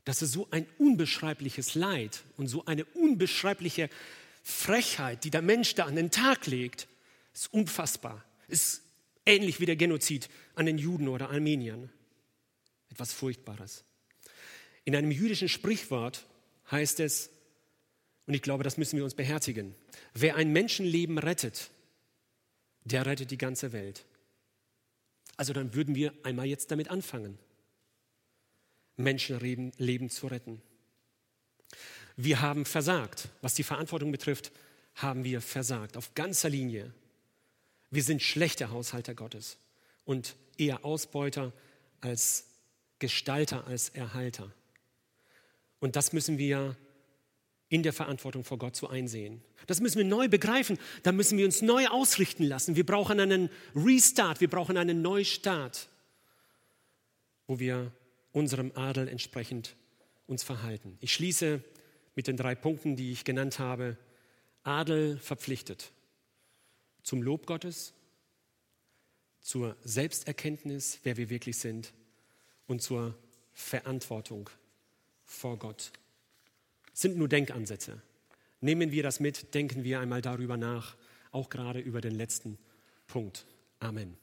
Das 0.07 0.22
ist 0.22 0.33
so 0.33 0.49
ein 0.53 0.66
unbeschreibliches 0.79 1.74
Leid 1.74 2.24
und 2.39 2.47
so 2.47 2.64
eine 2.64 2.87
unbeschreibliche 2.87 3.91
Frechheit, 4.51 5.24
die 5.24 5.30
der 5.30 5.42
Mensch 5.42 5.74
da 5.74 5.84
an 5.84 5.94
den 5.94 6.11
Tag 6.11 6.46
legt, 6.46 6.88
ist 7.34 7.53
unfassbar. 7.53 8.24
Ist 8.49 8.82
ähnlich 9.26 9.61
wie 9.61 9.66
der 9.66 9.76
Genozid 9.76 10.30
an 10.55 10.64
den 10.64 10.78
Juden 10.78 11.09
oder 11.09 11.28
Armeniern. 11.28 11.90
Etwas 12.88 13.12
Furchtbares. 13.12 13.84
In 14.84 14.96
einem 14.96 15.11
jüdischen 15.11 15.51
Sprichwort 15.51 16.26
heißt 16.70 16.99
es, 17.01 17.28
und 18.26 18.32
ich 18.32 18.40
glaube, 18.40 18.64
das 18.64 18.78
müssen 18.78 18.96
wir 18.96 19.05
uns 19.05 19.14
beherzigen, 19.14 19.74
wer 20.14 20.36
ein 20.36 20.51
Menschenleben 20.51 21.18
rettet, 21.18 21.70
der 22.84 23.05
rettet 23.05 23.30
die 23.30 23.38
ganze 23.38 23.72
Welt. 23.72 24.07
Also 25.36 25.53
dann 25.53 25.74
würden 25.74 25.94
wir 25.94 26.14
einmal 26.22 26.46
jetzt 26.46 26.70
damit 26.70 26.90
anfangen. 26.90 27.38
Menschenleben 28.96 30.09
zu 30.09 30.26
retten. 30.26 30.62
Wir 32.21 32.41
haben 32.41 32.64
versagt. 32.64 33.29
Was 33.43 33.55
die 33.55 33.62
Verantwortung 33.62 34.11
betrifft, 34.11 34.51
haben 34.97 35.23
wir 35.23 35.41
versagt. 35.41 35.97
Auf 35.97 36.14
ganzer 36.14 36.51
Linie. 36.51 36.93
Wir 37.91 38.03
sind 38.03 38.23
schlechte 38.23 38.71
Haushalter 38.71 39.14
Gottes 39.14 39.57
und 40.05 40.35
eher 40.59 40.85
Ausbeuter 40.85 41.53
als 42.01 42.47
Gestalter, 42.99 43.69
als 43.69 43.91
Erhalter. 43.91 44.51
Und 45.79 45.95
das 45.95 46.12
müssen 46.12 46.39
wir 46.39 46.77
in 47.69 47.85
der 47.85 47.93
Verantwortung 47.93 48.43
vor 48.43 48.59
Gott 48.59 48.75
so 48.75 48.89
einsehen. 48.89 49.41
Das 49.69 49.81
müssen 49.81 49.99
wir 49.99 50.05
neu 50.05 50.27
begreifen. 50.27 50.77
Da 51.05 51.12
müssen 51.12 51.39
wir 51.39 51.45
uns 51.45 51.62
neu 51.62 51.87
ausrichten 51.87 52.43
lassen. 52.43 52.75
Wir 52.75 52.85
brauchen 52.85 53.21
einen 53.21 53.49
Restart, 53.77 54.41
wir 54.41 54.51
brauchen 54.51 54.77
einen 54.77 55.03
Neustart, 55.03 55.89
wo 57.47 57.61
wir 57.61 57.93
unserem 58.33 58.73
Adel 58.75 59.07
entsprechend 59.07 59.77
uns 60.27 60.43
verhalten. 60.43 60.99
Ich 61.01 61.12
schließe 61.12 61.62
mit 62.19 62.27
den 62.27 62.37
drei 62.37 62.57
Punkten, 62.57 62.97
die 62.97 63.12
ich 63.12 63.23
genannt 63.23 63.61
habe. 63.61 63.97
Adel 64.64 65.19
verpflichtet 65.19 65.93
zum 67.05 67.23
Lob 67.23 67.47
Gottes, 67.47 67.95
zur 69.41 69.77
Selbsterkenntnis, 69.85 70.99
wer 71.05 71.16
wir 71.16 71.31
wirklich 71.31 71.59
sind 71.59 71.93
und 72.66 72.83
zur 72.83 73.14
Verantwortung 73.53 74.51
vor 75.25 75.61
Gott. 75.61 75.93
Das 76.91 77.03
sind 77.03 77.16
nur 77.16 77.29
Denkansätze. 77.29 78.03
Nehmen 78.61 78.91
wir 78.91 79.05
das 79.05 79.21
mit, 79.21 79.55
denken 79.55 79.85
wir 79.85 80.01
einmal 80.01 80.21
darüber 80.21 80.57
nach, 80.57 80.97
auch 81.31 81.49
gerade 81.49 81.79
über 81.79 82.01
den 82.01 82.16
letzten 82.16 82.59
Punkt. 83.07 83.47
Amen. 83.79 84.16